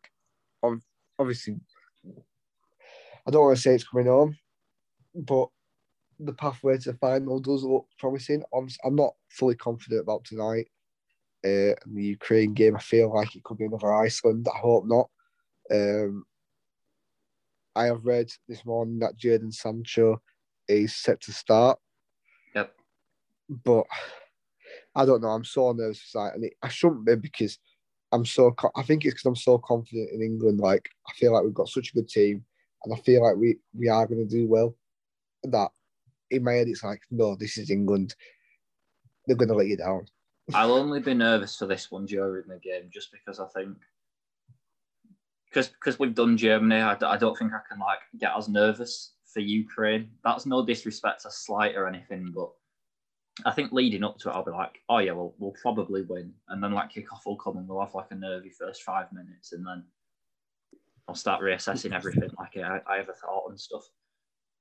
obviously 1.16 1.60
I 3.24 3.30
don't 3.30 3.44
want 3.44 3.56
to 3.56 3.62
say 3.62 3.76
it's 3.76 3.88
coming 3.88 4.08
on, 4.08 4.36
but 5.14 5.48
the 6.18 6.32
pathway 6.32 6.76
to 6.78 6.90
the 6.90 6.98
final 6.98 7.38
does 7.38 7.62
look 7.62 7.86
promising. 8.00 8.42
I'm, 8.52 8.68
I'm 8.84 8.96
not 8.96 9.14
fully 9.28 9.54
confident 9.54 10.00
about 10.00 10.24
tonight. 10.24 10.66
Uh, 11.44 11.76
the 11.86 12.02
Ukraine 12.02 12.54
game, 12.54 12.74
I 12.74 12.80
feel 12.80 13.14
like 13.14 13.36
it 13.36 13.42
could 13.44 13.58
be 13.58 13.66
another 13.66 13.92
Iceland. 13.92 14.46
I 14.52 14.58
hope 14.58 14.84
not. 14.86 15.10
Um, 15.70 16.24
I 17.76 17.84
have 17.86 18.06
read 18.06 18.30
this 18.48 18.64
morning 18.64 19.00
that 19.00 19.18
Jadon 19.18 19.52
Sancho 19.52 20.22
is 20.68 20.96
set 20.96 21.20
to 21.22 21.32
start. 21.32 21.78
Yep. 22.54 22.74
But 23.64 23.84
I 24.94 25.04
don't 25.04 25.20
know. 25.20 25.28
I'm 25.28 25.44
so 25.44 25.72
nervous 25.72 26.00
for 26.00 26.24
that, 26.24 26.36
and 26.36 26.44
it, 26.44 26.54
I 26.62 26.68
shouldn't 26.68 27.04
be 27.04 27.16
because 27.16 27.58
I'm 28.12 28.24
so. 28.24 28.54
I 28.76 28.82
think 28.82 29.04
it's 29.04 29.14
because 29.14 29.26
I'm 29.26 29.36
so 29.36 29.58
confident 29.58 30.10
in 30.12 30.22
England. 30.22 30.60
Like 30.60 30.88
I 31.08 31.12
feel 31.14 31.32
like 31.32 31.44
we've 31.44 31.52
got 31.52 31.68
such 31.68 31.90
a 31.90 31.94
good 31.94 32.08
team, 32.08 32.44
and 32.84 32.94
I 32.94 32.96
feel 32.98 33.22
like 33.22 33.36
we 33.36 33.58
we 33.76 33.88
are 33.88 34.06
going 34.06 34.26
to 34.26 34.36
do 34.36 34.46
well. 34.46 34.76
That 35.42 35.70
in 36.30 36.44
my 36.44 36.52
head, 36.52 36.68
it's 36.68 36.84
like, 36.84 37.00
no, 37.10 37.36
this 37.36 37.58
is 37.58 37.70
England. 37.70 38.14
They're 39.26 39.36
going 39.36 39.48
to 39.48 39.54
let 39.54 39.66
you 39.66 39.76
down. 39.76 40.06
I'll 40.52 40.72
only 40.72 41.00
be 41.00 41.14
nervous 41.14 41.56
for 41.56 41.66
this 41.66 41.90
one 41.90 42.04
during 42.04 42.48
the 42.48 42.58
game, 42.58 42.90
just 42.92 43.10
because 43.12 43.40
I 43.40 43.46
think 43.48 43.76
because 45.48 45.68
because 45.68 45.98
we've 45.98 46.14
done 46.14 46.36
Germany, 46.36 46.82
I, 46.82 46.96
I 47.00 47.16
don't 47.16 47.38
think 47.38 47.52
I 47.52 47.60
can 47.68 47.78
like 47.78 48.00
get 48.18 48.32
as 48.36 48.48
nervous 48.48 49.12
for 49.32 49.40
Ukraine. 49.40 50.10
That's 50.22 50.44
no 50.44 50.64
disrespect 50.64 51.22
to 51.22 51.30
slight 51.30 51.76
or 51.76 51.88
anything, 51.88 52.32
but 52.34 52.50
I 53.44 53.52
think 53.52 53.72
leading 53.72 54.04
up 54.04 54.18
to 54.18 54.28
it, 54.28 54.32
I'll 54.32 54.44
be 54.44 54.50
like, 54.50 54.82
oh 54.88 54.98
yeah, 54.98 55.12
well 55.12 55.34
we'll 55.38 55.54
probably 55.62 56.02
win, 56.02 56.32
and 56.48 56.62
then 56.62 56.72
like 56.72 56.90
kick 56.90 57.12
off 57.12 57.24
will 57.24 57.36
come 57.36 57.56
and 57.56 57.66
we'll 57.66 57.80
have 57.80 57.94
like 57.94 58.10
a 58.10 58.14
nervy 58.14 58.50
first 58.50 58.82
five 58.82 59.10
minutes, 59.12 59.52
and 59.52 59.66
then 59.66 59.84
I'll 61.08 61.14
start 61.14 61.42
reassessing 61.42 61.94
everything 61.94 62.30
like 62.38 62.56
I, 62.56 62.80
I 62.86 62.98
ever 62.98 63.14
thought 63.14 63.48
and 63.48 63.58
stuff. 63.58 63.84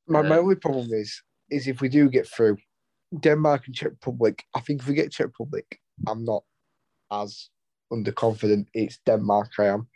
My, 0.08 0.22
my 0.22 0.38
only 0.38 0.56
problem 0.56 0.88
is 0.94 1.22
is 1.50 1.68
if 1.68 1.82
we 1.82 1.90
do 1.90 2.10
get 2.10 2.28
through 2.28 2.58
Denmark 3.20 3.68
and 3.68 3.76
Czech 3.76 3.92
Republic, 3.92 4.44
I 4.56 4.60
think 4.62 4.82
if 4.82 4.88
we 4.88 4.94
get 4.94 5.12
Czech 5.12 5.28
Republic, 5.28 5.80
I'm 6.08 6.24
not 6.26 6.44
as 7.12 7.50
underconfident. 7.92 8.68
It's 8.74 9.00
Denmark 9.06 9.52
I 9.60 9.66
am 9.66 9.88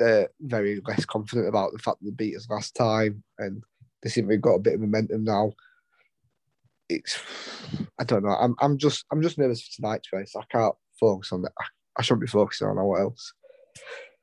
uh, 0.00 0.24
very 0.40 0.80
less 0.86 1.04
confident 1.04 1.48
about 1.48 1.72
the 1.72 1.78
fact 1.78 1.98
that 2.00 2.06
they 2.06 2.24
beat 2.24 2.36
us 2.36 2.48
last 2.50 2.74
time, 2.74 3.22
and 3.38 3.62
they 4.02 4.10
seem 4.10 4.26
to 4.28 4.34
have 4.34 4.42
got 4.42 4.54
a 4.54 4.60
bit 4.60 4.74
of 4.74 4.80
momentum 4.80 5.24
now. 5.24 5.52
It's, 6.88 7.20
I 7.98 8.04
don't 8.04 8.22
know. 8.22 8.30
I'm, 8.30 8.54
I'm 8.60 8.78
just, 8.78 9.04
I'm 9.10 9.22
just 9.22 9.38
nervous 9.38 9.62
for 9.62 9.76
tonight's 9.76 10.12
race. 10.12 10.34
I 10.36 10.44
can't 10.50 10.74
focus 11.00 11.32
on 11.32 11.42
that. 11.42 11.52
I, 11.58 11.64
I 11.98 12.02
shouldn't 12.02 12.20
be 12.20 12.26
focusing 12.28 12.68
on 12.68 12.76
what 12.76 13.00
else. 13.00 13.32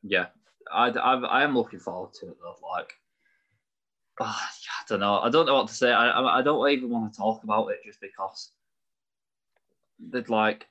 Yeah, 0.02 0.28
I, 0.72 0.90
I, 0.90 1.16
I 1.16 1.44
am 1.44 1.56
looking 1.56 1.80
forward 1.80 2.14
to 2.22 2.28
it 2.28 2.38
though. 2.42 2.68
Like, 2.72 2.94
oh, 4.20 4.26
I 4.26 4.84
don't 4.88 5.00
know. 5.00 5.20
I 5.20 5.30
don't 5.30 5.46
know 5.46 5.56
what 5.56 5.68
to 5.68 5.74
say. 5.74 5.92
I, 5.92 6.40
I 6.40 6.42
don't 6.42 6.70
even 6.70 6.90
want 6.90 7.12
to 7.12 7.18
talk 7.18 7.44
about 7.44 7.68
it 7.68 7.80
just 7.86 8.02
because 8.02 8.52
they'd 10.00 10.30
like 10.30 10.68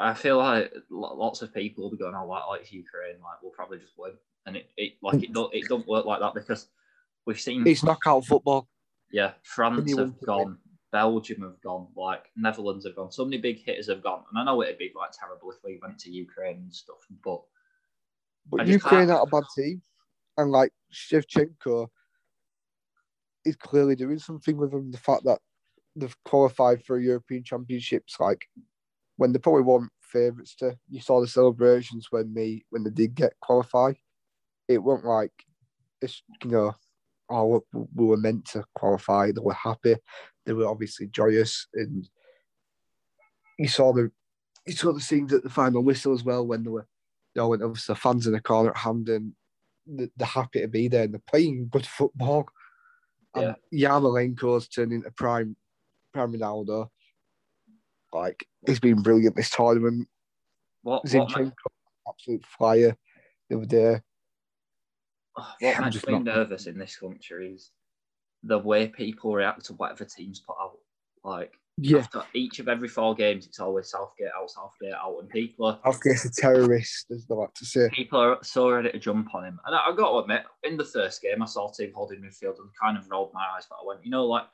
I 0.00 0.14
feel 0.14 0.38
like 0.38 0.72
lots 0.88 1.42
of 1.42 1.52
people 1.52 1.84
will 1.84 1.90
be 1.90 1.98
going, 1.98 2.14
"Oh, 2.14 2.26
like, 2.26 2.46
like 2.48 2.60
it's 2.62 2.72
Ukraine, 2.72 3.16
like 3.22 3.42
we'll 3.42 3.52
probably 3.52 3.78
just 3.78 3.92
win," 3.98 4.12
and 4.46 4.56
it, 4.56 4.70
it 4.78 4.94
like 5.02 5.22
it 5.22 5.32
don't 5.32 5.54
it 5.54 5.68
don't 5.68 5.86
work 5.86 6.06
like 6.06 6.20
that 6.20 6.32
because 6.34 6.68
we've 7.26 7.38
seen 7.38 7.66
it's 7.66 7.84
knockout 7.84 8.24
football. 8.24 8.66
Yeah, 9.12 9.32
France 9.42 9.94
have 9.96 10.18
gone, 10.22 10.56
Belgium 10.90 11.42
have 11.42 11.60
gone, 11.60 11.88
like 11.96 12.30
Netherlands 12.34 12.86
have 12.86 12.96
gone. 12.96 13.12
So 13.12 13.26
many 13.26 13.38
big 13.38 13.62
hitters 13.62 13.88
have 13.88 14.02
gone, 14.02 14.24
and 14.30 14.40
I 14.40 14.44
know 14.44 14.62
it'd 14.62 14.78
be 14.78 14.90
like 14.96 15.10
terrible 15.12 15.50
if 15.50 15.58
we 15.62 15.78
went 15.82 15.98
to 16.00 16.10
Ukraine 16.10 16.56
and 16.56 16.74
stuff, 16.74 17.06
but 17.22 17.42
but 18.50 18.66
Ukraine 18.66 19.10
are 19.10 19.22
a 19.22 19.26
bad 19.26 19.44
team, 19.54 19.82
and 20.38 20.50
like 20.50 20.72
Shevchenko 20.90 21.88
is 23.44 23.56
clearly 23.56 23.96
doing 23.96 24.18
something 24.18 24.56
with 24.56 24.70
them. 24.70 24.90
The 24.90 24.98
fact 24.98 25.24
that 25.24 25.40
they've 25.96 26.16
qualified 26.24 26.84
for 26.84 26.98
European 26.98 27.42
Championships, 27.42 28.16
like 28.20 28.48
when 29.16 29.32
they 29.32 29.38
probably 29.38 29.62
weren't 29.62 29.92
favourites 30.10 30.54
to. 30.56 30.76
You 30.88 31.00
saw 31.00 31.20
the 31.20 31.26
celebrations 31.26 32.08
when 32.10 32.34
they 32.34 32.62
when 32.70 32.84
they 32.84 32.90
did 32.90 33.14
get 33.14 33.34
qualified. 33.40 33.96
It 34.68 34.78
wasn't 34.78 35.06
like 35.06 35.32
it's 36.00 36.22
you 36.44 36.50
know, 36.50 36.74
oh 37.30 37.64
we 37.72 38.06
were 38.06 38.16
meant 38.16 38.46
to 38.46 38.64
qualify. 38.74 39.30
They 39.30 39.40
were 39.40 39.54
happy. 39.54 39.96
They 40.44 40.52
were 40.52 40.66
obviously 40.66 41.06
joyous, 41.08 41.66
and 41.74 42.08
you 43.58 43.68
saw 43.68 43.92
the 43.92 44.10
you 44.66 44.72
saw 44.74 44.92
the 44.92 45.00
scenes 45.00 45.32
at 45.32 45.42
the 45.42 45.50
final 45.50 45.82
whistle 45.82 46.12
as 46.12 46.24
well 46.24 46.46
when 46.46 46.64
they 46.64 46.70
were 46.70 46.86
all 47.38 47.50
went 47.50 47.62
over 47.62 47.78
to 47.78 47.86
the 47.86 47.94
fans 47.94 48.26
in 48.26 48.32
the 48.32 48.40
corner 48.40 48.70
at 48.70 48.76
Hampden. 48.76 49.34
They're 49.86 50.08
happy 50.20 50.60
to 50.60 50.68
be 50.68 50.88
there 50.88 51.04
and 51.04 51.14
they're 51.14 51.22
playing 51.26 51.68
good 51.70 51.86
football. 51.86 52.46
Um, 53.34 53.42
yeah. 53.42 53.54
And 53.94 54.04
Yarmolenko's 54.04 54.68
turning 54.68 54.98
into 54.98 55.10
prime 55.12 55.56
prime 56.12 56.32
Ronaldo. 56.32 56.88
Like 58.12 58.46
he's 58.66 58.80
been 58.80 59.02
brilliant 59.02 59.36
this 59.36 59.50
tournament. 59.50 60.08
What, 60.82 61.04
Zinchenko, 61.04 61.52
what 62.02 62.14
absolute 62.14 62.44
flyer 62.46 62.96
the 63.48 63.56
other 63.56 63.66
day. 63.66 64.00
Oh, 65.36 65.52
what 65.60 65.80
makes 65.80 66.06
me 66.06 66.12
not... 66.14 66.24
nervous 66.24 66.66
in 66.66 66.78
this 66.78 66.96
country 66.96 67.52
is 67.54 67.70
the 68.42 68.58
way 68.58 68.88
people 68.88 69.34
react 69.34 69.66
to 69.66 69.74
whatever 69.74 70.04
teams 70.04 70.40
put 70.40 70.56
out. 70.60 70.78
Like 71.22 71.52
yeah. 71.80 71.98
after 71.98 72.22
each 72.34 72.58
of 72.58 72.68
every 72.68 72.88
four 72.88 73.14
games, 73.14 73.46
it's 73.46 73.60
always 73.60 73.90
Southgate 73.90 74.28
out, 74.36 74.50
Southgate 74.50 74.94
out, 74.94 75.18
and 75.20 75.28
people 75.28 75.66
are 75.66 75.78
Southgate's 75.84 76.24
a 76.24 76.30
terrorist, 76.30 77.06
as 77.10 77.26
they 77.26 77.34
like 77.34 77.54
to 77.54 77.64
say. 77.64 77.88
People 77.92 78.20
are 78.20 78.38
so 78.42 78.70
ready 78.70 78.90
to 78.90 78.98
jump 78.98 79.34
on 79.34 79.44
him, 79.44 79.60
and 79.66 79.74
I, 79.74 79.88
I 79.88 79.96
got 79.96 80.12
to 80.12 80.18
admit, 80.18 80.44
in 80.62 80.76
the 80.76 80.84
first 80.84 81.22
game, 81.22 81.42
I 81.42 81.46
saw 81.46 81.70
team 81.70 81.92
holding 81.94 82.20
midfield 82.20 82.58
and 82.58 82.70
kind 82.80 82.96
of 82.96 83.10
rolled 83.10 83.32
my 83.32 83.46
eyes, 83.56 83.66
but 83.68 83.78
I 83.82 83.86
went, 83.86 84.04
you 84.04 84.10
know, 84.10 84.26
like 84.26 84.44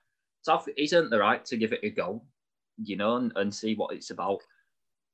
South, 0.43 0.69
he's 0.77 0.93
earned 0.93 1.11
the 1.11 1.19
right 1.19 1.45
to 1.45 1.57
give 1.57 1.73
it 1.73 1.81
a 1.83 1.91
go 1.91 2.23
you 2.83 2.97
know, 2.97 3.17
and, 3.17 3.33
and 3.37 3.55
see 3.55 3.75
what 3.75 3.95
it's 3.95 4.11
about. 4.11 4.41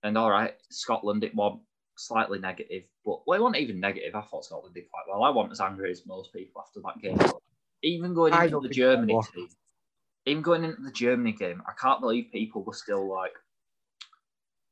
And 0.02 0.18
all 0.18 0.30
right, 0.30 0.54
Scotland, 0.70 1.24
it 1.24 1.34
was 1.34 1.60
slightly 1.96 2.38
negative, 2.38 2.84
but 3.04 3.20
well, 3.26 3.38
it 3.38 3.42
wasn't 3.42 3.62
even 3.62 3.80
negative. 3.80 4.14
I 4.14 4.22
thought 4.22 4.44
Scotland 4.44 4.74
did 4.74 4.90
quite 4.90 5.04
well. 5.08 5.22
I 5.22 5.30
wasn't 5.30 5.52
as 5.52 5.60
angry 5.60 5.90
as 5.90 6.06
most 6.06 6.32
people 6.32 6.60
after 6.60 6.80
that 6.80 7.00
game. 7.00 7.16
But 7.16 7.38
even 7.82 8.14
going 8.14 8.34
into 8.34 8.60
the 8.60 8.68
Germany 8.68 9.18
team, 9.34 9.48
even 10.26 10.42
going 10.42 10.64
into 10.64 10.82
the 10.82 10.92
Germany 10.92 11.32
game, 11.32 11.62
I 11.66 11.72
can't 11.80 12.00
believe 12.00 12.30
people 12.32 12.62
were 12.62 12.74
still 12.74 13.08
like, 13.08 13.32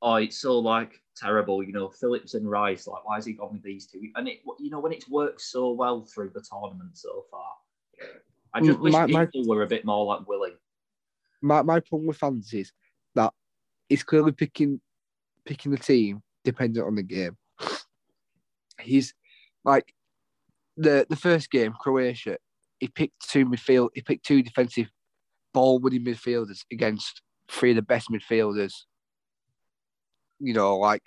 oh, 0.02 0.16
it's 0.16 0.38
so 0.38 0.58
like 0.58 1.00
terrible, 1.16 1.62
you 1.62 1.72
know, 1.72 1.88
Phillips 1.88 2.34
and 2.34 2.48
Rice, 2.48 2.86
like, 2.86 3.04
why 3.04 3.16
has 3.16 3.26
he 3.26 3.32
gone 3.32 3.52
with 3.52 3.62
these 3.62 3.86
two? 3.86 4.00
And 4.14 4.28
it, 4.28 4.40
you 4.58 4.70
know, 4.70 4.80
when 4.80 4.92
it's 4.92 5.08
worked 5.08 5.40
so 5.40 5.72
well 5.72 6.04
through 6.04 6.30
the 6.34 6.42
tournament 6.42 6.96
so 6.96 7.24
far, 7.30 7.52
I 8.54 8.60
mm, 8.60 8.66
just 8.66 8.80
wish 8.80 8.92
my, 8.92 9.06
people 9.06 9.44
my, 9.44 9.54
were 9.54 9.62
a 9.62 9.66
bit 9.66 9.84
more 9.84 10.04
like 10.04 10.26
willing. 10.26 10.54
My, 11.42 11.62
my 11.62 11.80
problem 11.80 12.06
with 12.06 12.16
fans 12.16 12.52
is 12.52 12.72
that 13.14 13.32
he's 13.88 14.02
clearly 14.02 14.32
picking 14.32 14.80
picking 15.44 15.72
the 15.72 15.78
team 15.78 16.22
dependent 16.44 16.86
on 16.86 16.94
the 16.94 17.02
game. 17.02 17.36
He's 18.78 19.14
like 19.64 19.92
the 20.76 21.06
the 21.08 21.16
first 21.16 21.50
game, 21.50 21.72
Croatia. 21.78 22.38
He 22.78 22.88
picked 22.88 23.28
two 23.28 23.44
midfield. 23.44 23.90
He 23.94 24.00
picked 24.00 24.24
two 24.24 24.42
defensive 24.42 24.88
ball 25.52 25.78
winning 25.78 26.04
midfielders 26.04 26.64
against 26.72 27.22
three 27.48 27.70
of 27.70 27.76
the 27.76 27.82
best 27.82 28.08
midfielders. 28.10 28.72
You 30.38 30.54
know, 30.54 30.76
like 30.76 31.02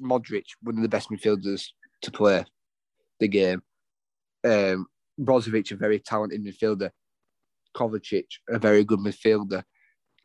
Modric, 0.00 0.46
one 0.62 0.76
of 0.76 0.82
the 0.82 0.88
best 0.88 1.10
midfielders 1.10 1.66
to 2.02 2.10
play 2.10 2.44
the 3.20 3.28
game. 3.28 3.62
Um, 4.44 4.86
Brozovic, 5.20 5.72
a 5.72 5.76
very 5.76 5.98
talented 5.98 6.44
midfielder. 6.44 6.90
Kovacic, 7.76 8.26
a 8.48 8.58
very 8.58 8.84
good 8.84 9.00
midfielder 9.00 9.62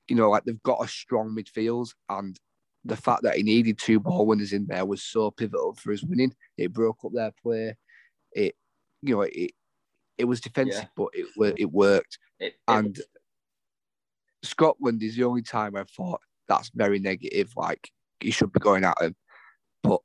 you 0.07 0.15
know, 0.15 0.29
like 0.29 0.43
they've 0.43 0.63
got 0.63 0.83
a 0.83 0.87
strong 0.87 1.35
midfield, 1.35 1.89
and 2.09 2.39
the 2.85 2.97
fact 2.97 3.23
that 3.23 3.37
he 3.37 3.43
needed 3.43 3.77
two 3.77 3.99
ball 3.99 4.25
winners 4.25 4.53
in 4.53 4.65
there 4.67 4.85
was 4.85 5.03
so 5.03 5.31
pivotal 5.31 5.73
for 5.75 5.91
his 5.91 6.03
winning. 6.03 6.33
It 6.57 6.73
broke 6.73 6.99
up 7.05 7.11
their 7.13 7.31
play. 7.41 7.75
It, 8.33 8.55
you 9.01 9.15
know, 9.15 9.21
it 9.21 9.51
it 10.17 10.25
was 10.25 10.41
defensive, 10.41 10.83
yeah. 10.83 10.87
but 10.95 11.09
it 11.13 11.55
it 11.57 11.71
worked. 11.71 12.19
It, 12.39 12.45
it 12.45 12.55
and 12.67 12.97
was... 12.97 13.05
Scotland 14.43 15.01
is 15.01 15.15
the 15.15 15.23
only 15.23 15.41
time 15.41 15.75
I 15.75 15.83
thought 15.83 16.21
that's 16.47 16.69
very 16.73 16.99
negative. 16.99 17.53
Like 17.55 17.89
he 18.19 18.31
should 18.31 18.51
be 18.51 18.59
going 18.59 18.83
at 18.83 19.01
him, 19.01 19.15
but 19.81 20.01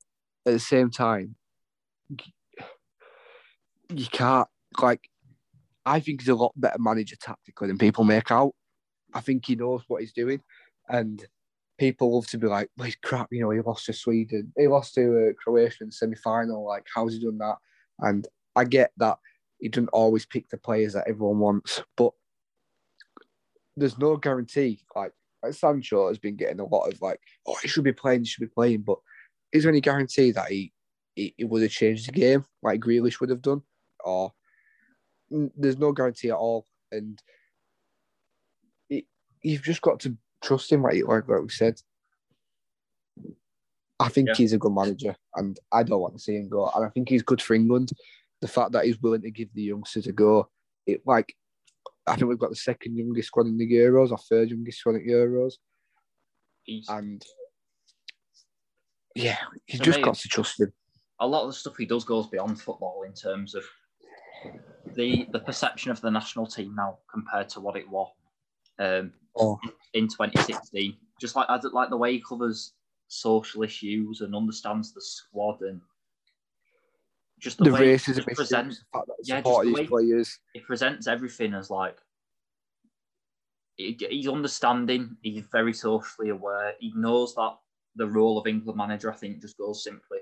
at 0.47 0.53
the 0.53 0.59
same 0.59 0.91
time, 0.91 1.35
you 3.89 4.07
can't 4.11 4.49
like. 4.81 5.09
I 5.85 6.01
think 6.01 6.21
he's 6.21 6.29
a 6.29 6.35
lot 6.35 6.53
better 6.55 6.79
manager 6.79 7.17
tactically 7.17 7.69
than 7.69 7.79
people 7.79 8.05
make 8.05 8.31
out. 8.31 8.53
I 9.15 9.21
think 9.21 9.47
he 9.47 9.57
knows 9.57 9.83
what 9.89 10.03
he's 10.03 10.13
doing, 10.13 10.41
and 10.89 11.25
people 11.79 12.15
love 12.15 12.27
to 12.29 12.39
be 12.39 12.47
like, 12.47 12.71
well, 12.77 12.91
crap. 13.03 13.29
You 13.33 13.41
know, 13.41 13.51
he 13.51 13.61
lost 13.61 13.87
to 13.87 13.93
Sweden, 13.93 14.53
he 14.57 14.69
lost 14.69 14.95
to 14.95 15.31
uh, 15.31 15.33
Croatia 15.43 15.85
in 15.85 15.89
the 15.89 15.93
semi 15.93 16.17
final. 16.17 16.67
Like, 16.67 16.87
how's 16.95 17.15
he 17.15 17.21
done 17.21 17.39
that? 17.39 17.57
And 18.01 18.27
I 18.55 18.65
get 18.65 18.93
that 18.99 19.19
he 19.59 19.69
doesn't 19.69 19.89
always 19.89 20.27
pick 20.27 20.49
the 20.49 20.59
players 20.59 20.93
that 20.93 21.09
everyone 21.09 21.39
wants, 21.39 21.83
but 21.97 22.13
there's 23.79 23.99
no 23.99 24.17
guarantee. 24.17 24.81
Like, 24.95 25.13
like 25.43 25.55
Sancho 25.55 26.09
has 26.09 26.19
been 26.19 26.37
getting 26.37 26.61
a 26.61 26.65
lot 26.65 26.87
of 26.93 27.01
like, 27.01 27.21
oh, 27.47 27.57
he 27.63 27.69
should 27.69 27.85
be 27.85 27.93
playing, 27.93 28.21
he 28.21 28.27
should 28.27 28.41
be 28.41 28.55
playing, 28.55 28.83
but 28.83 28.99
is 29.53 29.63
there 29.63 29.73
any 29.73 29.81
guarantee 29.81 30.33
that 30.33 30.51
he, 30.51 30.73
he, 31.15 31.35
he 31.37 31.45
would 31.45 31.63
have 31.63 31.71
changed 31.71 32.09
the 32.09 32.13
game 32.13 32.45
like 32.63 32.81
Grealish 32.81 33.21
would 33.21 33.31
have 33.31 33.43
done? 33.43 33.63
Or 34.05 34.33
there's 35.31 35.79
no 35.79 35.93
guarantee 35.93 36.31
at 36.31 36.37
all. 36.37 36.67
And 36.93 37.21
it, 38.91 39.05
you've 39.43 39.63
just 39.63 39.83
got 39.83 40.01
to 40.01 40.17
trust 40.43 40.73
him, 40.73 40.83
like, 40.83 41.03
like, 41.07 41.29
like 41.29 41.43
we 41.43 41.49
said. 41.49 41.81
I 44.01 44.09
think 44.09 44.29
Yeah. 44.29 44.35
he's 44.35 44.53
a 44.53 44.59
good 44.59 44.73
manager, 44.73 45.17
and 45.35 45.59
I 45.73 45.83
don't 45.83 46.01
want 46.01 46.15
to 46.15 46.21
see 46.21 46.37
him 46.37 46.49
go. 46.49 46.71
And 46.75 46.85
I 46.85 46.89
think 46.91 47.09
he's 47.09 47.23
good 47.23 47.43
for 47.43 47.55
England. 47.55 47.91
The 48.41 48.47
fact 48.49 48.73
that 48.73 48.85
he's 48.85 49.03
willing 49.03 49.23
to 49.23 49.31
give 49.31 49.53
the 49.55 49.63
youngsters 49.63 50.07
a 50.07 50.13
go, 50.13 50.49
it 50.87 51.03
like 51.05 51.35
I 52.09 52.17
think 52.17 52.29
we've 52.29 52.39
got 52.39 52.51
the 52.51 52.57
second 52.57 52.97
youngest 52.97 53.29
squad 53.29 53.47
in 53.47 53.59
the 53.59 53.71
Euros, 53.71 54.11
or 54.11 54.19
third 54.19 54.51
youngest 54.51 54.79
squad 54.79 54.97
at 54.97 55.03
Euros, 55.03 55.55
He's, 56.65 56.89
and 56.89 57.25
yeah, 59.15 59.39
you 59.67 59.79
just 59.79 59.99
me, 59.99 60.05
got 60.05 60.15
to 60.17 60.29
trust 60.29 60.61
him. 60.61 60.73
a 61.21 61.27
lot 61.27 61.43
of 61.43 61.49
the 61.49 61.55
stuff 61.55 61.77
he 61.77 61.87
does 61.87 62.05
goes 62.05 62.27
beyond 62.29 62.61
football 62.61 63.03
in 63.07 63.13
terms 63.15 63.55
of 63.55 63.65
the 64.95 65.27
the 65.33 65.41
perception 65.41 65.91
of 65.91 66.01
the 66.01 66.11
national 66.11 66.47
team 66.47 66.75
now 66.77 66.99
compared 67.13 67.49
to 67.51 67.61
what 67.61 67.77
it 67.77 67.89
was 67.89 68.11
um, 68.79 69.13
Oh, 69.37 69.59
in 69.95 70.09
2016. 70.09 70.97
Just 71.21 71.37
like 71.37 71.49
I 71.49 71.59
like 71.73 71.91
the 71.91 71.97
way 71.97 72.13
he 72.13 72.23
covers 72.27 72.75
social 73.09 73.63
issues 73.63 74.21
and 74.21 74.35
understands 74.35 74.93
the 74.93 75.01
squad 75.01 75.61
and 75.63 75.81
just 77.39 77.59
the, 77.59 77.65
the 77.65 77.73
way 77.73 77.95
racism 77.95 78.29
he 78.29 78.35
presents 78.35 78.79
the 78.79 78.85
fact 78.99 79.07
that 79.07 79.17
yeah, 79.25 79.37
just 79.37 79.47
support 79.47 79.65
the 79.65 79.71
his 79.71 79.79
way- 79.79 79.87
players. 79.87 80.39
he 80.55 80.61
presents 80.61 81.07
everything 81.07 81.55
as 81.55 81.71
like 81.71 81.99
he's 83.79 84.29
understanding. 84.29 85.17
He's 85.23 85.45
very 85.53 85.73
socially 85.73 86.31
aware. 86.31 86.75
He 86.81 86.93
knows 86.95 87.35
that 87.37 87.57
the 87.97 88.07
role 88.07 88.39
of 88.39 88.47
England 88.47 88.77
manager, 88.77 89.13
I 89.13 89.17
think, 89.17 89.41
just 89.41 89.57
goes 89.57 89.85
simply 89.85 90.19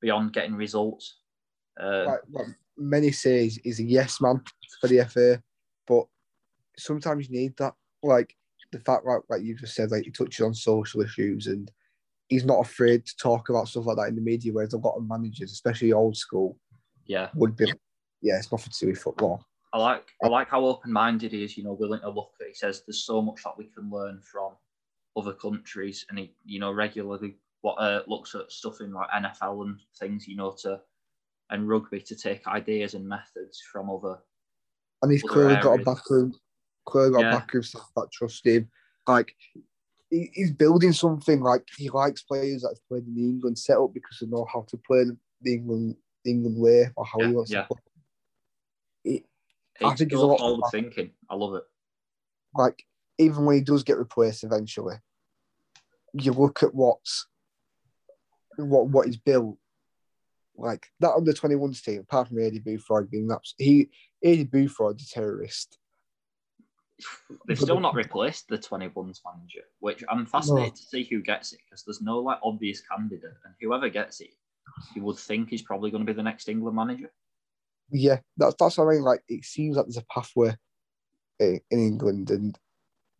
beyond 0.00 0.32
getting 0.32 0.54
results. 0.54 1.20
Uh, 1.80 2.04
like, 2.06 2.20
like 2.30 2.46
many 2.76 3.12
say 3.12 3.48
he's, 3.48 3.80
a 3.80 3.84
yes 3.84 4.20
man 4.20 4.42
for 4.80 4.88
the 4.88 5.04
FA, 5.04 5.42
but 5.86 6.06
sometimes 6.76 7.28
you 7.28 7.40
need 7.40 7.56
that. 7.58 7.74
Like 8.02 8.34
the 8.72 8.80
fact, 8.80 9.06
like, 9.06 9.22
like 9.28 9.42
you 9.42 9.56
just 9.56 9.74
said, 9.74 9.90
like 9.90 10.04
he 10.04 10.10
touches 10.10 10.44
on 10.44 10.54
social 10.54 11.02
issues 11.02 11.46
and 11.46 11.70
he's 12.34 12.44
not 12.44 12.60
afraid 12.60 13.06
to 13.06 13.16
talk 13.16 13.48
about 13.48 13.68
stuff 13.68 13.86
like 13.86 13.96
that 13.96 14.08
in 14.08 14.16
the 14.16 14.20
media. 14.20 14.52
Whereas 14.52 14.72
a 14.72 14.78
lot 14.78 14.96
of 14.96 15.08
managers, 15.08 15.52
especially 15.52 15.92
old 15.92 16.16
school, 16.16 16.58
yeah, 17.06 17.28
would 17.34 17.56
be, 17.56 17.72
yeah, 18.22 18.38
it's 18.38 18.50
nothing 18.50 18.72
to 18.72 18.78
do 18.86 18.90
with 18.90 18.98
football. 18.98 19.46
I 19.72 19.78
like 19.78 20.08
I 20.24 20.28
like 20.28 20.48
how 20.48 20.64
open 20.64 20.92
minded 20.92 21.30
he 21.32 21.44
is. 21.44 21.56
You 21.56 21.62
know, 21.64 21.74
willing 21.74 22.00
to 22.00 22.10
look 22.10 22.32
at. 22.40 22.48
He 22.48 22.54
says 22.54 22.82
there's 22.86 23.04
so 23.04 23.22
much 23.22 23.42
that 23.44 23.56
we 23.56 23.66
can 23.66 23.88
learn 23.88 24.20
from 24.20 24.52
other 25.16 25.32
countries, 25.32 26.04
and 26.08 26.18
he 26.18 26.34
you 26.44 26.58
know 26.58 26.72
regularly 26.72 27.36
what 27.60 27.74
uh, 27.74 28.02
looks 28.08 28.34
at 28.34 28.50
stuff 28.50 28.80
in 28.80 28.92
like 28.92 29.08
NFL 29.10 29.62
and 29.62 29.78
things. 29.98 30.26
You 30.26 30.36
know 30.36 30.56
to 30.62 30.80
and 31.50 31.68
rugby 31.68 32.00
to 32.00 32.16
take 32.16 32.46
ideas 32.48 32.94
and 32.94 33.06
methods 33.06 33.62
from 33.70 33.90
other 33.90 34.18
And 35.02 35.12
he's 35.12 35.22
Other 35.24 35.32
clearly 35.32 35.56
got 35.56 35.68
a 35.68 35.72
areas. 35.74 35.84
backroom, 35.84 36.34
clearly 36.86 37.12
got 37.12 37.20
Yeah. 37.20 37.36
a 37.36 37.38
backroom 37.38 37.62
staff 37.62 37.90
that 37.94 38.10
trust 38.12 38.44
him. 38.46 38.68
Like 39.06 39.36
he, 40.14 40.30
he's 40.32 40.52
building 40.52 40.92
something. 40.92 41.40
Like 41.40 41.66
he 41.76 41.90
likes 41.90 42.22
players 42.22 42.62
that 42.62 42.68
have 42.70 42.88
played 42.88 43.06
in 43.06 43.14
the 43.14 43.22
England 43.22 43.58
setup 43.58 43.92
because 43.92 44.18
they 44.20 44.26
know 44.28 44.46
how 44.52 44.64
to 44.68 44.76
play 44.86 45.04
the 45.42 45.52
England 45.54 45.96
the 46.24 46.30
England 46.30 46.56
way 46.58 46.90
or 46.96 47.04
how 47.04 47.18
Yeah, 47.20 47.26
he 47.28 47.32
wants 47.34 47.50
yeah. 47.50 47.62
to 47.62 47.68
play. 47.68 47.82
It, 49.04 49.22
I 49.82 49.90
It's 49.90 49.98
think 49.98 50.12
it's 50.12 50.20
a 50.20 50.24
lot- 50.26 50.38
forward 50.38 50.62
thinking. 50.70 51.10
I 51.28 51.34
love 51.34 51.54
it. 51.54 51.64
like 52.54 52.84
even 53.18 53.44
when 53.44 53.56
he 53.56 53.62
does 53.62 53.82
get 53.82 53.98
replaced 53.98 54.44
eventually, 54.44 54.96
you 56.14 56.32
look 56.32 56.62
at 56.62 56.74
what's 56.74 57.26
what 58.56 58.86
what 58.88 59.06
he's 59.06 59.16
built. 59.16 59.58
Like 60.56 60.86
that 61.00 61.14
under 61.14 61.32
21s 61.32 61.82
team, 61.82 62.00
apart 62.00 62.28
from 62.28 62.36
Aidy 62.38 62.62
Boothroyd 62.64 63.10
being 63.10 63.26
that 63.28 63.40
he 63.58 63.90
Aidy 64.24 64.48
Boothroyd 64.48 65.00
a 65.02 65.06
terrorist. 65.08 65.78
They've 67.46 67.58
still 67.58 67.80
not 67.80 67.94
replaced 67.94 68.48
the 68.48 68.58
21s 68.58 69.20
manager, 69.24 69.64
which 69.80 70.04
I'm 70.08 70.26
fascinated 70.26 70.76
to 70.76 70.82
see 70.82 71.04
who 71.04 71.22
gets 71.22 71.52
it 71.52 71.60
because 71.64 71.84
there's 71.84 72.00
no 72.00 72.18
like 72.18 72.38
obvious 72.42 72.82
candidate, 72.82 73.34
and 73.44 73.54
whoever 73.60 73.88
gets 73.88 74.20
it, 74.20 74.30
you 74.94 75.02
would 75.02 75.18
think 75.18 75.52
is 75.52 75.62
probably 75.62 75.90
going 75.90 76.06
to 76.06 76.12
be 76.12 76.16
the 76.16 76.22
next 76.22 76.48
England 76.48 76.76
manager. 76.76 77.10
Yeah, 77.90 78.20
that's 78.36 78.54
that's 78.58 78.78
what 78.78 78.88
I 78.88 78.90
mean. 78.92 79.02
Like 79.02 79.22
it 79.28 79.44
seems 79.44 79.76
like 79.76 79.86
there's 79.86 79.96
a 79.96 80.04
pathway 80.12 80.56
in, 81.40 81.60
in 81.70 81.78
England, 81.80 82.30
and 82.30 82.58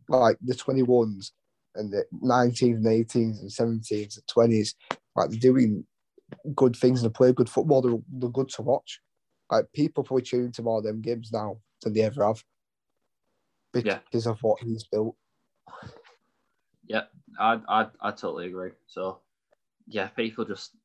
like 0.09 0.37
the 0.41 0.55
21s 0.55 1.31
and 1.75 1.93
the 1.93 2.05
19s 2.23 2.77
and 2.77 2.87
18s 2.87 3.41
and 3.41 3.51
17s 3.51 4.17
and 4.17 4.53
20s, 4.53 4.75
like 5.17 5.31
they're 5.31 5.39
doing 5.39 5.85
good 6.55 6.77
things 6.77 7.03
and 7.03 7.11
they 7.11 7.17
play 7.17 7.33
good 7.33 7.51
football. 7.51 7.83
They're, 7.83 7.99
they're 8.13 8.31
good 8.31 8.49
to 8.51 8.63
watch. 8.63 9.01
Like 9.51 9.67
people 9.75 10.05
probably 10.05 10.23
tune 10.23 10.47
into 10.47 10.63
more 10.63 10.79
of 10.79 10.85
them 10.85 11.03
games 11.03 11.31
now 11.33 11.59
than 11.83 11.93
they 11.93 12.03
ever 12.03 12.25
have 12.25 12.43
Yeah. 13.83 13.99
because 14.05 14.27
of 14.27 14.43
what 14.43 14.61
he's 14.63 14.85
built. 14.85 15.17
Yeah, 16.87 17.05
I 17.39 17.61
I, 17.69 17.87
I 18.01 18.11
totally 18.11 18.47
agree. 18.47 18.73
So 18.87 19.21
yeah, 19.87 20.09
people 20.09 20.45
just 20.45 20.77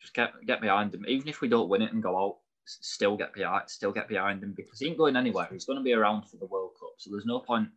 just 0.00 0.14
get 0.14 0.32
get 0.46 0.60
behind 0.60 0.94
him, 0.94 1.04
even 1.08 1.28
if 1.28 1.40
we 1.40 1.48
don't 1.48 1.68
win 1.68 1.82
it 1.82 1.92
and 1.92 2.02
go 2.02 2.16
out. 2.16 2.36
Still 2.66 3.14
get 3.18 3.34
behind, 3.34 3.68
still 3.68 3.92
get 3.92 4.08
behind 4.08 4.42
him 4.42 4.54
because 4.56 4.80
he 4.80 4.86
ain't 4.86 4.96
going 4.96 5.16
anywhere. 5.16 5.46
He's 5.52 5.66
going 5.66 5.78
to 5.78 5.84
be 5.84 5.92
around 5.92 6.26
for 6.30 6.38
the 6.38 6.46
World 6.46 6.70
Cup, 6.80 6.94
so 6.96 7.10
there's 7.10 7.26
no 7.26 7.40
point 7.40 7.68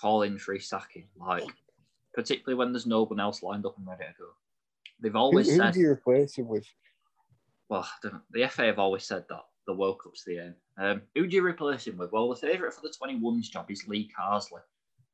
calling 0.00 0.38
for 0.38 0.54
his 0.54 0.68
sacking. 0.68 1.08
Like, 1.16 1.42
particularly 2.14 2.56
when 2.56 2.72
there's 2.72 2.86
no 2.86 3.04
one 3.04 3.18
else 3.18 3.42
lined 3.42 3.66
up 3.66 3.76
and 3.76 3.86
ready 3.88 4.04
to 4.04 4.12
go. 4.16 4.26
They've 5.00 5.12
Who, 5.12 5.18
always 5.18 5.50
who 5.50 5.56
said 5.56 5.74
do 5.74 5.80
you 5.80 5.90
replace 5.90 6.36
him 6.36 6.46
with? 6.46 6.64
well, 7.68 7.88
the 8.30 8.46
FA 8.48 8.66
have 8.66 8.78
always 8.78 9.02
said 9.04 9.24
that 9.28 9.42
the 9.66 9.74
World 9.74 10.00
Cup's 10.02 10.24
the 10.24 10.38
end. 10.38 10.54
Um, 10.78 11.02
who 11.14 11.26
do 11.26 11.36
you 11.36 11.44
replace 11.44 11.86
him 11.86 11.96
with? 11.96 12.12
Well, 12.12 12.28
the 12.28 12.36
favourite 12.36 12.74
for 12.74 12.82
the 12.82 12.94
21s 13.00 13.50
job 13.50 13.70
is 13.70 13.86
Lee 13.88 14.10
Carsley, 14.18 14.60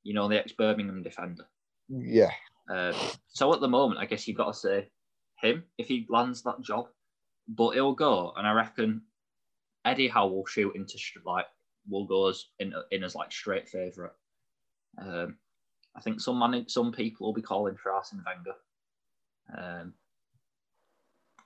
you 0.03 0.15
know, 0.15 0.29
the 0.29 0.39
ex 0.39 0.53
Birmingham 0.53 1.03
defender. 1.03 1.47
Yeah, 1.89 2.31
Um, 2.69 2.95
so 3.29 3.53
at 3.53 3.61
the 3.61 3.69
moment, 3.69 4.01
I 4.01 4.07
guess 4.07 4.27
you've 4.27 4.37
got 4.37 4.53
to 4.53 4.59
say 4.59 4.91
him 5.41 5.65
if 5.79 5.89
he 5.89 6.07
lands 6.09 6.43
that 6.43 6.61
job, 6.61 6.89
but 7.49 7.71
he'll 7.71 7.95
go, 7.95 8.33
and 8.37 8.47
I 8.47 8.53
reckon 8.53 9.03
Eddie 9.85 10.09
Howe 10.09 10.29
will 10.29 10.47
shoot 10.47 10.77
into 10.77 10.99
like 11.25 11.47
will 11.89 12.05
go 12.05 12.29
as 12.29 12.45
in, 12.59 12.73
in 12.91 13.03
as 13.03 13.15
like 13.15 13.33
straight 13.33 13.69
favourite. 13.69 14.13
Um, 14.99 15.37
I 15.97 16.01
think 16.01 16.21
some 16.21 16.39
man, 16.39 16.69
some 16.69 16.93
people 16.93 17.27
will 17.27 17.35
be 17.35 17.43
calling 17.43 17.77
for 17.77 17.93
Arsene 17.93 18.23
Wenger, 18.25 18.57
um, 19.57 19.95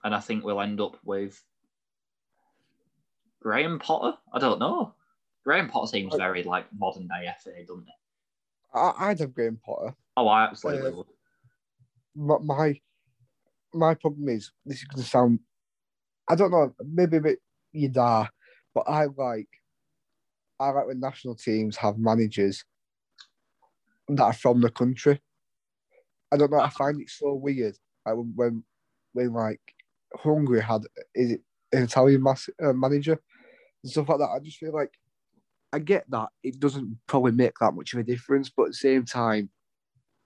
and 0.02 0.14
I 0.14 0.20
think 0.20 0.44
we'll 0.44 0.60
end 0.60 0.80
up 0.80 0.98
with 1.04 1.42
Graham 3.44 3.78
Potter. 3.78 4.16
I 4.32 4.38
don't 4.38 4.58
know. 4.58 4.94
Graham 5.44 5.68
Potter 5.68 5.86
seems 5.88 6.14
very 6.16 6.42
like 6.42 6.66
modern 6.72 7.06
day 7.06 7.28
FA, 7.40 7.50
doesn't 7.66 7.84
he? 7.84 7.92
I, 8.74 8.92
I'd 8.98 9.20
have 9.20 9.34
Graham 9.34 9.60
Potter. 9.64 9.94
Oh, 10.16 10.26
I 10.26 10.44
absolutely 10.44 10.90
Uh, 10.90 10.94
would. 10.96 11.06
my 12.16 12.38
my, 12.42 12.80
my 13.74 13.94
problem 13.94 14.28
is 14.30 14.50
this 14.64 14.78
is 14.78 14.84
going 14.84 15.02
to 15.02 15.08
sound 15.08 15.40
I 16.28 16.36
don't 16.36 16.50
know 16.50 16.74
maybe 16.82 17.18
a 17.18 17.20
bit 17.20 17.38
yada, 17.72 18.30
but 18.74 18.88
I 18.88 19.04
like 19.04 19.48
I 20.58 20.70
like 20.70 20.86
when 20.86 21.00
national 21.00 21.34
teams 21.34 21.76
have 21.76 21.98
managers 21.98 22.64
that 24.08 24.22
are 24.22 24.32
from 24.32 24.62
the 24.62 24.70
country. 24.70 25.20
I 26.32 26.38
don't 26.38 26.50
know. 26.50 26.60
I 26.60 26.70
find 26.70 26.98
it 27.00 27.10
so 27.10 27.34
weird. 27.34 27.76
Like 28.06 28.16
when 28.16 28.32
when, 28.36 28.64
when 29.12 29.32
like 29.34 29.60
Hungary 30.16 30.62
had 30.62 30.82
is 31.14 31.32
it 31.32 31.40
an 31.72 31.82
Italian 31.82 32.22
mas- 32.22 32.48
uh, 32.62 32.72
manager 32.72 33.18
and 33.84 33.90
stuff 33.92 34.08
like 34.08 34.18
that. 34.18 34.30
I 34.30 34.40
just 34.40 34.58
feel 34.58 34.72
like 34.72 34.92
I 35.72 35.78
get 35.78 36.10
that 36.10 36.28
it 36.42 36.58
doesn't 36.58 36.98
probably 37.06 37.32
make 37.32 37.52
that 37.60 37.74
much 37.74 37.92
of 37.92 38.00
a 38.00 38.02
difference, 38.02 38.50
but 38.50 38.64
at 38.64 38.68
the 38.70 38.74
same 38.74 39.04
time, 39.04 39.50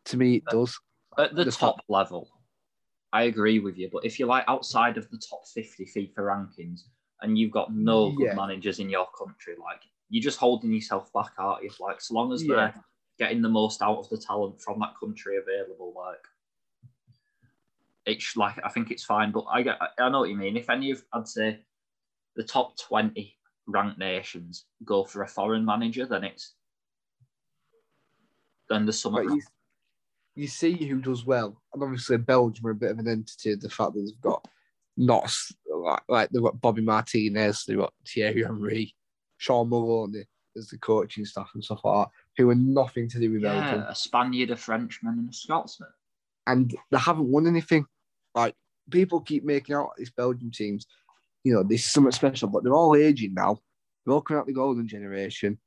to 0.06 0.16
me 0.16 0.36
it 0.36 0.44
does. 0.46 0.78
At 1.18 1.34
the 1.34 1.44
the 1.44 1.50
top 1.50 1.80
level, 1.88 2.30
I 3.12 3.24
agree 3.24 3.58
with 3.58 3.76
you. 3.76 3.90
But 3.92 4.04
if 4.04 4.18
you're 4.18 4.28
like 4.28 4.44
outside 4.46 4.96
of 4.96 5.10
the 5.10 5.18
top 5.18 5.40
50 5.52 5.84
FIFA 5.86 6.18
rankings 6.18 6.82
and 7.20 7.36
you've 7.36 7.50
got 7.50 7.74
no 7.74 8.12
good 8.12 8.28
Yeah. 8.28 8.34
managers 8.34 8.78
in 8.78 8.88
your 8.88 9.08
country, 9.18 9.56
like 9.60 9.80
you're 10.08 10.22
just 10.22 10.38
holding 10.38 10.72
yourself 10.72 11.12
back, 11.12 11.32
aren't 11.36 11.64
you? 11.64 11.70
Like, 11.80 12.00
so 12.00 12.14
long 12.14 12.32
as 12.32 12.44
Yeah. 12.44 12.54
they're 12.54 12.74
getting 13.18 13.42
the 13.42 13.48
most 13.48 13.82
out 13.82 13.98
of 13.98 14.08
the 14.10 14.18
talent 14.18 14.60
from 14.60 14.78
that 14.78 14.94
country 14.98 15.36
available, 15.38 15.92
like, 15.96 16.24
it's 18.06 18.36
like, 18.36 18.54
I 18.64 18.68
think 18.68 18.90
it's 18.90 19.04
fine. 19.04 19.32
But 19.32 19.46
I 19.50 19.62
get, 19.62 19.78
I 19.98 20.08
know 20.08 20.20
what 20.20 20.28
you 20.30 20.36
mean. 20.36 20.56
If 20.56 20.70
any 20.70 20.92
of, 20.92 21.04
I'd 21.12 21.26
say, 21.26 21.60
the 22.36 22.44
top 22.44 22.78
20 22.78 23.37
ranked 23.68 23.98
nations 23.98 24.64
go 24.84 25.04
for 25.04 25.22
a 25.22 25.28
foreign 25.28 25.64
manager, 25.64 26.06
then 26.06 26.24
it's, 26.24 26.54
then 28.68 28.84
there's 28.86 29.00
some. 29.00 29.12
But 29.12 29.24
you, 29.24 29.42
you 30.34 30.46
see 30.48 30.72
who 30.74 31.00
does 31.00 31.24
well, 31.24 31.60
and 31.72 31.82
obviously 31.82 32.16
Belgium 32.16 32.66
are 32.66 32.70
a 32.70 32.74
bit 32.74 32.90
of 32.90 32.98
an 32.98 33.08
entity. 33.08 33.54
The 33.54 33.70
fact 33.70 33.94
that 33.94 34.00
they've 34.00 34.20
got 34.20 34.46
not 34.96 35.32
like, 35.72 36.02
like 36.08 36.30
they've 36.30 36.42
got 36.42 36.60
Bobby 36.60 36.82
Martinez, 36.82 37.64
they've 37.64 37.78
got 37.78 37.94
Thierry 38.06 38.42
Henry, 38.42 38.94
Shaun 39.36 39.68
Maloney 39.68 40.24
as 40.56 40.68
the 40.68 40.78
coaching 40.78 41.24
staff 41.24 41.50
and 41.54 41.62
stuff 41.62 41.80
like 41.84 42.06
that, 42.06 42.10
who 42.36 42.50
are 42.50 42.54
nothing 42.54 43.08
to 43.08 43.20
do 43.20 43.30
with 43.30 43.42
Belgium. 43.42 43.84
A 43.88 43.94
Spaniard, 43.94 44.50
a 44.50 44.56
Frenchman, 44.56 45.18
and 45.18 45.30
a 45.30 45.32
Scotsman. 45.32 45.90
and 46.48 46.74
they 46.90 46.98
haven't 46.98 47.30
won 47.30 47.46
anything. 47.46 47.86
Like 48.34 48.54
people 48.90 49.20
keep 49.20 49.44
making 49.44 49.76
out 49.76 49.90
these 49.96 50.10
Belgian 50.10 50.50
teams, 50.50 50.86
you 51.44 51.52
know, 51.52 51.62
there's 51.62 51.84
something 51.84 52.12
special, 52.12 52.48
but 52.48 52.64
they're 52.64 52.74
all 52.74 52.96
aging 52.96 53.34
now. 53.34 53.58
They're 54.04 54.14
all 54.14 54.22
coming 54.22 54.40
out 54.40 54.46
the 54.46 54.52
golden 54.52 54.88
generation. 54.88 55.58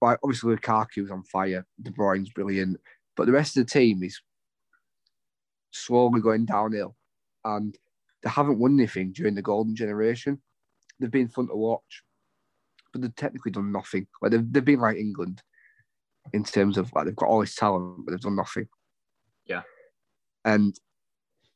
Like 0.00 0.18
obviously 0.22 0.54
Lukaku's 0.54 1.10
on 1.10 1.24
fire, 1.24 1.66
De 1.82 1.90
Bruyne's 1.90 2.30
brilliant, 2.30 2.78
but 3.16 3.26
the 3.26 3.32
rest 3.32 3.56
of 3.56 3.66
the 3.66 3.70
team 3.70 4.02
is 4.02 4.20
slowly 5.72 6.20
going 6.20 6.44
downhill, 6.44 6.96
and 7.44 7.76
they 8.22 8.30
haven't 8.30 8.58
won 8.58 8.78
anything 8.78 9.12
during 9.12 9.34
the 9.34 9.42
golden 9.42 9.74
generation. 9.74 10.40
They've 11.00 11.10
been 11.10 11.28
fun 11.28 11.48
to 11.48 11.56
watch, 11.56 12.02
but 12.92 13.02
they've 13.02 13.14
technically 13.14 13.52
done 13.52 13.72
nothing. 13.72 14.06
Like 14.22 14.32
they've, 14.32 14.52
they've 14.52 14.64
been 14.64 14.80
like 14.80 14.96
England 14.96 15.42
in 16.32 16.44
terms 16.44 16.78
of 16.78 16.92
like 16.92 17.06
they've 17.06 17.16
got 17.16 17.28
all 17.28 17.40
this 17.40 17.54
talent, 17.54 18.04
but 18.04 18.12
they've 18.12 18.20
done 18.20 18.36
nothing. 18.36 18.68
Yeah. 19.46 19.62
And 20.44 20.78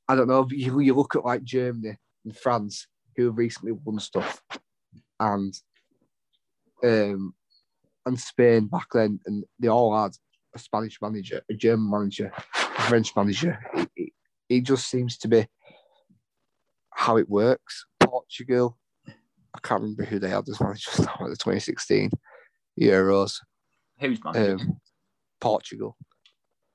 I 0.09 0.17
don't 0.17 0.29
know, 0.29 0.47
you, 0.51 0.81
you 0.81 0.95
look 0.95 1.15
at 1.15 1.25
like 1.25 1.45
Germany 1.45 1.97
and 2.25 2.37
France, 2.37 2.87
who 3.17 3.31
recently 3.31 3.73
won 3.73 3.99
stuff, 3.99 4.43
and 5.21 5.55
um, 6.85 7.35
and 8.07 8.19
Spain 8.19 8.67
back 8.67 8.89
then, 8.93 9.21
and 9.27 9.45
they 9.59 9.69
all 9.69 9.97
had 9.97 10.13
a 10.55 10.59
Spanish 10.59 11.01
manager, 11.01 11.43
a 11.51 11.55
German 11.55 11.91
manager, 11.91 12.33
a 12.55 12.83
French 12.83 13.15
manager. 13.17 13.59
It, 13.75 13.89
it, 13.97 14.13
it 14.49 14.61
just 14.63 14.89
seems 14.89 15.17
to 15.19 15.29
be 15.29 15.47
how 16.91 17.17
it 17.17 17.29
works. 17.29 17.87
Portugal, 18.01 18.79
I 19.09 19.59
can't 19.63 19.83
remember 19.83 20.05
who 20.05 20.19
they 20.19 20.29
had 20.29 20.49
as 20.49 20.61
managers 20.61 21.01
now 21.01 21.15
at 21.21 21.31
the 21.31 21.37
2016 21.37 22.11
Euros. 22.81 23.37
Who's 23.99 24.23
manager? 24.25 24.55
Um, 24.55 24.81
Portugal. 25.41 25.97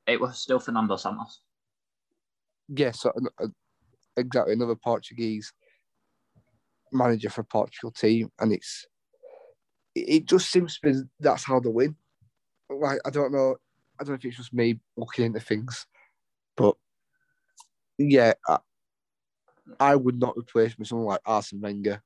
it 0.06 0.20
was 0.20 0.38
still 0.38 0.60
Fernando 0.60 0.98
Santos. 0.98 1.42
Yes, 2.70 3.02
so, 3.02 3.14
uh, 3.42 3.48
exactly. 4.18 4.54
Another 4.54 4.76
Portuguese 4.76 5.54
manager 6.92 7.30
for 7.30 7.44
Portugal 7.44 7.92
team, 7.92 8.32
and 8.40 8.52
it's 8.54 8.86
it 9.96 10.26
just 10.26 10.52
seems 10.52 10.80
to 10.80 10.92
be 10.92 11.00
that's 11.20 11.44
how 11.44 11.60
they 11.60 11.70
win. 11.70 11.96
Like 12.70 13.00
I 13.06 13.10
don't 13.10 13.32
know, 13.32 13.56
I 14.00 14.04
don't 14.04 14.10
know 14.10 14.16
if 14.16 14.26
it's 14.26 14.38
just 14.38 14.54
me 14.54 14.80
looking 14.96 15.26
into 15.26 15.40
things, 15.40 15.88
but 16.56 16.76
yeah, 17.98 18.34
I, 18.48 18.58
I 19.80 19.96
would 19.96 20.20
not 20.20 20.38
replace 20.38 20.78
with 20.78 20.88
someone 20.88 21.08
like 21.08 21.22
Arsene 21.26 21.62
Wenger. 21.62 22.02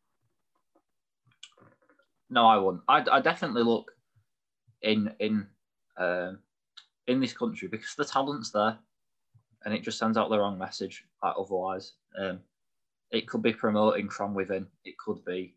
No, 2.30 2.46
I 2.46 2.58
wouldn't. 2.58 2.84
I 2.88 3.04
I 3.12 3.20
definitely 3.20 3.64
look 3.64 3.92
in 4.82 5.14
in 5.20 5.48
um, 5.98 6.40
in 7.08 7.20
this 7.20 7.34
country 7.34 7.68
because 7.68 7.94
the 7.96 8.06
talent's 8.06 8.52
there, 8.52 8.78
and 9.66 9.74
it 9.74 9.84
just 9.84 9.98
sends 9.98 10.18
out 10.18 10.30
the 10.30 10.40
wrong 10.40 10.58
message. 10.58 11.04
Like 11.22 11.36
otherwise, 11.38 11.94
um, 12.18 12.40
it 13.12 13.28
could 13.28 13.42
be 13.42 13.54
promoting 13.54 14.10
from 14.10 14.34
within. 14.34 14.68
It 14.86 14.98
could 14.98 15.24
be 15.26 15.56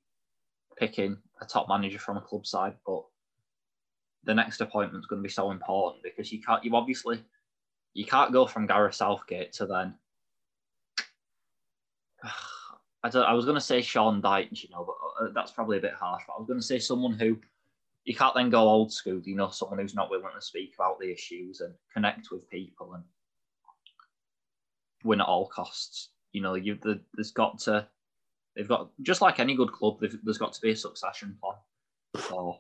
picking 0.76 1.16
a 1.40 1.44
top 1.44 1.68
manager 1.68 1.98
from 1.98 2.16
a 2.16 2.20
club 2.20 2.46
side, 2.46 2.74
but 2.86 3.04
the 4.24 4.34
next 4.34 4.60
appointment's 4.60 5.06
going 5.06 5.22
to 5.22 5.26
be 5.26 5.32
so 5.32 5.50
important 5.50 6.02
because 6.02 6.32
you 6.32 6.42
can't. 6.42 6.64
You 6.64 6.74
obviously 6.76 7.22
you 7.94 8.04
can't 8.04 8.32
go 8.32 8.46
from 8.46 8.66
Gareth 8.66 8.96
Southgate 8.96 9.52
to 9.54 9.66
then. 9.66 9.94
I, 13.04 13.08
I 13.18 13.32
was 13.34 13.44
going 13.44 13.56
to 13.56 13.60
say 13.60 13.82
Sean 13.82 14.22
Dyche, 14.22 14.62
you 14.64 14.70
know, 14.70 14.84
but 14.84 15.24
uh, 15.24 15.30
that's 15.34 15.52
probably 15.52 15.76
a 15.78 15.82
bit 15.82 15.92
harsh. 15.92 16.24
But 16.26 16.34
I 16.34 16.38
was 16.38 16.48
going 16.48 16.58
to 16.58 16.66
say 16.66 16.78
someone 16.78 17.12
who 17.12 17.38
you 18.04 18.14
can't 18.14 18.34
then 18.34 18.50
go 18.50 18.60
old 18.60 18.92
school, 18.92 19.20
you 19.24 19.36
know, 19.36 19.50
someone 19.50 19.78
who's 19.78 19.94
not 19.94 20.10
willing 20.10 20.26
to 20.34 20.40
speak 20.40 20.74
about 20.74 20.98
the 20.98 21.12
issues 21.12 21.60
and 21.60 21.74
connect 21.92 22.30
with 22.30 22.48
people 22.50 22.94
and 22.94 23.04
win 25.04 25.20
at 25.20 25.26
all 25.26 25.46
costs. 25.46 26.10
You 26.34 26.42
know, 26.42 26.54
you 26.54 26.76
the, 26.82 27.00
there's 27.14 27.30
got 27.30 27.58
to, 27.60 27.86
they've 28.54 28.68
got 28.68 28.90
just 29.02 29.22
like 29.22 29.40
any 29.40 29.54
good 29.56 29.72
club, 29.72 30.02
there's 30.22 30.36
got 30.38 30.52
to 30.52 30.60
be 30.60 30.72
a 30.72 30.76
succession 30.76 31.38
plan. 31.42 31.56
So 32.28 32.58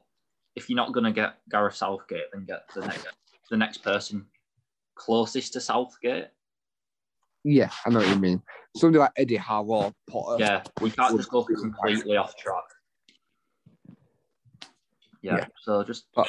if 0.56 0.70
you're 0.70 0.76
not 0.76 0.92
going 0.92 1.04
to 1.04 1.12
get 1.12 1.34
Gareth 1.50 1.74
Southgate, 1.76 2.30
then 2.32 2.46
get 2.46 2.62
the 2.74 2.86
next 2.86 3.06
the 3.50 3.56
next 3.58 3.78
person 3.78 4.24
closest 4.94 5.52
to 5.52 5.60
Southgate. 5.60 6.28
Yeah, 7.42 7.70
I 7.84 7.90
know 7.90 7.98
what 7.98 8.08
you 8.08 8.16
mean. 8.16 8.40
Somebody 8.76 9.00
like 9.00 9.10
Eddie 9.16 9.36
Howe 9.36 9.64
or 9.64 9.92
Potter. 10.08 10.42
Yeah, 10.42 10.62
we 10.80 10.90
can't 10.90 11.16
just 11.16 11.28
go 11.30 11.44
completely 11.44 12.16
off 12.16 12.36
track. 12.36 12.62
Yeah, 15.20 15.36
Yeah. 15.38 15.46
so 15.60 15.82
just 15.84 16.06
But- 16.14 16.28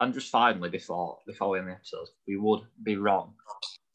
and 0.00 0.14
just 0.14 0.30
finally 0.30 0.68
before 0.70 1.18
before 1.26 1.48
we 1.50 1.58
end 1.58 1.68
the 1.68 1.72
episode, 1.72 2.08
we 2.26 2.36
would 2.36 2.62
be 2.82 2.96
wrong 2.96 3.34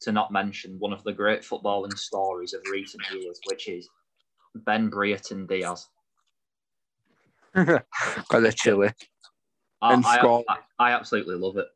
to 0.04 0.12
not 0.12 0.30
mention 0.30 0.78
one 0.78 0.92
of 0.92 1.02
the 1.02 1.12
great 1.12 1.40
footballing 1.40 1.96
stories 1.98 2.54
of 2.54 2.60
recent 2.70 3.02
years, 3.12 3.40
which 3.48 3.68
is 3.68 3.88
Ben 4.54 4.88
Brereton 4.88 5.46
Diaz. 5.46 5.88
Got 7.54 7.86
the 8.30 8.52
chili. 8.54 8.90
I, 9.80 9.94
And 9.94 10.04
I, 10.04 10.42
I, 10.48 10.56
I 10.78 10.90
absolutely 10.92 11.36
love 11.36 11.56
it. 11.56 11.66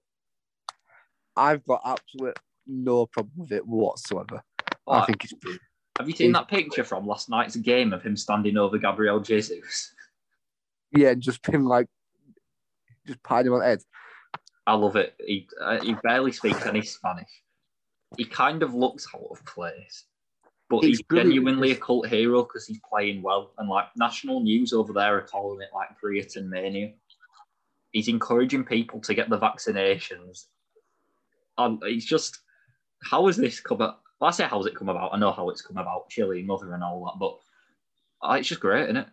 I've 1.37 1.64
got 1.64 1.81
absolute 1.85 2.39
no 2.66 3.07
problem 3.07 3.33
with 3.37 3.53
it 3.53 3.66
whatsoever. 3.66 4.43
Oh, 4.87 4.93
I 4.93 5.07
think 5.07 5.24
it's 5.24 5.35
have 5.99 6.09
you 6.09 6.14
seen 6.14 6.33
that 6.33 6.49
picture 6.49 6.85
from 6.85 7.07
last 7.07 7.29
night's 7.29 7.57
game 7.57 7.93
of 7.93 8.03
him 8.03 8.16
standing 8.16 8.57
over 8.57 8.79
Gabriel 8.79 9.20
Jesus? 9.20 9.93
Yeah, 10.93 11.14
just 11.14 11.45
him 11.47 11.66
like 11.66 11.89
just 13.07 13.22
patting 13.22 13.49
him 13.49 13.55
on 13.55 13.61
the 13.61 13.66
head. 13.66 13.81
I 14.66 14.74
love 14.74 14.97
it. 14.97 15.14
He 15.18 15.49
uh, 15.61 15.81
he 15.81 15.95
barely 16.03 16.33
speaks 16.33 16.64
any 16.66 16.83
Spanish. 16.83 17.29
He 18.17 18.25
kind 18.25 18.63
of 18.63 18.75
looks 18.75 19.07
out 19.15 19.27
of 19.31 19.45
place, 19.45 20.05
but 20.71 20.79
It's 20.79 20.87
he's 20.87 21.03
genuinely 21.13 21.73
a 21.73 21.77
cult 21.77 22.09
hero 22.09 22.43
because 22.43 22.67
he's 22.67 22.81
playing 22.89 23.23
well. 23.23 23.53
And 23.59 23.69
like 23.69 23.87
national 23.97 24.41
news 24.41 24.73
over 24.73 24.93
there 24.93 25.19
are 25.19 25.23
calling 25.23 25.61
it 25.61 25.69
like 25.75 26.01
Brereton 26.01 26.49
mania. 26.49 26.95
He's 27.93 28.09
encouraging 28.09 28.65
people 28.65 29.01
to 29.01 29.15
get 29.15 29.29
the 29.31 29.39
vaccinations. 29.39 30.47
Um, 31.59 31.81
it's 31.83 32.05
just 32.05 32.39
how 33.03 33.27
has 33.27 33.37
this 33.37 33.61
come 33.61 33.77
about? 33.77 34.01
Well, 34.21 34.29
I 34.29 34.33
say 34.33 34.45
how's 34.45 34.67
it 34.67 34.75
come 34.75 34.89
about? 34.89 35.13
I 35.15 35.19
know 35.19 35.33
how 35.33 35.49
it's 35.51 35.63
come 35.63 35.77
about, 35.77 36.09
Chile, 36.09 36.43
mother, 36.43 36.73
and 36.75 36.83
all 36.83 37.05
that, 37.05 37.19
but 37.19 37.39
uh, 38.29 38.35
it's 38.35 38.49
just 38.49 38.61
great, 38.61 38.85
isn't 38.85 38.97
it? 38.97 39.07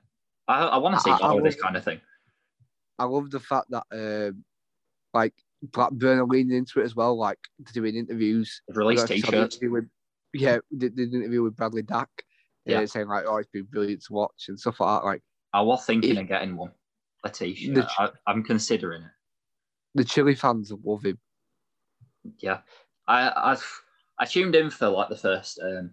I, 0.48 0.62
I 0.62 0.78
want 0.78 0.96
to 0.96 1.02
see 1.02 1.12
I- 1.12 1.18
I 1.18 1.30
more 1.30 1.40
of 1.40 1.44
this 1.44 1.62
kind 1.62 1.76
of 1.76 1.84
thing. 1.84 2.00
I 2.98 3.04
love 3.06 3.30
the 3.30 3.40
fact 3.40 3.70
that 3.72 3.84
um 3.92 4.44
like 5.14 5.34
Blackburn 5.64 6.20
are 6.20 6.26
leaning 6.26 6.58
into 6.58 6.80
it 6.80 6.84
as 6.84 6.96
well, 6.96 7.18
like 7.18 7.40
doing 7.74 7.96
interviews. 7.96 8.62
They've 8.68 8.78
released 8.78 9.08
t-shirts. 9.08 9.60
with- 9.62 9.90
yeah, 10.34 10.58
did, 10.78 10.96
did 10.96 11.14
an 11.14 11.22
interview 11.22 11.44
with 11.44 11.56
Bradley 11.56 11.82
Dack. 11.82 12.10
Yeah. 12.66 12.80
Yeah. 12.82 12.86
saying 12.88 13.08
like, 13.08 13.26
oh, 13.28 13.38
it's 13.38 13.50
been 13.52 13.68
brilliant 13.72 14.04
to 14.08 14.14
watch 14.14 14.46
and 14.50 14.60
stuff 14.60 14.80
like 14.80 15.00
that. 15.02 15.06
Like 15.06 15.22
I 15.54 15.62
was 15.62 15.86
thinking 15.86 16.18
It- 16.18 16.22
of 16.22 16.28
getting 16.28 16.56
one, 16.58 16.72
a 17.24 17.30
t-shirt. 17.30 17.76
The- 17.76 17.90
I, 17.98 18.10
I'm 18.28 18.44
considering 18.44 19.04
it. 19.04 19.12
the 19.96 20.04
Chile 20.04 20.36
fans 20.36 20.72
love 20.84 21.06
him. 21.06 21.20
Yeah, 22.40 22.60
I 23.08 23.30
I 23.30 23.58
I 24.20 24.26
tuned 24.26 24.56
in 24.56 24.70
for 24.72 24.90
like 24.90 25.10
the 25.10 25.16
first, 25.18 25.60
um, 25.64 25.92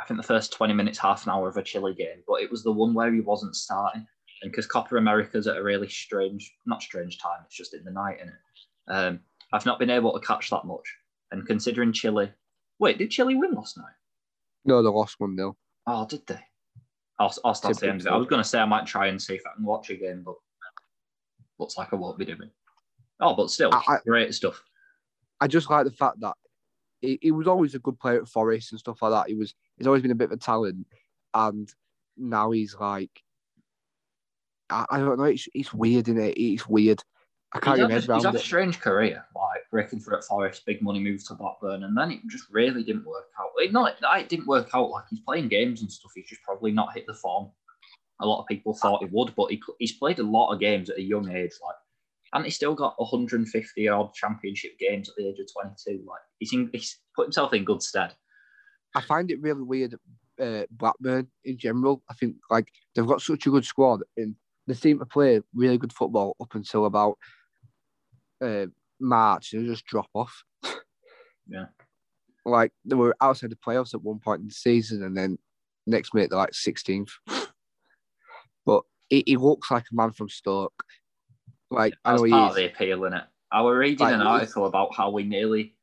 I 0.00 0.04
think 0.04 0.20
the 0.20 0.26
first 0.26 0.52
twenty 0.52 0.74
minutes, 0.74 0.98
half 0.98 1.24
an 1.24 1.30
hour 1.32 1.48
of 1.48 1.56
a 1.56 1.62
Chile 1.62 1.94
game, 1.94 2.22
but 2.28 2.42
it 2.42 2.50
was 2.50 2.62
the 2.62 2.72
one 2.72 2.92
where 2.94 3.12
he 3.12 3.20
wasn't 3.20 3.56
starting, 3.56 4.06
and 4.42 4.50
because 4.52 4.66
Copa 4.66 4.96
America's 4.96 5.46
at 5.46 5.56
a 5.56 5.62
really 5.62 5.88
strange, 5.88 6.54
not 6.66 6.82
strange 6.82 7.18
time, 7.18 7.40
it's 7.46 7.56
just 7.56 7.72
in 7.74 7.84
the 7.84 7.90
night, 7.90 8.18
and 8.20 8.30
um, 8.90 9.20
I've 9.52 9.66
not 9.66 9.78
been 9.78 9.90
able 9.90 10.12
to 10.18 10.26
catch 10.26 10.50
that 10.50 10.64
much. 10.64 10.84
And 11.32 11.46
considering 11.46 11.92
Chile, 11.92 12.32
wait, 12.78 12.98
did 12.98 13.10
Chile 13.10 13.34
win 13.36 13.52
last 13.52 13.76
night? 13.78 13.86
No, 14.64 14.82
they 14.82 14.88
lost 14.88 15.16
one 15.18 15.36
0 15.36 15.56
Oh, 15.86 16.06
did 16.06 16.26
they? 16.26 16.40
That's 17.18 17.80
the 17.80 17.88
end 17.88 18.00
of 18.00 18.06
it. 18.06 18.12
I 18.12 18.16
was 18.16 18.26
going 18.26 18.42
to 18.42 18.48
say 18.48 18.58
I 18.58 18.64
might 18.64 18.86
try 18.86 19.06
and 19.06 19.20
see 19.20 19.34
if 19.34 19.42
I 19.46 19.54
can 19.54 19.64
watch 19.64 19.90
a 19.90 19.94
game, 19.94 20.22
but 20.24 20.34
looks 21.58 21.76
like 21.76 21.92
I 21.92 21.96
won't 21.96 22.18
be 22.18 22.24
doing. 22.24 22.50
Oh, 23.20 23.34
but 23.34 23.50
still, 23.50 23.70
I- 23.72 23.98
great 24.06 24.34
stuff. 24.34 24.62
I 25.40 25.46
just 25.46 25.70
like 25.70 25.84
the 25.84 25.90
fact 25.90 26.20
that 26.20 26.34
he, 27.00 27.18
he 27.22 27.30
was 27.30 27.46
always 27.46 27.74
a 27.74 27.78
good 27.78 27.98
player 27.98 28.20
at 28.20 28.28
Forest 28.28 28.72
and 28.72 28.78
stuff 28.78 29.00
like 29.00 29.10
that. 29.12 29.28
He 29.28 29.34
was 29.34 29.54
he's 29.78 29.86
always 29.86 30.02
been 30.02 30.10
a 30.10 30.16
bit 30.16 30.26
of 30.26 30.32
a 30.32 30.36
talent, 30.36 30.86
and 31.32 31.72
now 32.16 32.50
he's 32.50 32.76
like 32.78 33.10
I, 34.68 34.84
I 34.90 34.98
don't 34.98 35.18
know. 35.18 35.24
It's 35.24 35.48
it's 35.54 35.72
weird, 35.72 36.08
is 36.08 36.16
it? 36.16 36.34
It's 36.36 36.68
weird. 36.68 37.02
I 37.52 37.58
can't 37.58 37.78
he's 37.78 37.86
get 37.88 38.02
had, 38.02 38.08
a, 38.08 38.14
he's 38.14 38.24
had 38.24 38.34
a 38.34 38.38
strange 38.38 38.78
career, 38.78 39.24
like 39.34 39.62
breaking 39.70 40.00
through 40.00 40.18
at 40.18 40.24
Forest, 40.24 40.64
big 40.66 40.82
money 40.82 41.00
move 41.00 41.26
to 41.26 41.34
Blackburn, 41.34 41.82
and 41.82 41.96
then 41.96 42.12
it 42.12 42.20
just 42.28 42.44
really 42.50 42.84
didn't 42.84 43.04
work 43.04 43.26
out. 43.40 43.50
It 43.56 43.72
not 43.72 43.94
it 44.00 44.28
didn't 44.28 44.46
work 44.46 44.70
out. 44.72 44.90
Like 44.90 45.04
he's 45.10 45.20
playing 45.20 45.48
games 45.48 45.80
and 45.80 45.90
stuff. 45.90 46.12
He's 46.14 46.28
just 46.28 46.42
probably 46.42 46.70
not 46.70 46.94
hit 46.94 47.06
the 47.06 47.14
form 47.14 47.50
a 48.20 48.26
lot 48.26 48.40
of 48.40 48.46
people 48.46 48.74
thought 48.74 49.02
he 49.02 49.08
would. 49.10 49.34
But 49.34 49.50
he, 49.50 49.60
he's 49.78 49.92
played 49.92 50.18
a 50.18 50.24
lot 50.24 50.52
of 50.52 50.60
games 50.60 50.90
at 50.90 50.98
a 50.98 51.02
young 51.02 51.30
age, 51.30 51.52
like, 51.64 51.76
and 52.32 52.44
he's 52.44 52.54
still 52.54 52.74
got 52.74 53.00
150 53.00 53.88
odd 53.88 54.14
championship 54.14 54.78
games 54.78 55.08
at 55.08 55.16
the 55.16 55.28
age 55.28 55.38
of 55.40 55.46
22. 55.52 56.04
Like 56.06 56.20
he's 56.38 56.52
in, 56.52 56.70
he's 56.72 56.98
put 57.16 57.26
himself 57.26 57.52
in 57.54 57.64
good 57.64 57.82
stead. 57.82 58.14
I 58.94 59.00
find 59.00 59.30
it 59.30 59.40
really 59.40 59.62
weird. 59.62 59.96
Uh, 60.40 60.62
Blackburn 60.70 61.28
in 61.44 61.58
general, 61.58 62.02
I 62.08 62.14
think 62.14 62.36
like 62.50 62.68
they've 62.94 63.06
got 63.06 63.20
such 63.20 63.46
a 63.46 63.50
good 63.50 63.64
squad 63.64 64.00
and 64.16 64.34
they 64.66 64.74
seem 64.74 64.98
to 64.98 65.04
play 65.04 65.42
really 65.54 65.76
good 65.76 65.92
football 65.92 66.34
up 66.40 66.54
until 66.54 66.86
about 66.86 67.18
uh, 68.40 68.66
March. 69.00 69.50
They 69.50 69.64
just 69.64 69.86
drop 69.86 70.08
off. 70.14 70.42
Yeah. 71.52 71.64
like 72.44 72.70
they 72.84 72.94
were 72.94 73.16
outside 73.20 73.50
the 73.50 73.56
playoffs 73.56 73.92
at 73.92 74.04
one 74.04 74.20
point 74.20 74.40
in 74.40 74.46
the 74.46 74.54
season, 74.54 75.02
and 75.02 75.16
then 75.16 75.36
next 75.84 76.14
minute 76.14 76.30
they're 76.30 76.38
like 76.38 76.52
16th. 76.52 77.10
But 78.64 78.82
he, 79.08 79.24
he 79.26 79.36
looks 79.36 79.68
like 79.68 79.82
a 79.90 79.94
man 79.94 80.12
from 80.12 80.28
Stoke. 80.28 80.84
Like 81.70 81.94
I 82.04 82.12
That's 82.12 82.20
know 82.20 82.24
he 82.26 82.30
part 82.30 82.50
of 82.50 82.56
the 82.56 82.66
appeal, 82.66 83.04
is 83.04 83.14
it? 83.14 83.22
I 83.50 83.62
was 83.62 83.74
reading 83.76 84.06
Like, 84.06 84.14
an 84.14 84.20
article 84.22 84.66
about 84.66 84.94
how 84.94 85.16
he 85.16 85.24
nearly 85.24 85.74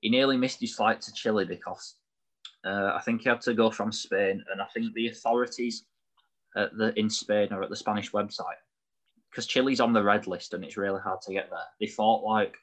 he 0.00 0.10
nearly 0.10 0.36
missed 0.36 0.60
his 0.60 0.74
flight 0.74 1.00
to 1.02 1.12
Chile 1.14 1.46
because 1.46 1.94
uh, 2.66 2.92
I 2.94 3.00
think 3.02 3.22
he 3.22 3.30
had 3.30 3.40
to 3.42 3.54
go 3.54 3.70
from 3.70 3.90
Spain, 3.92 4.44
and 4.52 4.60
I 4.60 4.66
think 4.74 4.92
the 4.92 5.08
authorities 5.08 5.86
at 6.56 6.76
the 6.76 6.92
in 6.98 7.08
Spain 7.08 7.48
or 7.52 7.62
at 7.62 7.70
the 7.70 7.76
Spanish 7.76 8.10
website, 8.12 8.60
because 9.34 9.46
Chile's 9.46 9.80
on 9.80 9.92
the 9.92 10.02
red 10.02 10.28
list 10.28 10.54
and 10.54 10.64
it's 10.64 10.76
really 10.76 11.00
hard 11.00 11.20
to 11.22 11.32
get 11.32 11.50
there. 11.50 11.58
They 11.80 11.88
thought 11.88 12.22
like 12.22 12.56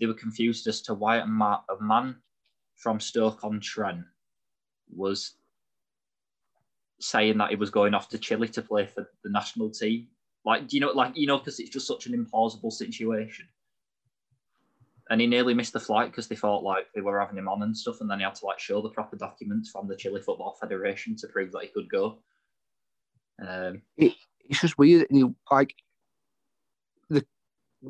they 0.00 0.06
were 0.06 0.14
confused 0.14 0.66
as 0.66 0.80
to 0.82 0.94
why 0.94 1.18
a, 1.18 1.26
ma- 1.26 1.60
a 1.68 1.82
man 1.82 2.16
from 2.74 3.00
Stoke 3.00 3.44
on 3.44 3.60
Trent 3.60 4.02
was 4.94 5.34
saying 7.00 7.36
that 7.36 7.50
he 7.50 7.56
was 7.56 7.68
going 7.68 7.92
off 7.92 8.08
to 8.08 8.18
Chile 8.18 8.48
to 8.48 8.62
play 8.62 8.86
for 8.86 9.06
the 9.24 9.30
national 9.30 9.68
team. 9.68 10.08
Like, 10.46 10.68
do 10.68 10.78
you 10.78 10.80
know, 10.80 10.92
like 10.92 11.12
you 11.14 11.26
know, 11.26 11.36
because 11.36 11.60
it's 11.60 11.68
just 11.68 11.86
such 11.86 12.06
an 12.06 12.14
implausible 12.14 12.72
situation. 12.72 13.46
And 15.10 15.20
he 15.20 15.26
nearly 15.26 15.52
missed 15.52 15.74
the 15.74 15.80
flight 15.80 16.10
because 16.10 16.28
they 16.28 16.34
thought 16.34 16.64
like 16.64 16.86
they 16.94 17.02
were 17.02 17.20
having 17.20 17.36
him 17.36 17.48
on 17.48 17.62
and 17.62 17.76
stuff, 17.76 18.00
and 18.00 18.10
then 18.10 18.20
he 18.20 18.24
had 18.24 18.34
to 18.36 18.46
like 18.46 18.58
show 18.58 18.80
the 18.80 18.88
proper 18.88 19.16
documents 19.16 19.70
from 19.70 19.86
the 19.86 19.96
Chile 19.96 20.20
Football 20.20 20.56
Federation 20.58 21.14
to 21.16 21.28
prove 21.28 21.52
that 21.52 21.62
he 21.62 21.68
could 21.68 21.88
go. 21.90 22.18
Um, 23.46 23.82
It's 24.48 24.60
just 24.60 24.78
weird. 24.78 25.06
And 25.10 25.18
you 25.18 25.34
like 25.50 25.74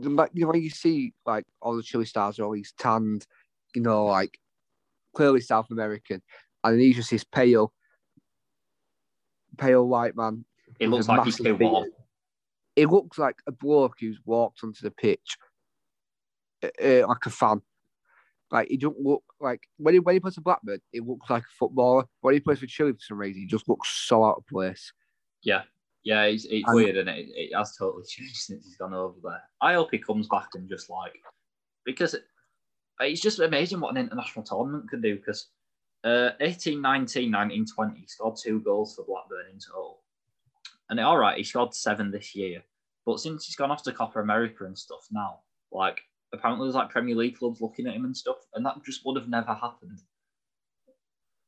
like, 0.02 0.30
you 0.34 0.42
know 0.42 0.48
when 0.48 0.62
you 0.62 0.70
see 0.70 1.12
like 1.24 1.44
all 1.60 1.76
the 1.76 1.82
Chile 1.82 2.04
stars 2.04 2.38
are 2.38 2.44
always 2.44 2.72
tanned, 2.78 3.26
you 3.74 3.82
know, 3.82 4.04
like 4.06 4.38
clearly 5.14 5.40
South 5.40 5.66
American, 5.70 6.22
and 6.64 6.74
then 6.74 6.80
he's 6.80 6.96
just 6.96 7.10
this 7.10 7.24
pale, 7.24 7.72
pale 9.58 9.86
white 9.86 10.16
man. 10.16 10.44
it 10.78 10.88
looks 10.88 11.08
like 11.08 11.24
he's 11.24 11.38
too 11.38 11.56
warm. 11.56 11.88
It 12.74 12.88
looks 12.88 13.18
like 13.18 13.36
a 13.46 13.52
bloke 13.52 13.96
who's 14.00 14.18
walked 14.26 14.60
onto 14.62 14.82
the 14.82 14.90
pitch, 14.90 15.38
uh, 16.62 16.68
uh, 16.82 17.06
like 17.08 17.24
a 17.24 17.30
fan. 17.30 17.62
Like 18.50 18.68
he 18.68 18.76
don't 18.76 19.00
look 19.00 19.24
like 19.40 19.62
when 19.78 19.94
he 19.94 20.00
when 20.00 20.14
he 20.14 20.20
plays 20.20 20.34
for 20.34 20.42
Blackburn, 20.42 20.80
he 20.92 21.00
looks 21.00 21.28
like 21.28 21.42
a 21.42 21.56
footballer. 21.58 22.04
When 22.20 22.34
he 22.34 22.40
plays 22.40 22.60
for 22.60 22.66
Chile 22.66 22.92
for 22.92 22.98
some 23.00 23.18
reason, 23.18 23.40
he 23.40 23.46
just 23.46 23.68
looks 23.68 23.88
so 23.88 24.24
out 24.24 24.36
of 24.38 24.46
place. 24.46 24.92
Yeah, 25.42 25.62
yeah, 26.06 26.22
it's, 26.22 26.44
it's 26.44 26.68
And- 26.68 26.76
weird, 26.76 26.96
and 26.96 27.08
it, 27.08 27.26
it 27.34 27.54
has 27.56 27.76
totally 27.76 28.04
changed 28.08 28.36
since 28.36 28.64
he's 28.64 28.76
gone 28.76 28.94
over 28.94 29.18
there. 29.22 29.42
I 29.60 29.74
hope 29.74 29.88
he 29.90 29.98
comes 29.98 30.28
back 30.28 30.50
and 30.54 30.68
just 30.68 30.88
like 30.88 31.18
because 31.84 32.14
it, 32.14 32.22
it's 33.00 33.20
just 33.20 33.40
amazing 33.40 33.80
what 33.80 33.90
an 33.90 33.96
international 34.04 34.44
tournament 34.44 34.88
can 34.88 35.00
do. 35.00 35.16
Because 35.16 35.48
uh, 36.04 36.30
18, 36.40 36.80
19, 36.80 37.28
19, 37.28 37.66
20, 37.66 38.00
he 38.00 38.06
scored 38.06 38.36
two 38.40 38.60
goals 38.60 38.94
for 38.94 39.04
Blackburn 39.04 39.46
in 39.52 39.58
total, 39.58 40.04
and 40.88 41.00
all 41.00 41.18
right, 41.18 41.36
he 41.36 41.42
scored 41.42 41.74
seven 41.74 42.12
this 42.12 42.36
year. 42.36 42.62
But 43.04 43.18
since 43.18 43.44
he's 43.44 43.56
gone 43.56 43.72
off 43.72 43.82
to 43.82 43.92
Copa 43.92 44.20
America 44.20 44.64
and 44.64 44.78
stuff 44.78 45.08
now, 45.10 45.40
like 45.72 46.00
apparently 46.32 46.66
there's 46.68 46.76
like 46.76 46.90
Premier 46.90 47.16
League 47.16 47.36
clubs 47.36 47.60
looking 47.60 47.88
at 47.88 47.94
him 47.94 48.04
and 48.04 48.16
stuff, 48.16 48.36
and 48.54 48.64
that 48.64 48.76
just 48.84 49.04
would 49.04 49.16
have 49.16 49.28
never 49.28 49.54
happened 49.54 49.98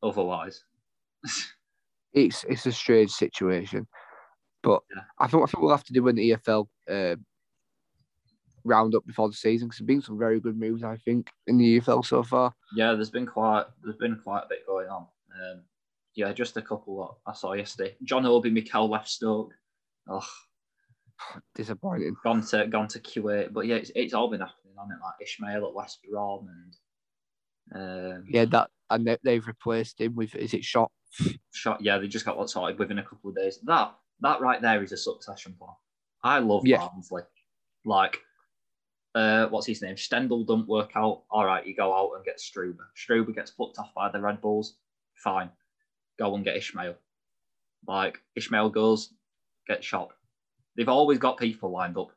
otherwise. 0.02 0.64
It's 2.14 2.42
it's 2.44 2.64
a 2.64 2.72
strange 2.72 3.10
situation, 3.10 3.86
but 4.62 4.82
Yeah. 4.94 5.02
I 5.18 5.26
think 5.26 5.42
I 5.42 5.46
think 5.46 5.62
we'll 5.62 5.70
have 5.70 5.84
to 5.84 5.92
do 5.92 6.08
an 6.08 6.16
EFL 6.16 6.66
uh, 6.90 7.16
roundup 8.64 9.06
before 9.06 9.28
the 9.28 9.34
season 9.34 9.68
because 9.68 9.78
there's 9.78 9.86
been 9.86 10.02
some 10.02 10.18
very 10.18 10.40
good 10.40 10.58
moves 10.58 10.82
I 10.82 10.96
think 10.96 11.30
in 11.46 11.58
the 11.58 11.80
EFL 11.80 12.04
so 12.04 12.22
far. 12.22 12.52
Yeah, 12.76 12.94
there's 12.94 13.10
been 13.10 13.26
quite 13.26 13.64
there's 13.82 13.96
been 13.96 14.16
quite 14.22 14.42
a 14.44 14.48
bit 14.48 14.66
going 14.66 14.88
on. 14.88 15.02
Um, 15.32 15.62
yeah, 16.14 16.32
just 16.32 16.56
a 16.56 16.62
couple 16.62 17.18
that 17.24 17.30
I 17.30 17.34
saw 17.34 17.52
yesterday. 17.52 17.96
John 18.02 18.26
Obi, 18.26 18.50
Mikel 18.50 18.88
left 18.90 19.08
Stoke. 19.08 19.52
Oh, 20.08 20.26
Disappointing. 21.54 22.16
gone 22.24 22.42
to 22.46 22.66
gone 22.66 22.88
to 22.88 23.00
Kuwait, 23.00 23.52
but 23.52 23.66
yeah, 23.66 23.76
it's, 23.76 23.90
it's 23.94 24.14
all 24.14 24.28
been 24.30 24.40
happening 24.40 24.74
on 24.78 24.90
it. 24.90 24.98
Like 25.02 25.26
Ismaël 25.26 25.68
at 25.68 25.74
West 25.74 25.98
Brom 26.10 26.48
and 27.72 28.16
um, 28.18 28.24
Yeah, 28.28 28.44
that 28.46 28.70
and 28.90 29.06
they, 29.06 29.18
they've 29.22 29.46
replaced 29.46 30.00
him 30.00 30.14
with 30.14 30.34
is 30.34 30.54
it 30.54 30.62
Schopp? 30.62 30.88
Schopp. 31.54 31.78
Yeah, 31.80 31.98
they 31.98 32.06
just 32.08 32.24
got 32.24 32.38
that 32.38 32.48
sorted 32.48 32.78
within 32.78 32.98
a 32.98 33.02
couple 33.04 33.30
of 33.30 33.36
days. 33.36 33.58
That 33.64 33.94
that 34.20 34.40
right 34.40 34.60
there 34.60 34.82
is 34.82 34.92
a 34.92 34.96
succession 34.96 35.54
plan. 35.58 35.70
I 36.22 36.38
love 36.40 36.66
Yeah. 36.66 36.78
Barnsley. 36.78 37.22
Like, 37.84 38.18
uh, 39.14 39.46
what's 39.48 39.66
his 39.66 39.82
name? 39.82 39.96
Stendel 39.96 40.44
don't 40.44 40.68
work 40.68 40.92
out. 40.96 41.22
All 41.30 41.44
right, 41.44 41.66
you 41.66 41.74
go 41.74 41.92
out 41.94 42.12
and 42.16 42.24
get 42.24 42.38
Struber. 42.38 42.86
Struber 42.96 43.34
gets 43.34 43.50
plucked 43.50 43.78
off 43.78 43.94
by 43.94 44.10
the 44.10 44.20
Red 44.20 44.40
Bulls. 44.40 44.76
Fine, 45.14 45.50
go 46.18 46.34
and 46.34 46.44
get 46.44 46.56
Ismaël. 46.56 46.94
Like 47.86 48.18
Ismaël 48.38 48.72
goes, 48.72 49.14
get 49.66 49.82
Schopp. 49.82 50.10
They've 50.76 50.88
always 50.88 51.18
got 51.18 51.38
people 51.38 51.70
lined 51.70 51.96
up. 51.96 52.10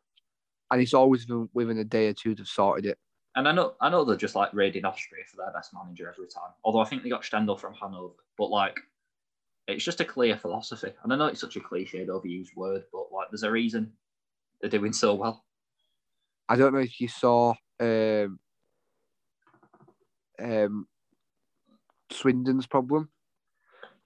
And 0.69 0.81
it's 0.81 0.93
always 0.93 1.25
been 1.25 1.49
within 1.53 1.77
a 1.79 1.83
day 1.83 2.07
or 2.07 2.13
two 2.13 2.33
they've 2.35 2.47
sorted 2.47 2.85
it. 2.85 2.97
And 3.35 3.47
I 3.47 3.51
know 3.53 3.75
I 3.79 3.89
know 3.89 4.03
they're 4.03 4.15
just 4.17 4.35
like 4.35 4.53
raiding 4.53 4.85
Austria 4.85 5.23
for 5.29 5.37
their 5.37 5.51
best 5.53 5.73
manager 5.73 6.09
every 6.09 6.27
time. 6.27 6.51
Although 6.63 6.79
I 6.79 6.85
think 6.85 7.03
they 7.03 7.09
got 7.09 7.23
Stendel 7.23 7.57
from 7.57 7.73
Hanover. 7.73 8.15
But 8.37 8.49
like 8.49 8.77
it's 9.71 9.85
just 9.85 10.01
a 10.01 10.05
clear 10.05 10.37
philosophy. 10.37 10.91
And 11.03 11.11
I 11.13 11.15
know 11.15 11.27
it's 11.27 11.41
such 11.41 11.55
a 11.55 11.59
cliched, 11.59 12.07
overused 12.07 12.55
word, 12.55 12.83
but 12.91 13.11
like 13.11 13.29
there's 13.31 13.43
a 13.43 13.51
reason 13.51 13.91
they're 14.59 14.69
doing 14.69 14.93
so 14.93 15.15
well. 15.15 15.43
I 16.49 16.55
don't 16.55 16.73
know 16.73 16.79
if 16.79 16.99
you 16.99 17.07
saw 17.07 17.53
um, 17.79 18.39
um, 20.39 20.87
Swindon's 22.11 22.67
problem. 22.67 23.09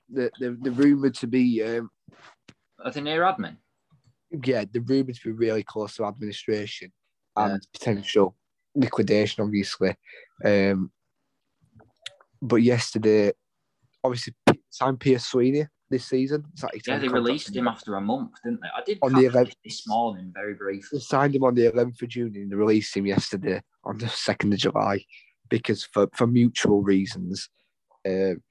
The 0.09 0.31
the 0.39 0.57
the 0.61 0.71
rumored 0.71 1.15
to 1.15 1.27
be 1.27 1.63
um, 1.63 1.89
Are 2.83 2.91
they 2.91 3.01
near 3.01 3.21
admin? 3.23 3.57
yeah, 4.43 4.65
the 4.71 4.79
rumored 4.79 5.15
to 5.15 5.23
be 5.25 5.31
really 5.31 5.63
close 5.63 5.95
to 5.95 6.05
administration 6.05 6.91
and 7.35 7.53
Yeah. 7.53 7.57
potential 7.73 8.35
liquidation, 8.75 9.43
obviously. 9.43 9.95
Um, 10.43 10.91
but 12.41 12.57
yesterday, 12.57 13.33
obviously, 14.03 14.35
signed 14.75 14.99
Pierce 14.99 15.25
Sweeney 15.25 15.65
this 15.89 16.05
season. 16.05 16.43
Like 16.61 16.85
Yeah, 16.85 16.97
they 16.99 17.07
released 17.07 17.55
him 17.55 17.67
after 17.67 17.95
a 17.95 18.01
month, 18.01 18.31
didn't 18.43 18.61
they? 18.61 18.67
I 18.75 18.83
did 18.83 18.99
On 19.01 19.13
the 19.13 19.29
11th. 19.29 19.53
this 19.63 19.87
morning, 19.87 20.31
very 20.33 20.53
briefly. 20.53 20.97
They 20.97 21.01
signed 21.03 21.35
him 21.35 21.43
on 21.43 21.55
the 21.55 21.71
11th 21.71 22.01
of 22.01 22.09
June 22.09 22.33
and 22.35 22.51
they 22.51 22.55
released 22.55 22.95
him 22.95 23.05
yesterday 23.05 23.61
on 23.83 23.97
the 23.97 24.05
2nd 24.07 24.51
of 24.53 24.59
July 24.59 25.05
because 25.49 25.83
for, 25.85 26.07
for 26.13 26.27
mutual 26.27 26.81
reasons. 26.81 27.49
Um, 28.05 28.41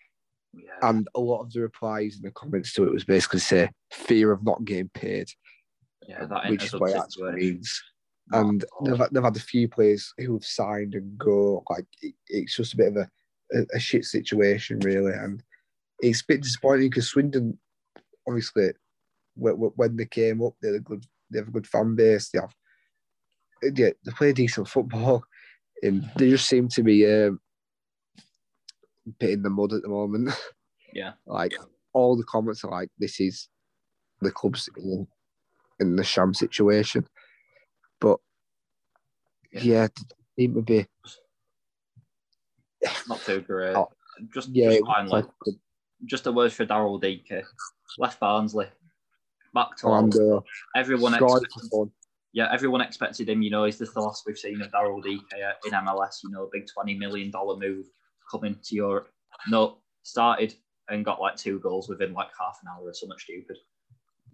Yeah. 0.54 0.88
and 0.88 1.08
a 1.14 1.20
lot 1.20 1.42
of 1.42 1.52
the 1.52 1.60
replies 1.60 2.14
and 2.16 2.24
the 2.24 2.30
comments 2.30 2.72
to 2.74 2.84
it 2.84 2.92
was 2.92 3.04
basically 3.04 3.40
say 3.40 3.68
fear 3.92 4.30
of 4.32 4.44
not 4.44 4.64
getting 4.64 4.88
paid, 4.94 5.26
yeah, 6.08 6.26
that 6.26 6.48
which 6.48 6.64
is 6.64 6.72
what 6.74 6.90
it 6.92 6.96
actually 6.96 7.32
means. 7.34 7.82
And 8.30 8.64
they've, 8.84 8.96
had- 8.96 9.10
they've 9.12 9.22
had 9.30 9.36
a 9.36 9.40
few 9.40 9.68
players 9.68 10.14
who've 10.18 10.44
signed 10.44 10.94
and 10.94 11.18
go. 11.18 11.62
Like 11.68 11.86
it, 12.00 12.14
it's 12.28 12.56
just 12.56 12.72
a 12.74 12.76
bit 12.76 12.88
of 12.88 12.96
a, 12.96 13.08
a, 13.52 13.66
a 13.74 13.78
shit 13.80 14.04
situation, 14.04 14.78
really. 14.80 15.12
And 15.12 15.42
it's 16.00 16.20
a 16.20 16.24
bit 16.26 16.42
disappointing 16.42 16.90
because 16.90 17.08
Swindon, 17.08 17.58
obviously, 18.26 18.70
when, 19.34 19.54
when 19.54 19.96
they 19.96 20.06
came 20.06 20.42
up, 20.42 20.54
they're 20.60 20.76
a 20.76 20.80
good, 20.80 21.04
they 21.30 21.38
have 21.38 21.48
a 21.48 21.52
good 21.52 21.66
fan 21.66 21.94
base. 21.94 22.30
They 22.30 22.40
have, 22.40 22.54
yeah, 23.62 23.90
they 24.04 24.12
play 24.12 24.32
decent 24.32 24.68
football, 24.68 25.24
and 25.82 26.08
they 26.16 26.30
just 26.30 26.48
seem 26.48 26.68
to 26.68 26.82
be 26.82 27.06
um, 27.06 27.40
a 29.06 29.10
bit 29.18 29.30
in 29.30 29.42
the 29.42 29.50
mud 29.50 29.72
at 29.72 29.82
the 29.82 29.88
moment. 29.88 30.30
Yeah. 30.92 31.14
like 31.26 31.52
all 31.92 32.16
the 32.16 32.22
comments 32.22 32.62
are 32.62 32.70
like, 32.70 32.88
"This 33.00 33.18
is 33.18 33.48
the 34.20 34.30
club's 34.30 34.68
in, 34.76 35.08
in 35.80 35.96
the 35.96 36.04
sham 36.04 36.32
situation." 36.34 37.04
But 38.00 38.20
Yeah. 39.52 39.60
yeah, 39.62 39.88
seem 40.38 40.54
to 40.54 40.62
be 40.62 40.86
Not 43.08 43.20
too 43.22 43.40
great. 43.40 43.74
Oh, 43.74 43.88
just, 44.32 44.50
yeah. 44.50 44.66
just 44.66 44.78
it 44.78 44.86
finally, 44.86 45.10
like 45.10 45.56
just 46.06 46.26
a 46.26 46.32
word 46.32 46.52
for 46.52 46.66
Daryl 46.66 47.00
Dike. 47.00 47.44
Left 47.98 48.18
Barnsley. 48.20 48.66
Back 49.54 49.76
to 49.78 49.86
Orlando 49.86 50.44
everyone 50.74 51.14
expected, 51.14 51.90
yeah, 52.32 52.48
everyone 52.52 52.80
expected 52.80 53.28
him. 53.28 53.42
You 53.42 53.50
know, 53.50 53.64
he's 53.64 53.78
the 53.78 53.88
last 53.94 54.24
we've 54.26 54.36
seen 54.36 54.60
of 54.60 54.70
Daryl 54.72 55.02
Dike 55.02 55.20
in 55.64 55.72
MLS. 55.72 56.16
You 56.24 56.30
know, 56.30 56.44
a 56.44 56.48
big 56.52 56.66
twenty 56.72 56.94
million 56.94 57.30
dollar 57.30 57.56
move 57.56 57.86
coming 58.30 58.56
to 58.64 58.74
Europe. 58.74 59.08
No, 59.48 59.78
started 60.02 60.54
and 60.88 61.04
got 61.04 61.20
like 61.20 61.36
two 61.36 61.60
goals 61.60 61.88
within 61.88 62.12
like 62.12 62.28
half 62.38 62.58
an 62.62 62.68
hour 62.68 62.88
or 62.88 62.94
something 62.94 63.18
stupid. 63.18 63.56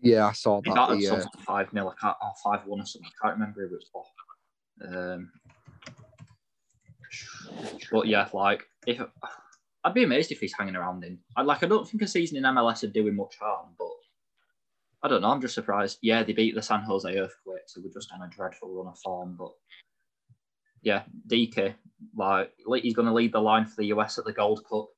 Yeah, 0.00 0.26
I 0.26 0.32
saw 0.32 0.60
that. 0.62 0.70
uh, 0.74 0.98
something 1.00 1.42
five 1.46 1.70
0 1.70 1.88
I 1.88 2.00
can't, 2.00 2.16
or 2.22 2.32
five 2.42 2.66
one 2.66 2.80
or 2.80 2.86
something. 2.86 3.10
I 3.22 3.26
can't 3.26 3.38
remember 3.38 3.68
who 3.68 3.74
it 3.74 3.78
was 3.78 3.90
for. 3.92 4.04
Um, 4.88 5.30
but 7.92 8.06
yeah, 8.06 8.28
like 8.32 8.64
if 8.86 9.00
I'd 9.84 9.94
be 9.94 10.04
amazed 10.04 10.30
if 10.32 10.40
he's 10.40 10.54
hanging 10.56 10.76
around 10.76 11.04
in. 11.04 11.18
I 11.36 11.42
like. 11.42 11.62
I 11.62 11.66
don't 11.66 11.88
think 11.88 12.02
a 12.02 12.06
season 12.06 12.36
in 12.36 12.44
MLS 12.44 12.82
would 12.82 12.92
do 12.92 13.06
him 13.06 13.16
much 13.16 13.36
harm, 13.40 13.68
but 13.78 13.88
I 15.02 15.08
don't 15.08 15.22
know. 15.22 15.30
I'm 15.30 15.40
just 15.40 15.54
surprised. 15.54 15.98
Yeah, 16.02 16.22
they 16.22 16.32
beat 16.34 16.54
the 16.54 16.62
San 16.62 16.80
Jose 16.82 17.08
Earthquakes, 17.08 17.72
who 17.74 17.82
were 17.82 17.88
just 17.88 18.12
on 18.12 18.22
a 18.22 18.28
dreadful 18.28 18.74
run 18.74 18.88
of 18.92 18.98
form, 18.98 19.36
but 19.38 19.52
yeah, 20.82 21.02
Dike, 21.26 21.76
like 22.14 22.50
he's 22.82 22.94
going 22.94 23.08
to 23.08 23.14
lead 23.14 23.32
the 23.32 23.40
line 23.40 23.64
for 23.64 23.76
the 23.76 23.86
US 23.86 24.18
at 24.18 24.24
the 24.24 24.32
Gold 24.32 24.64
Cup. 24.68 24.88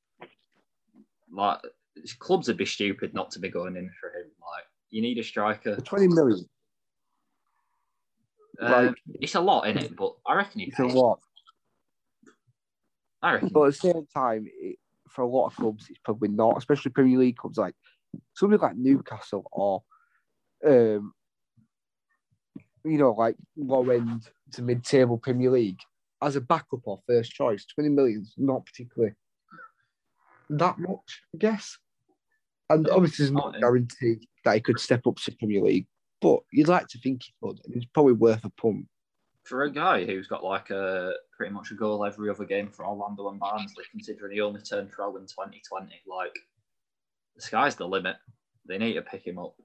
Like 1.33 1.59
clubs 2.18 2.49
would 2.49 2.57
be 2.57 2.66
stupid 2.66 3.14
not 3.14 3.30
to 3.33 3.39
be 3.39 3.49
going 3.49 3.76
in 3.76 3.91
for 4.01 4.09
him. 4.09 4.26
Like 4.41 4.64
you 4.91 5.03
need 5.03 5.18
a 5.18 5.22
striker. 5.22 5.76
Twenty 5.76 6.09
million. 6.09 6.49
Um, 8.61 8.87
Like- 8.87 8.95
it's 9.20 9.35
a 9.35 9.41
lot 9.41 9.62
in 9.68 9.78
it, 9.78 9.97
but 9.97 10.14
I 10.26 10.35
reckon 10.35 10.61
he 10.61 10.66
It's 10.66 10.78
a 10.78 10.87
lot. 10.87 11.20
I 13.23 13.35
reckon. 13.35 13.49
But 13.51 13.62
at 13.62 13.66
the 13.66 13.73
same 13.79 14.07
time, 14.14 14.47
it, 14.61 14.79
for 15.09 15.23
a 15.23 15.27
lot 15.29 15.47
of 15.47 15.57
clubs, 15.57 15.87
it's 15.89 16.01
probably 16.05 16.29
not, 16.29 16.57
especially 16.59 16.91
Premier 16.91 17.18
League 17.18 17.37
clubs 17.37 17.59
like 17.59 17.75
something 18.35 18.59
like 18.59 18.77
Newcastle 18.77 19.47
or, 19.53 19.83
um, 20.66 21.12
you 22.85 22.99
know, 22.99 23.12
like 23.12 23.37
low 23.57 23.89
end 23.91 24.29
to 24.53 24.62
mid 24.62 24.85
table 24.85 25.18
Premier 25.18 25.51
League 25.51 25.81
as 26.20 26.37
a 26.37 26.41
backup 26.41 26.81
or 26.85 27.01
first 27.07 27.33
choice. 27.33 27.64
20 27.75 27.91
million 27.91 28.20
is 28.23 28.35
not 28.37 28.64
particularly 28.66 29.14
that 30.51 30.79
much, 30.79 31.23
I 31.35 31.39
guess. 31.39 31.79
And 32.70 32.89
obviously, 32.89 33.25
there's 33.25 33.33
not 33.33 33.49
Oh, 33.49 33.53
yeah. 33.55 33.61
guarantee 33.61 34.29
that 34.45 34.55
he 34.55 34.61
could 34.61 34.81
step 34.81 35.07
up 35.07 35.16
to 35.16 35.37
Premier 35.37 35.62
League, 35.62 35.87
but 36.20 36.41
you'd 36.53 36.68
like 36.68 36.89
to 36.89 36.99
think 36.99 37.23
he 37.25 37.33
could. 37.43 37.61
and 37.64 37.77
It's 37.77 37.87
probably 37.87 38.14
worth 38.14 38.45
a 38.45 38.51
punt. 38.51 38.87
for 39.45 39.64
a 39.64 39.70
guy 39.70 40.05
who's 40.05 40.27
got 40.29 40.43
like 40.45 40.70
a 40.70 41.12
pretty 41.43 41.55
much 41.55 41.72
a 41.72 41.74
goal 41.74 42.05
every 42.05 42.30
other 42.30 42.45
game 42.45 42.68
for 42.68 42.86
Orlando 42.86 43.28
and 43.28 43.40
Barnsley, 43.40 43.82
considering 43.90 44.32
he 44.32 44.40
only 44.40 44.61
turned 44.61 44.93
pro 44.93 45.16
in 45.16 45.22
2020, 45.22 45.93
like 46.07 46.38
the 47.34 47.43
sky's 47.43 47.74
the 47.74 47.84
limit. 47.84 48.14
They 48.68 48.78
need 48.78 48.93
to 48.93 49.03
pick 49.03 49.26
him 49.26 49.40
up. 49.40 49.57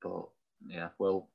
But 0.00 0.26
yeah, 0.66 0.88
well, 0.98 1.28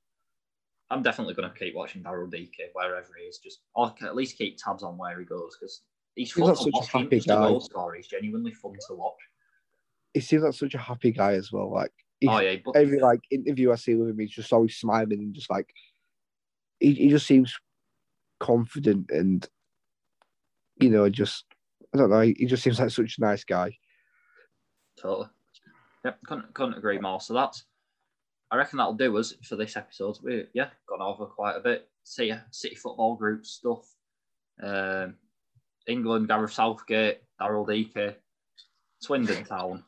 I'm 0.90 1.04
definitely 1.04 1.36
going 1.36 1.48
to 1.48 1.56
keep 1.56 1.76
watching 1.76 2.02
Daryl 2.02 2.32
Dike 2.32 2.58
wherever 2.74 3.08
he 3.20 3.26
is. 3.26 3.38
Just 3.38 3.60
or 3.76 3.94
at 4.02 4.16
least 4.16 4.40
keep 4.40 4.58
tabs 4.58 4.82
on 4.82 4.98
where 4.98 5.20
he 5.20 5.26
goes 5.26 5.56
because 5.60 5.82
he's 6.16 6.32
fun 6.32 6.48
not 6.48 6.58
to 6.58 6.64
such 6.64 6.70
a 6.70 6.72
watch. 6.74 6.86
He's 6.86 6.92
happy 6.92 7.18
a 7.18 7.20
guy. 7.20 7.60
scorer. 7.60 7.96
He's 7.98 8.08
genuinely 8.08 8.54
fun 8.54 8.74
to 8.88 8.96
watch. 8.96 9.14
He 10.16 10.22
seems 10.22 10.42
like 10.42 10.56
such 10.56 10.74
a 10.74 10.80
happy 10.80 11.12
guy 11.12 11.34
as 11.34 11.52
well. 11.52 11.72
Like, 11.72 11.92
he's, 12.20 12.32
Oh 12.32 12.40
yeah, 12.40 12.56
but 12.66 12.76
every 12.78 13.00
like 13.00 13.22
interview 13.30 13.72
I 13.72 13.76
see 13.76 13.94
with 13.94 14.10
him, 14.10 14.18
he's 14.18 14.32
just 14.32 14.52
always 14.52 14.76
smiling 14.76 15.20
and 15.20 15.36
just 15.36 15.52
like 15.52 15.72
he, 16.80 16.94
he 16.96 17.10
just 17.10 17.28
seems 17.28 17.56
confident 18.42 19.10
and 19.12 19.48
you 20.82 20.90
know 20.90 21.08
just 21.10 21.46
I 21.94 21.98
don't 21.98 22.10
know. 22.10 22.22
He 22.22 22.46
just 22.46 22.64
seems 22.64 22.80
like 22.80 22.90
such 22.90 23.18
a 23.18 23.22
nice 23.22 23.44
guy. 23.44 23.78
Totally. 25.00 25.28
Yep, 26.06 26.20
couldn't, 26.26 26.54
couldn't 26.54 26.78
agree 26.78 27.00
more. 27.00 27.20
So 27.20 27.34
that's, 27.34 27.66
I 28.50 28.56
reckon 28.56 28.78
that'll 28.78 28.94
do 28.94 29.18
us 29.18 29.34
for 29.44 29.56
this 29.56 29.78
episode. 29.78 30.18
We 30.24 30.46
yeah, 30.54 30.70
gone 30.88 31.02
over 31.02 31.26
quite 31.26 31.56
a 31.56 31.60
bit. 31.60 31.90
See 32.04 32.34
City 32.52 32.76
football 32.76 33.16
group 33.16 33.46
stuff. 33.46 33.86
Um, 34.64 35.16
England, 35.88 36.28
Gareth 36.28 36.54
Southgate, 36.54 37.20
Daryl 37.40 37.68
Dike, 37.68 38.18
Swindon 39.02 39.44
Town. 39.44 39.84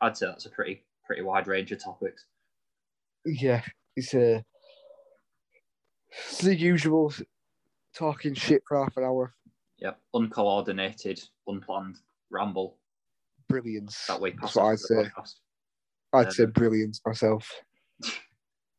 I'd 0.00 0.16
say 0.16 0.26
that's 0.26 0.46
a 0.46 0.50
pretty 0.50 0.84
pretty 1.06 1.22
wide 1.22 1.48
range 1.48 1.72
of 1.72 1.82
topics. 1.82 2.24
Yeah, 3.24 3.62
it's 3.96 4.14
uh, 4.14 4.40
it's 6.28 6.38
the 6.38 6.56
usual 6.56 7.12
talking 7.96 8.34
shit 8.34 8.62
for 8.68 8.78
half 8.82 8.96
an 8.96 9.04
hour. 9.04 9.34
Yep, 9.78 9.98
uncoordinated, 10.14 11.20
unplanned 11.46 11.96
ramble 12.30 12.78
Brilliance. 13.48 14.04
that 14.08 14.20
way, 14.20 14.34
That's 14.40 14.54
what 14.56 14.66
I'd 14.66 14.78
say. 14.78 14.94
podcast. 15.04 15.34
I'd 16.12 16.32
say 16.32 16.46
brilliance 16.46 17.00
myself. 17.04 17.50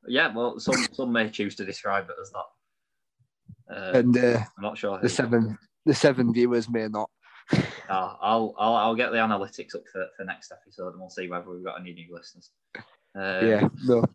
Yeah, 0.09 0.34
well, 0.34 0.57
some 0.57 0.76
some 0.93 1.11
may 1.11 1.30
choose 1.30 1.55
to 1.55 1.65
describe 1.65 2.09
it 2.09 2.15
as 2.22 2.32
that. 2.32 3.76
Uh, 3.76 3.97
And 3.97 4.18
uh, 4.18 4.38
I'm 4.57 4.63
not 4.63 4.78
sure. 4.78 4.97
the 5.01 5.09
seven 5.09 5.57
the 5.86 5.93
seven 5.93 6.34
viewers 6.34 6.70
may 6.70 6.88
not. 6.88 7.09
Uh, 7.51 8.13
I'll, 8.22 8.55
I'll 8.57 8.76
I'll 8.76 8.95
get 8.95 9.11
the 9.11 9.18
analytics 9.18 9.76
up 9.76 9.82
for, 9.91 10.05
for 10.15 10.24
next 10.24 10.53
episode, 10.53 10.91
and 10.91 10.99
we'll 11.01 11.09
see 11.09 11.28
whether 11.28 11.49
we've 11.49 11.65
got 11.65 11.82
any 11.82 11.91
new 11.93 12.07
listeners. 12.15 12.51
Uh, 13.18 13.41
yeah, 13.43 13.68
no, 13.84 14.05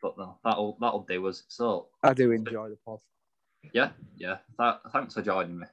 but 0.00 0.16
no, 0.16 0.38
that'll 0.42 0.78
that'll 0.80 1.04
do 1.04 1.26
us. 1.26 1.42
So 1.48 1.88
I 2.02 2.14
do 2.14 2.30
enjoy 2.30 2.70
the 2.70 2.78
pod. 2.86 3.00
Yeah, 3.72 3.90
yeah. 4.16 4.38
Th- 4.58 4.76
thanks 4.92 5.14
for 5.14 5.22
joining 5.22 5.58
me. 5.58 5.66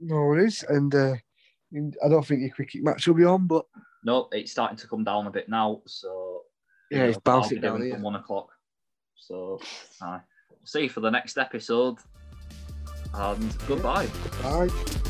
No 0.00 0.16
worries, 0.16 0.64
and 0.68 0.94
uh, 0.94 1.14
I 2.04 2.08
don't 2.08 2.26
think 2.26 2.40
your 2.40 2.50
cricket 2.50 2.82
match 2.84 3.06
will 3.06 3.14
be 3.14 3.24
on, 3.24 3.46
but 3.46 3.64
No, 4.04 4.28
it's 4.32 4.52
starting 4.52 4.76
to 4.78 4.88
come 4.88 5.04
down 5.04 5.26
a 5.26 5.30
bit 5.30 5.48
now, 5.48 5.80
so 5.86 6.42
yeah, 6.90 6.98
you 6.98 7.04
it's 7.04 7.16
know, 7.18 7.20
bouncing 7.24 7.60
down 7.60 7.82
here. 7.82 7.92
from 7.94 8.02
one 8.02 8.16
o'clock. 8.16 8.50
So, 9.16 9.60
aye. 10.02 10.20
see 10.64 10.82
you 10.82 10.88
for 10.88 11.00
the 11.00 11.10
next 11.10 11.38
episode, 11.38 11.98
and 13.14 13.56
goodbye. 13.66 14.06
Bye. 14.42 15.00